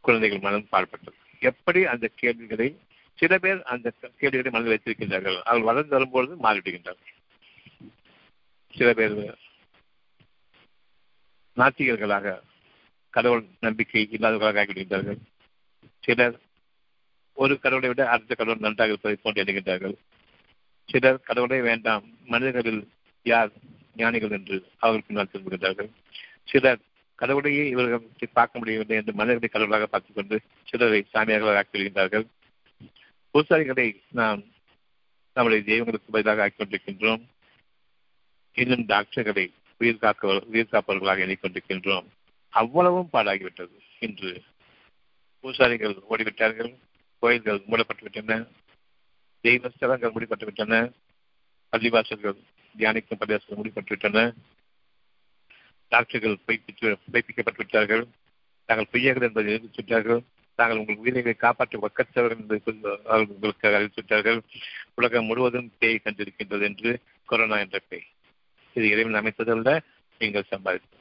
குழந்தைகள் 0.00 0.38
மனம் 0.38 0.68
பாடுபட்டது. 0.72 1.21
எப்படி 1.50 1.80
அந்த 1.92 2.06
கேள்விகளை 2.20 2.68
சில 3.18 3.38
பேர் 3.38 3.60
அந்த 3.72 3.88
கேள்விகளை 4.20 4.50
மனதில் 4.52 4.74
வைத்திருக்கின்றார்கள். 4.74 5.38
அவர்கள் 5.48 5.68
வளர்ந்து 5.70 5.96
வரும்பொழுது 5.96 6.34
மாறிவிடுகின்றார்கள் 6.44 7.10
சில 8.74 8.88
பேர் 8.98 9.16
நாத்திகர்களாக 11.56 12.36
கடவுள் 13.14 13.42
நம்பிக்கை 13.60 14.02
இல்லாதவர்களாக 14.16 14.60
ஆகிவிடுகின்றார்கள். 14.62 15.18
சிலர் 16.04 16.36
ஒரு 17.38 17.54
கடவுளை 17.64 17.88
விட 17.88 18.02
அடுத்த 18.12 18.32
கடவுள் 18.34 18.64
நன்றாக 18.66 18.92
இருப்பதை 18.92 19.16
போன்று 19.22 19.42
எண்ணுகின்றார்கள். 19.42 19.94
சிலர் 20.88 21.20
கடவுளை 21.28 21.58
வேண்டாம் 21.60 22.04
மனிதர்களில் 22.24 22.82
யார் 23.26 23.50
ஞானிகள் 23.96 24.34
என்று 24.38 24.56
அவர்கள் 24.78 25.06
பின்னால் 25.06 25.30
திரும்புகின்றார்கள் 25.32 25.90
சிலர் 26.50 26.80
கடவுளையே 27.22 27.68
இவர்கள் 27.68 28.28
பார்க்க 28.32 28.58
முடியவில்லை 28.58 28.96
என்று 28.96 29.12
மனிதர்களை 29.12 29.48
கடவுளாக 29.48 29.86
பார்த்துக் 29.86 30.14
கொண்டு 30.14 30.40
சிலரை 30.64 31.06
சாமியார்களாக 31.14 31.62
ஆக்கிவிடுகின்றார்கள் 31.62 32.26
பூசாரிகளை 33.34 34.02
நாம் 34.10 34.42
நம்முடைய 35.34 35.64
தெய்வங்களுக்கு 35.64 36.12
பதிலாக 36.12 36.42
ஆக்கிக் 36.42 36.68
கொண்டிருக்கின்றோம். 36.68 37.26
இன்னும் 38.54 38.86
டாக்டர்களை 38.86 39.52
உயிர் 39.78 39.98
காக்க 39.98 40.42
உயிர் 40.46 40.68
காப்பவர்களாக 40.72 41.18
எண்ணிக்கொண்டிருக்கின்றோம் 41.26 42.04
அவ்வளவும் 42.48 43.08
பாடாகிவிட்டது. 43.12 43.78
இன்று 43.98 44.42
பூசாரிகள் 45.40 46.02
ஓடிவிட்டார்கள். 46.10 46.74
கோயில்கள் 47.18 47.58
மூடப்பட்டுவிட்டன. 47.58 48.48
தெய்வ 49.40 49.68
ஸ்தலங்கள் 49.68 50.10
மூடப்பட்டுவிட்டன. 50.10 50.92
பள்ளிவாசல்கள் 51.76 52.36
தியானிக்கும் 52.78 53.20
பிரதேசங்கள் 53.20 53.56
மூடப்பட்டு 53.56 54.34
டாக்டர்கள் 55.92 56.42
பொய்ப்பிக்கப்பட்டு 56.46 57.60
விட்டார்கள். 57.62 58.04
தாங்கள் 58.68 58.90
பொய்யர்கள் 58.92 59.28
என்பதை 59.28 59.46
நிரூபித்துவிட்டார்கள் 59.50 60.20
தாங்கள் 60.58 60.80
உங்கள் 60.80 61.00
உயிர்களை 61.02 61.34
காப்பாற்ற 61.36 61.78
வக்கத்தவர்கள் 61.84 62.40
என்று 62.42 62.58
உங்களுக்கு 63.34 63.68
அறிவித்துவிட்டார்கள் 63.68 64.38
உலகம் 64.98 65.28
முழுவதும் 65.28 65.68
பேய் 65.80 66.04
கண்டிருக்கின்றது 66.04 66.64
என்று 66.70 66.90
கொரோனா 67.30 67.58
என்ற 67.64 67.78
பேய். 67.90 68.06
இது 68.76 68.86
இறைவன் 68.94 69.20
அமைத்ததல்ல 69.20 69.70
நீங்கள் 70.20 70.50
சம்பாதித்தது. 70.52 70.98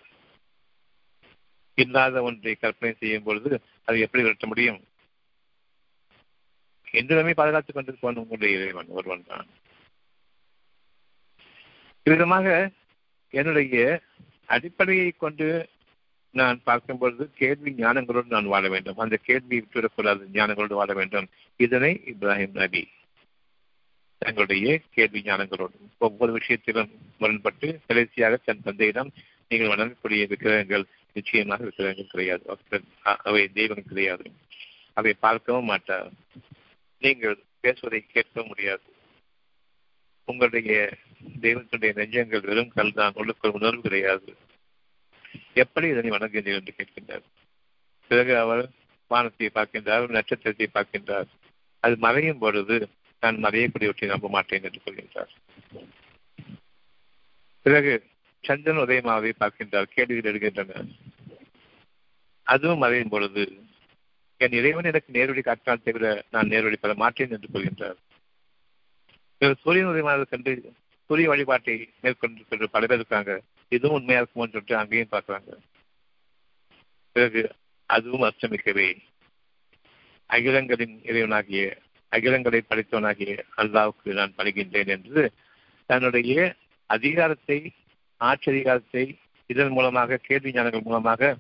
இல்லாத 1.78 2.22
ஒன்றை 2.28 2.54
கற்பனை 2.56 2.94
செய்யும் 3.02 3.28
பொழுது 3.28 3.52
அது 3.88 4.04
எப்படி 4.06 4.24
விரட்ட 4.24 4.46
முடியும்? 4.52 4.80
எந்திரமே 7.00 7.34
பாதுகாத்துக் 7.40 7.78
கொண்டிருப்பவன் 7.78 8.22
உங்களுடைய 8.22 8.58
இறைவன் 8.58 8.90
ஒருவன் 8.98 9.28
தான். 9.30 9.48
இவ்விதமாக 12.06 12.48
என்னுடைய 13.34 13.76
அடிப்படையை 14.56 15.10
கொண்டு 15.12 15.48
நான் 16.40 16.58
பார்க்கும் 16.64 17.02
பொழுது 17.02 17.24
கேள்வி 17.42 17.72
ஞானங்களோடு 17.84 18.30
நான் 18.34 18.52
வாழ 18.54 18.66
வேண்டும். 18.74 19.02
அந்த 19.06 19.18
கேள்வி 19.28 19.58
விட்டுவிடக்கூடாது 19.60 20.22
ஞானங்களோடு 20.38 20.74
வாழ 20.80 20.92
வேண்டும். 20.94 21.28
இதனை 21.66 21.92
இப்ராஹிம் 22.12 22.60
நபி 22.64 22.84
தங்களுடைய 24.24 24.80
கேள்வி 24.96 25.22
ஞானங்களோடு 25.22 25.78
ஒவ்வொரு 25.98 26.32
விஷயத்திலும் 26.32 26.90
முரண்பட்டு 27.20 27.68
கடைசியாக 27.88 28.40
தன் 28.46 28.66
தந்தையிடம் 28.68 29.12
நீங்கள் 29.50 29.72
வணங்கக்கூடிய 29.74 30.24
விக்கிரகங்கள் 30.32 30.86
நிச்சயமாக 31.14 31.64
விக்கிரகங்கள் 31.64 32.14
கிடையாது. 32.14 32.44
அவை 33.28 33.42
தெய்வம் 33.60 33.88
கிடையாது. 33.90 34.26
அவை 35.00 35.14
பார்க்கவும் 35.26 35.70
மாட்டார். 35.72 36.10
நீங்கள் 37.04 37.38
பேசுவதை 37.64 38.00
கேட்க 38.14 38.44
முடியாது. 38.44 38.86
உங்களுடைய 40.30 40.74
தெய்வத்தினுடைய 41.44 41.92
நெஞ்சங்கள் 42.00 42.48
வெறும் 42.50 42.74
கல் 42.78 42.98
தான் 43.00 43.18
உள்ளுக்குள் 43.22 43.58
உணர்வு 43.58 43.82
கிடையாது. 43.86 44.30
எப்படி 45.64 45.88
இதனை 45.94 46.12
வணங்குகிறீர்கள் 46.16 46.62
என்று 46.62 46.78
கேட்கின்றார். 46.78 47.26
பிறகு 48.12 48.34
அவர் 48.44 48.64
வானத்தை 49.12 49.50
பார்க்கின்றார் 49.58 50.16
நட்சத்திரத்தை 50.18 50.68
பார்க்கின்றார். 50.78 51.30
அது 51.84 51.96
மறையும் 52.06 52.42
பொழுது 52.44 52.76
நான் 53.24 53.42
மறையக்கூடியவற்றை 53.46 54.08
நம்ப 54.12 54.30
மாட்டேன் 54.36 54.66
என்று 54.68 54.86
சொல்கின்றார். 54.86 55.32
பிறகு 57.66 57.94
சந்திரன் 58.44 58.84
உதயமாவை 58.84 59.32
பார்க்கின்றார் 59.42 59.92
கேள்விகள் 59.96 60.30
எடுக்கின்றன 60.32 60.86
அதுவும் 62.48 62.82
மறையும் 62.84 63.12
பொழுது 63.14 63.44
என் 64.42 64.56
இறைவன் 64.60 64.90
எனக்கு 64.92 65.10
நேரடி 65.18 65.42
காட்டால் 65.42 65.84
தவிர 65.88 66.06
நான் 66.34 66.50
நேரடி 66.54 66.78
பெற 66.78 66.94
மாட்டேன் 67.02 67.34
என்று 67.36 67.52
சொல்கின்றார். 67.56 68.00
சூரியன் 69.64 69.92
உதயமாக 69.92 70.26
கண்டு 70.32 70.52
சூரிய 71.12 71.30
வழிபாட்டை 71.30 71.74
மேற்கொண்டு 72.04 72.68
பல 72.74 72.86
பேர் 72.90 73.00
இருக்காங்க 73.00 73.32
இதுவும் 73.72 73.96
உண்மையா 73.98 74.20
இருக்குமோன்னு 74.22 74.54
சொல்லிட்டு 74.54 74.76
அங்கேயும் 74.82 75.14
பார்க்குறாங்க. 75.14 75.50
பிறகு 77.16 77.42
அதுவும் 77.90 78.26
அர்த்தமிக்கவே 78.28 78.86
அகிலங்களின் 80.30 80.96
இறைவனாகிய 81.10 81.64
அகிலங்களை 82.12 82.62
படைத்தவனாகிய 82.70 83.34
அல்லாவுக்கு 83.62 84.16
நான் 84.20 84.38
பணிகின்றேன் 84.38 84.92
என்று 84.96 85.24
தன்னுடைய 85.90 86.36
அதிகாரத்தை 86.90 87.60
ஆட்சி 88.22 88.50
அதிகாரத்தை 88.54 89.06
இதன் 89.50 89.76
மூலமாக 89.78 90.22
கேள்வி 90.28 90.56
ஞானங்கள் 90.58 90.88
மூலமாக 90.88 91.32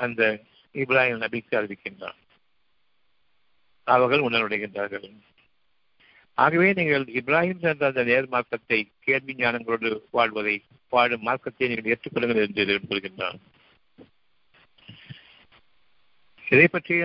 அந்த 0.00 0.22
இப்ராஹிம் 0.74 1.22
நபிக்கு 1.24 1.54
அறிவிக்கின்றான். 1.60 2.18
அவர்கள் 3.86 4.26
உணர்வடைகின்றார்கள் 4.28 5.08
ஆகவே 6.38 6.68
நீங்கள் 6.78 7.04
இப்ராஹிம் 7.20 7.62
சென்ற 7.62 7.84
அந்த 7.90 8.02
நேர் 8.08 8.32
மார்க்கத்தை 8.34 8.78
கேள்வி 9.06 9.34
ஞானங்களோடு 9.38 9.90
வாழ்வதை 10.16 10.56
வாழும் 10.92 11.24
மார்க்கத்தை 11.28 11.68
நீங்கள் 11.70 11.90
ஏற்றுக்கொள்ளுங்கள் 11.94 12.44
என்று 12.46 12.68
விரும்புகின்றான் 12.70 13.38
இதை 16.46 16.66
பற்றிய 16.68 17.02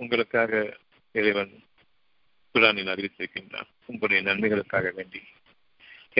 உங்களுக்காக 0.00 0.52
இறைவன் 1.14 1.52
குரானில் 2.54 2.90
அறிவித்திருக்கின்றான் 2.92 3.70
உங்களுடைய 3.90 4.20
நன்மைகளுக்காக 4.28 4.90
வேண்டி. 4.96 5.20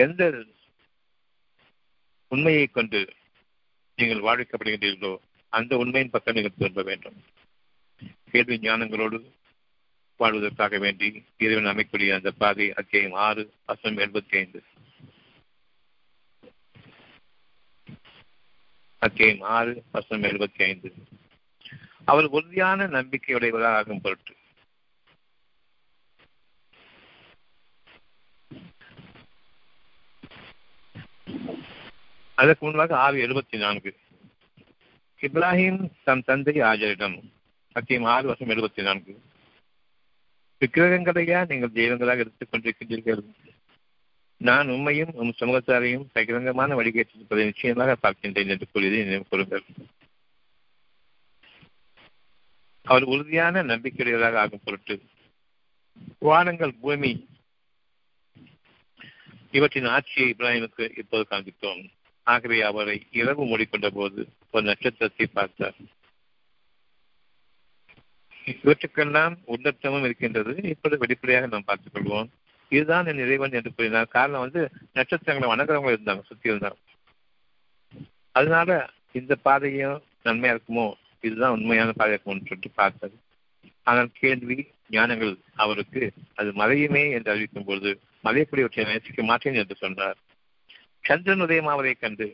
எந்த 0.03 0.23
உண்மையை 2.31 2.65
கொண்டு 2.67 2.99
நீங்கள் 3.97 4.25
வாழ்விக்கப்படுகின்றீர்களோ 4.27 5.13
அந்த 5.53 5.73
உண்மையின் 5.81 6.13
பக்கம் 6.13 6.37
நீங்கள் 6.37 6.57
திரும்ப 6.57 6.83
வேண்டும். 6.89 7.17
கேள்வி 8.31 8.55
ஞானங்களோடு 8.63 9.19
வாழ்வதற்காக 10.19 10.77
வேண்டி 10.77 11.07
இறைவன் 11.37 11.71
அமைக்கூடிய 11.71 12.13
அந்த 12.13 12.31
பாதை 12.31 12.73
அத்தியாயம் 12.73 13.17
ஆறு 13.25 13.53
வசனம் 13.65 13.97
எழுபத்தி 13.97 14.35
ஐந்து 14.37 14.63
அத்தியாயம் 19.01 19.41
ஆறு 19.41 19.83
வசனம் 19.91 20.29
எழுபத்தி 20.29 20.63
ஐந்து 20.63 20.93
அவர் 22.05 22.25
உறுதியான 22.25 22.87
நம்பிக்கையுடையவராக 22.87 23.75
ஆகும் 23.75 24.01
பொருட்டு. 24.01 24.33
அதற்கு 32.35 32.65
முன்பாக 32.65 32.97
ஆறு 32.97 33.17
எழுபத்தி 33.27 33.57
நான்கு 33.57 33.91
இப்ராஹிம் 35.21 35.89
தம் 36.03 36.23
தந்தை 36.23 36.55
ஆஜரிடம். 36.61 37.15
அத்தியம் 37.75 38.03
ஆறு 38.03 38.25
வருஷம் 38.27 38.49
எழுபத்தி 38.49 38.81
நான்கு 38.81 39.13
விக்கிரகங்களையா 40.65 41.41
நீங்கள் 41.47 41.75
தெய்வங்களாக 41.79 42.23
எடுத்துக் 42.23 42.51
கொண்டிருக்கின்றீர்கள்? 42.51 43.21
நான் 44.37 44.69
உண்மையும் 44.69 45.11
உம் 45.13 45.35
சமூகத்தாரையும் 45.39 46.07
பகிரங்கமான 46.13 46.75
வழிகேற்றிருப்பதை 46.75 47.43
நிச்சயமாக 47.43 47.97
பார்க்கின்றேன் 48.01 48.51
என்று 48.53 48.65
கூறியதை 48.71 49.03
நினைவு 49.03 49.25
கூறுங்கள். 49.29 49.63
அவர் 52.81 53.03
உறுதியான 53.03 53.63
நம்பிக்கையுடையவராக 53.63 54.35
ஆகும் 54.35 54.63
பொருட்டு 54.63 54.95
வானங்கள் 56.19 56.73
பூமி 56.81 57.11
இவற்றின் 59.51 59.85
ஆட்சியை 59.85 60.27
இப்ராஹிமுக்கு 60.31 60.85
இப்போது 60.97 61.25
காண்பித்தோம். 61.29 61.81
ஆகவே 62.23 62.61
அவரை 62.61 63.07
இரவு 63.11 63.43
மூடிக்கொண்ட 63.45 63.89
போது 63.89 64.27
ஒரு 64.51 64.63
நட்சத்திரத்தை 64.63 65.25
பார்த்தார். 65.25 65.77
இவற்றுக்கெல்லாம் 68.45 69.35
உள்ளத்தமும் 69.45 70.03
இருக்கின்றது. 70.03 70.53
இப்பொழுது 70.63 71.01
வெளிப்படையாக 71.01 71.47
நாம் 71.47 71.63
பார்த்துக் 71.65 71.95
கொள்வோம் 71.95 72.29
இதுதான் 72.71 73.05
என் 73.05 73.21
இறைவன் 73.25 73.51
என்று 73.51 73.71
கூறினார். 73.73 74.07
காரணம் 74.07 74.43
வந்து 74.45 74.61
நட்சத்திரங்களை 74.93 75.47
வணங்குறவங்க 75.51 75.91
இருந்தாங்க 75.95 76.23
சுத்தி 76.25 76.51
இருந்தாங்க 76.51 76.79
அதனால 78.31 78.69
இந்த 79.11 79.33
பாதையும் 79.35 80.01
நன்மையா 80.25 80.53
இருக்குமோ? 80.55 80.85
இதுதான் 81.21 81.51
உண்மையான 81.51 81.91
பாதை 81.91 82.13
இருக்கும்னு 82.13 82.47
சொல்லிட்டு 82.47 82.71
பார்த்தது. 82.75 83.15
ஆனால் 83.83 84.09
கேள்வி 84.13 84.57
ஞானங்கள் 84.91 85.33
அவருக்கு 85.55 86.01
அது 86.35 86.49
மறையுமே 86.51 87.03
என்று 87.11 87.31
அறிவிக்கும் 87.31 87.63
பொழுது 87.63 87.91
மறையக்கூடியவற்றை 88.23 88.85
நேசிக்க 88.85 89.23
மாட்டேன் 89.23 89.59
என்று 89.61 89.75
சொன்னார். 89.75 90.17
சந்திரன் 91.03 91.41
உதயமாவதை 91.41 91.93
கண்டு 91.99 92.27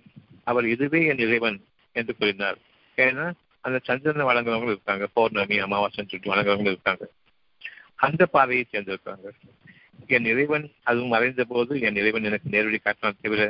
அவர் 0.44 0.66
இதுவே 0.66 1.06
என் 1.06 1.18
இறைவன் 1.18 1.58
என்று 1.96 2.14
கூறினார். 2.18 2.60
ஏன்னா 2.98 3.26
அந்த 3.62 3.80
சந்திரனை 3.88 4.26
வழங்குறவங்க 4.30 4.74
இருக்காங்க. 4.76 5.08
பௌர்ணமி 5.18 5.58
அமாவாசை 5.60 6.04
சொல்லிட்டு 6.04 6.34
வழங்குறவங்க 6.34 6.72
இருக்காங்க. 6.76 7.06
அந்த 7.96 8.26
பாதையை 8.26 8.64
சேர்ந்திருக்காங்க. 8.72 9.28
என் 10.16 10.26
இறைவன் 10.26 10.66
அதுவும் 10.84 11.14
மறைந்த 11.16 11.44
போது 11.44 11.74
என் 11.80 12.00
இறைவன் 12.02 12.24
எனக்கு 12.24 12.54
நேரடி 12.54 12.78
காட்டினால் 12.78 13.22
தவிர 13.22 13.44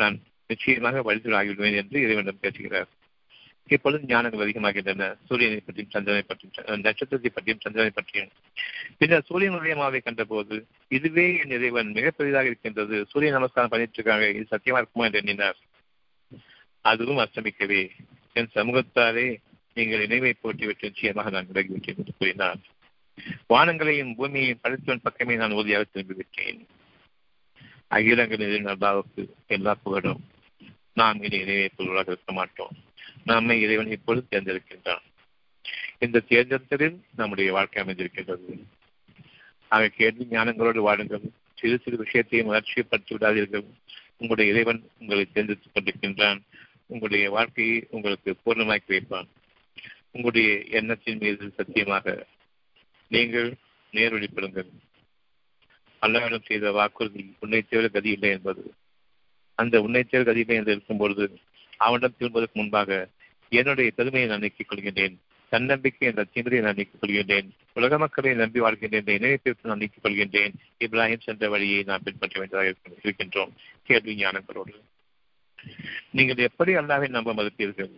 நான் 0.00 0.16
நிச்சயமாக 0.46 1.02
வழித்தில் 1.02 1.38
ஆகிவிடுவேன் 1.38 1.78
என்று 1.80 1.96
இறைவனிடம் 2.04 2.44
பேசுகிறார். 2.44 2.88
இப்பொழுது 3.68 4.04
ஞானங்கள் 4.06 4.44
அதிகமாகின்றன. 4.44 5.06
சூரியனை 5.28 5.60
பற்றியும் 5.66 5.92
சந்திரனை 5.94 6.22
பற்றியும் 6.22 6.82
நட்சத்திரத்தை 6.86 7.30
பற்றியும் 7.30 7.62
சந்திரனை 7.64 7.92
பற்றியும். 7.94 8.30
பின்னர் 8.98 9.26
சூரியன் 9.28 9.58
உதயமாவை 9.60 10.00
கண்டபோது 10.02 10.56
இதுவே 10.88 11.26
என் 11.42 11.54
இறைவன் 11.56 11.90
மிக 11.96 12.10
பெரிதாக 12.10 12.50
இருக்கின்றது. 12.50 12.98
சூரிய 13.10 13.32
நமஸ்காரம் 13.32 13.72
பண்ணிட்டு 13.72 13.98
இருக்காங்க 13.98 14.28
இது 14.28 14.46
சத்தியமா 14.54 14.80
இருக்குமா 14.82 15.08
என்று 15.08 15.22
எண்ணினார். 15.22 15.58
அதுவும் 16.80 17.20
அஸ்தமிக்கவே 17.24 17.82
என் 18.32 18.52
சமூகத்தாரே 18.54 19.28
நீங்கள் 19.76 19.98
நினைவை 19.98 20.34
போட்டிவிட்டு 20.42 20.82
நிச்சயமாக 20.82 21.30
நான் 21.30 21.46
விலகிவிட்டேன் 21.52 21.96
என்று 21.96 22.12
கூறினார். 22.18 22.56
வானங்களையும் 23.48 24.14
பூமியையும் 24.14 24.58
படைத்தவன் 24.62 25.02
பக்கமே 25.02 25.36
நான் 25.36 25.50
உறுதியாக 25.50 25.84
திரும்பிவிட்டேன். 25.94 26.60
அகிலங்களின் 27.88 28.66
அல்லாவுக்கு 28.66 29.28
எல்லா 29.46 29.74
புகழும் 29.74 30.24
நாம் 30.94 31.22
இனி 31.22 31.36
இணைவை 31.36 31.68
பொருளாக 31.76 32.12
இருக்க 32.12 32.32
மாட்டோம். 32.32 32.70
நம்மை 33.24 33.60
இறைவன் 33.60 33.90
இப்பொழுது 33.90 34.26
தேர்ந்தெடுக்கின்றான். 34.30 35.02
இந்த 35.98 36.22
தேர்ந்தெடுத்தலில் 36.28 36.96
நம்முடைய 37.16 37.52
வாழ்க்கை 37.52 37.84
அமைந்திருக்கின்றது. 37.84 38.62
ஆக 39.68 39.88
கேள்வி 39.88 40.26
ஞானங்களோடு 40.30 40.78
வாழுங்கள். 40.78 41.20
சிறு 41.54 41.78
சிறு 41.84 41.96
விஷயத்தையும் 41.96 42.52
வளர்ச்சியைப்படுத்தி 42.52 43.14
விடாதீர்கள் 43.14 43.64
உங்களுடைய 44.16 44.52
இறைவன் 44.52 44.90
உங்களை 45.00 45.28
தேர்ந்தெடுத்துக் 45.32 45.74
கொண்டிருக்கின்றான். 45.74 46.40
உங்களுடைய 46.86 47.30
வாழ்க்கையை 47.30 47.86
உங்களுக்கு 47.90 48.36
பூர்ணமாக்கி 48.46 48.88
வைப்பான். 48.88 49.26
உங்களுடைய 50.16 50.64
எண்ணத்தின் 50.70 51.18
மீது 51.20 51.52
சத்தியமாக 51.56 52.26
நீங்கள் 53.08 53.54
நேர்வழிப்படுங்கள் 53.92 54.68
அல்லாவிடம் 56.02 56.44
செய்த 56.44 56.72
வாக்குறுதி 56.72 57.34
உன்னை 57.40 57.62
தேவை 57.62 57.88
கதி 57.88 58.10
இல்லை 58.10 58.30
என்பது. 58.30 58.72
அந்த 59.54 59.80
உன்னை 59.80 60.02
தேவை 60.02 60.26
கதி 60.26 60.40
இல்லை 60.40 60.56
என்று 60.56 60.72
இருக்கும் 60.72 60.96
பொழுது 60.96 61.38
அவனிடம் 61.76 62.14
திரும்புவதற்கு 62.18 62.60
முன்பாக 62.60 63.08
என்னுடைய 63.48 63.90
பெருமையை 63.90 64.28
நான் 64.28 64.40
நீக்கிக் 64.40 64.72
கொள்கின்றேன். 64.72 65.16
தன்னம்பிக்கை 65.48 66.08
என்ற 66.08 66.24
திமிரை 66.34 66.60
நான் 66.60 66.74
நீக்கிக் 66.76 67.02
கொள்கின்றேன். 67.02 67.48
உலக 67.74 67.98
மக்களை 67.98 68.34
நம்பி 68.34 68.60
வாழ்கின்றேன். 68.60 69.04
என்ற 69.06 69.12
இணையத்திற்கு 69.12 69.66
நான் 69.66 69.78
நீக்கிக் 69.78 70.04
கொள்கின்றேன். 70.04 70.52
இப்ராஹிம் 70.78 71.20
சென்ற 71.20 71.48
வழியை 71.48 71.82
நான் 71.82 72.02
பின்பற்ற 72.04 72.40
வேண்டியதாக 72.40 72.90
இருக்கின்றோம். 73.02 73.50
கேள்வி 73.82 74.14
ஞானங்களோடு. 74.14 74.80
நீங்கள் 76.10 76.36
எப்படி 76.36 76.74
அல்லாவை 76.74 77.08
நம்ப 77.08 77.34
மறுப்பீர்கள் 77.34 77.90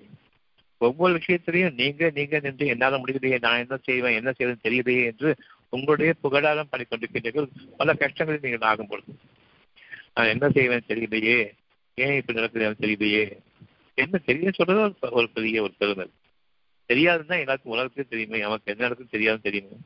ஒவ்வொரு 0.80 1.12
விஷயத்திலையும் 1.14 1.74
நீங்க 1.74 2.10
நீங்க 2.14 2.38
நின்று 2.38 2.66
என்னால 2.66 2.98
முடியலையே 2.98 3.38
நான் 3.40 3.62
என்ன 3.62 3.76
செய்வேன் 3.76 4.18
என்ன 4.20 4.30
செய்வேன் 4.32 4.64
தெரியலையே 4.66 5.04
என்று 5.04 5.30
உங்களுடைய 5.68 6.10
புகழாரம் 6.22 6.70
பண்ணிக்கொண்டிருக்கின்றீர்கள் 6.72 7.48
பல 7.76 7.94
கஷ்டங்களில் 7.94 8.44
நீங்கள் 8.46 8.68
ஆகும் 8.70 8.86
பொழுது 8.86 9.12
நான் 10.14 10.32
என்ன 10.34 10.46
செய்வேன் 10.50 10.88
தெரியலையே 10.88 11.38
ஏன் 11.98 12.16
இப்படி 12.16 12.38
நடக்குது 12.38 12.86
தெரியலையே 12.86 13.24
என்ன 13.98 14.18
தெரிய 14.18 14.50
சொல்றது 14.50 15.10
ஒரு 15.10 15.28
பெரிய 15.28 15.62
ஒரு 15.62 15.74
பெருமை. 15.78 16.06
தெரியாதுன்னா 16.90 17.36
எல்லாருக்கும் 17.40 17.74
உலகத்துக்கு 17.74 18.12
தெரியுமே 18.12 18.40
அவனுக்கு 18.40 18.72
என்ன 18.72 18.82
நடக்கும் 18.82 19.14
தெரியாது 19.14 19.40
தெரியுமே. 19.40 19.76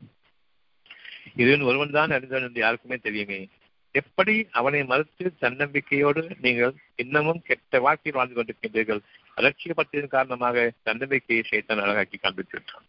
இதுவன் 1.35 1.67
ஒருவன் 1.69 1.95
தான் 1.97 2.11
அறிந்தவன் 2.11 2.47
என்று 2.47 2.61
யாருக்குமே 2.61 2.97
தெரியுமே. 2.97 3.39
எப்படி 3.91 4.35
அவனை 4.51 4.83
மறுத்து 4.83 5.25
தன்னம்பிக்கையோடு 5.41 6.21
நீங்கள் 6.41 6.73
இன்னமும் 6.95 7.41
கெட்ட 7.41 7.79
வாழ்க்கையில் 7.79 8.19
வாழ்ந்து 8.19 8.37
கொண்டிருக்கின்றீர்கள்? 8.37 9.01
அலட்சியப்பட்டதன் 9.37 10.15
காரணமாக 10.15 10.65
தன்னம்பிக்கையை 10.87 11.43
சேத்தன் 11.49 11.83
அழகாக்கி 11.85 12.17
காண்பித்து 12.19 12.55
விட்டான் 12.57 12.87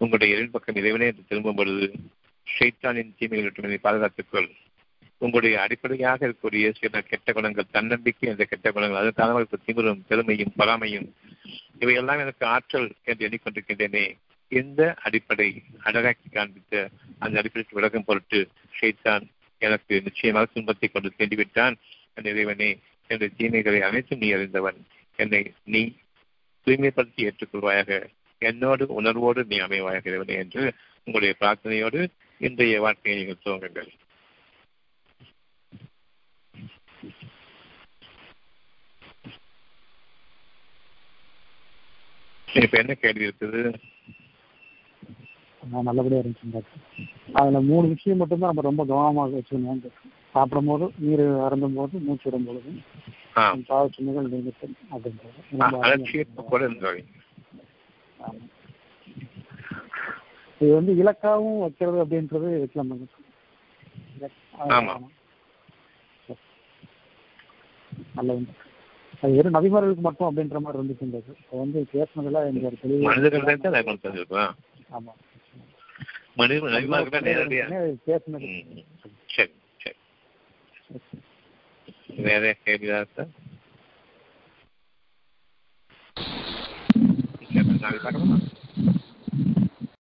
உங்களுடைய 0.00 0.34
இரண்டு 0.34 0.54
பக்கம் 0.54 0.78
இறைவனே 0.80 1.06
என்று 1.10 1.28
திரும்பும் 1.30 1.58
பொழுது 1.60 1.86
ஷைத்தானின் 2.46 3.14
தீமைகள் 3.18 3.46
விட்டு 3.46 3.80
பாதுகாத்துக்கொள். 3.86 4.50
உங்களுடைய 5.22 5.54
அடிப்படையாக 5.62 6.20
இருக்கக்கூடிய 6.26 6.66
சில 6.78 7.00
கெட்ட 7.08 7.32
குணங்கள் 7.32 7.72
தன்னம்பிக்கை 7.76 8.28
என்ற 8.30 8.44
கெட்ட 8.44 8.68
குணங்கள் 8.72 9.00
அது 9.00 9.10
காரணமாக 9.18 9.58
திமிரும் 9.66 10.00
பெருமையும் 10.08 10.54
பொறாமையும் 10.58 11.08
இவையெல்லாம் 11.82 12.22
எனக்கு 12.24 12.44
ஆற்றல் 12.54 12.88
என்று 13.04 13.26
எண்ணிக்கொண்டிருக்கின்றேனே 13.26 14.04
இந்த 14.52 14.80
அடிப்படை 15.06 15.48
அழகாக்கி 15.88 16.28
காண்பித்த 16.32 16.88
அந்த 17.18 17.34
அடிப்படைக்கு 17.40 17.78
விலகும் 17.78 18.06
பொருட்டு 18.08 18.40
ஷைத்தான் 18.78 19.26
எனக்கு 19.62 19.94
நிச்சயமாக 20.06 20.48
துன்பத்தை 20.54 20.88
கொண்டு 20.88 21.12
தேண்டிவிட்டான். 21.18 21.76
அந்த 22.14 22.26
இறைவனே 22.30 22.70
என்ற 23.12 23.26
தீமைகளை 23.38 23.80
அனைத்தும் 23.88 24.22
நீ 24.22 24.28
அறிந்தவன். 24.36 24.78
என்னை 25.16 25.40
நீ 25.74 25.82
தூய்மைப்படுத்தி 26.66 27.22
ஏற்றுக்கொள்வாயாக. 27.26 27.90
என்னோடு 28.42 28.84
உணர்வோடு 28.98 29.40
நீ 29.52 29.56
அமைவாயாக 29.66 30.10
இறைவனே 30.10 30.36
என்று 30.42 30.62
உங்களுடைய 31.04 31.32
பிரார்த்தனையோடு 31.40 32.02
இன்றைய 32.46 32.80
வாழ்க்கையை 32.84 33.16
நீங்கள் 33.20 33.42
துவங்குங்கள். 33.44 33.90
இப்ப 42.48 42.78
என்ன 42.82 42.94
கேள்வி 42.94 43.26
இருக்குது? 43.26 43.60
நல்லபடியா 45.86 46.20
இருந்துச்சு 46.20 46.62
அதுல 47.40 47.58
மூணு 47.68 47.86
விஷயம் 47.94 48.18
மட்டும்தான் 48.18 48.50
நம்ம 48.52 48.64
ரொம்ப 48.68 48.82
கவனமாக 48.90 49.36
வச்சுக்கணும் 49.36 49.82
சாப்பிடும் 50.34 50.68
போது 50.70 50.86
நீர் 51.04 51.22
அருந்தும் 51.44 51.78
போது 51.78 51.94
மூச்சு 52.04 52.26
விடும் 52.26 52.46
பொழுது 52.48 52.72
பாவச்சுமைகள் 53.68 54.28
நீங்கட்டும் 54.32 54.74
அப்படின்றது. 54.92 55.40
இது 60.60 60.70
வந்து 60.76 60.92
இலக்காவும் 61.00 61.60
வைக்கிறது 61.62 61.98
அப்படின்றது 62.02 62.48
வைக்கலாம் 62.56 62.92
நல்லது 68.16 68.52
அது 69.22 69.32
வெறும் 69.36 69.56
நபிமார்களுக்கு 69.56 70.02
மட்டும் 70.04 70.28
அப்படின்ற 70.28 70.58
மாதிரி 70.64 70.78
இருந்துச்சு 70.80 71.32
வந்து 71.56 71.80
பேசினதுல 71.92 72.42
எங்க 72.50 72.66
ஒரு 72.68 72.76
தெளிவு 72.82 73.00
மனிதர்கள் 73.08 73.74
ஆமா. 74.90 75.12
மனித 76.38 76.70
நபிமார்கள் 76.74 77.14
தான் 77.16 77.26
நேரடியா? 77.28 77.64
பேசினது. 78.06 78.48
சரி. 79.34 79.52
சரி 80.90 81.20
வேற 82.24 82.52
கேள்வியா 82.62 82.98
சார் 83.14 83.30
சரி 87.50 87.80
நாளைக்கு 87.80 88.04
பார்க்கலாமா 88.04 88.38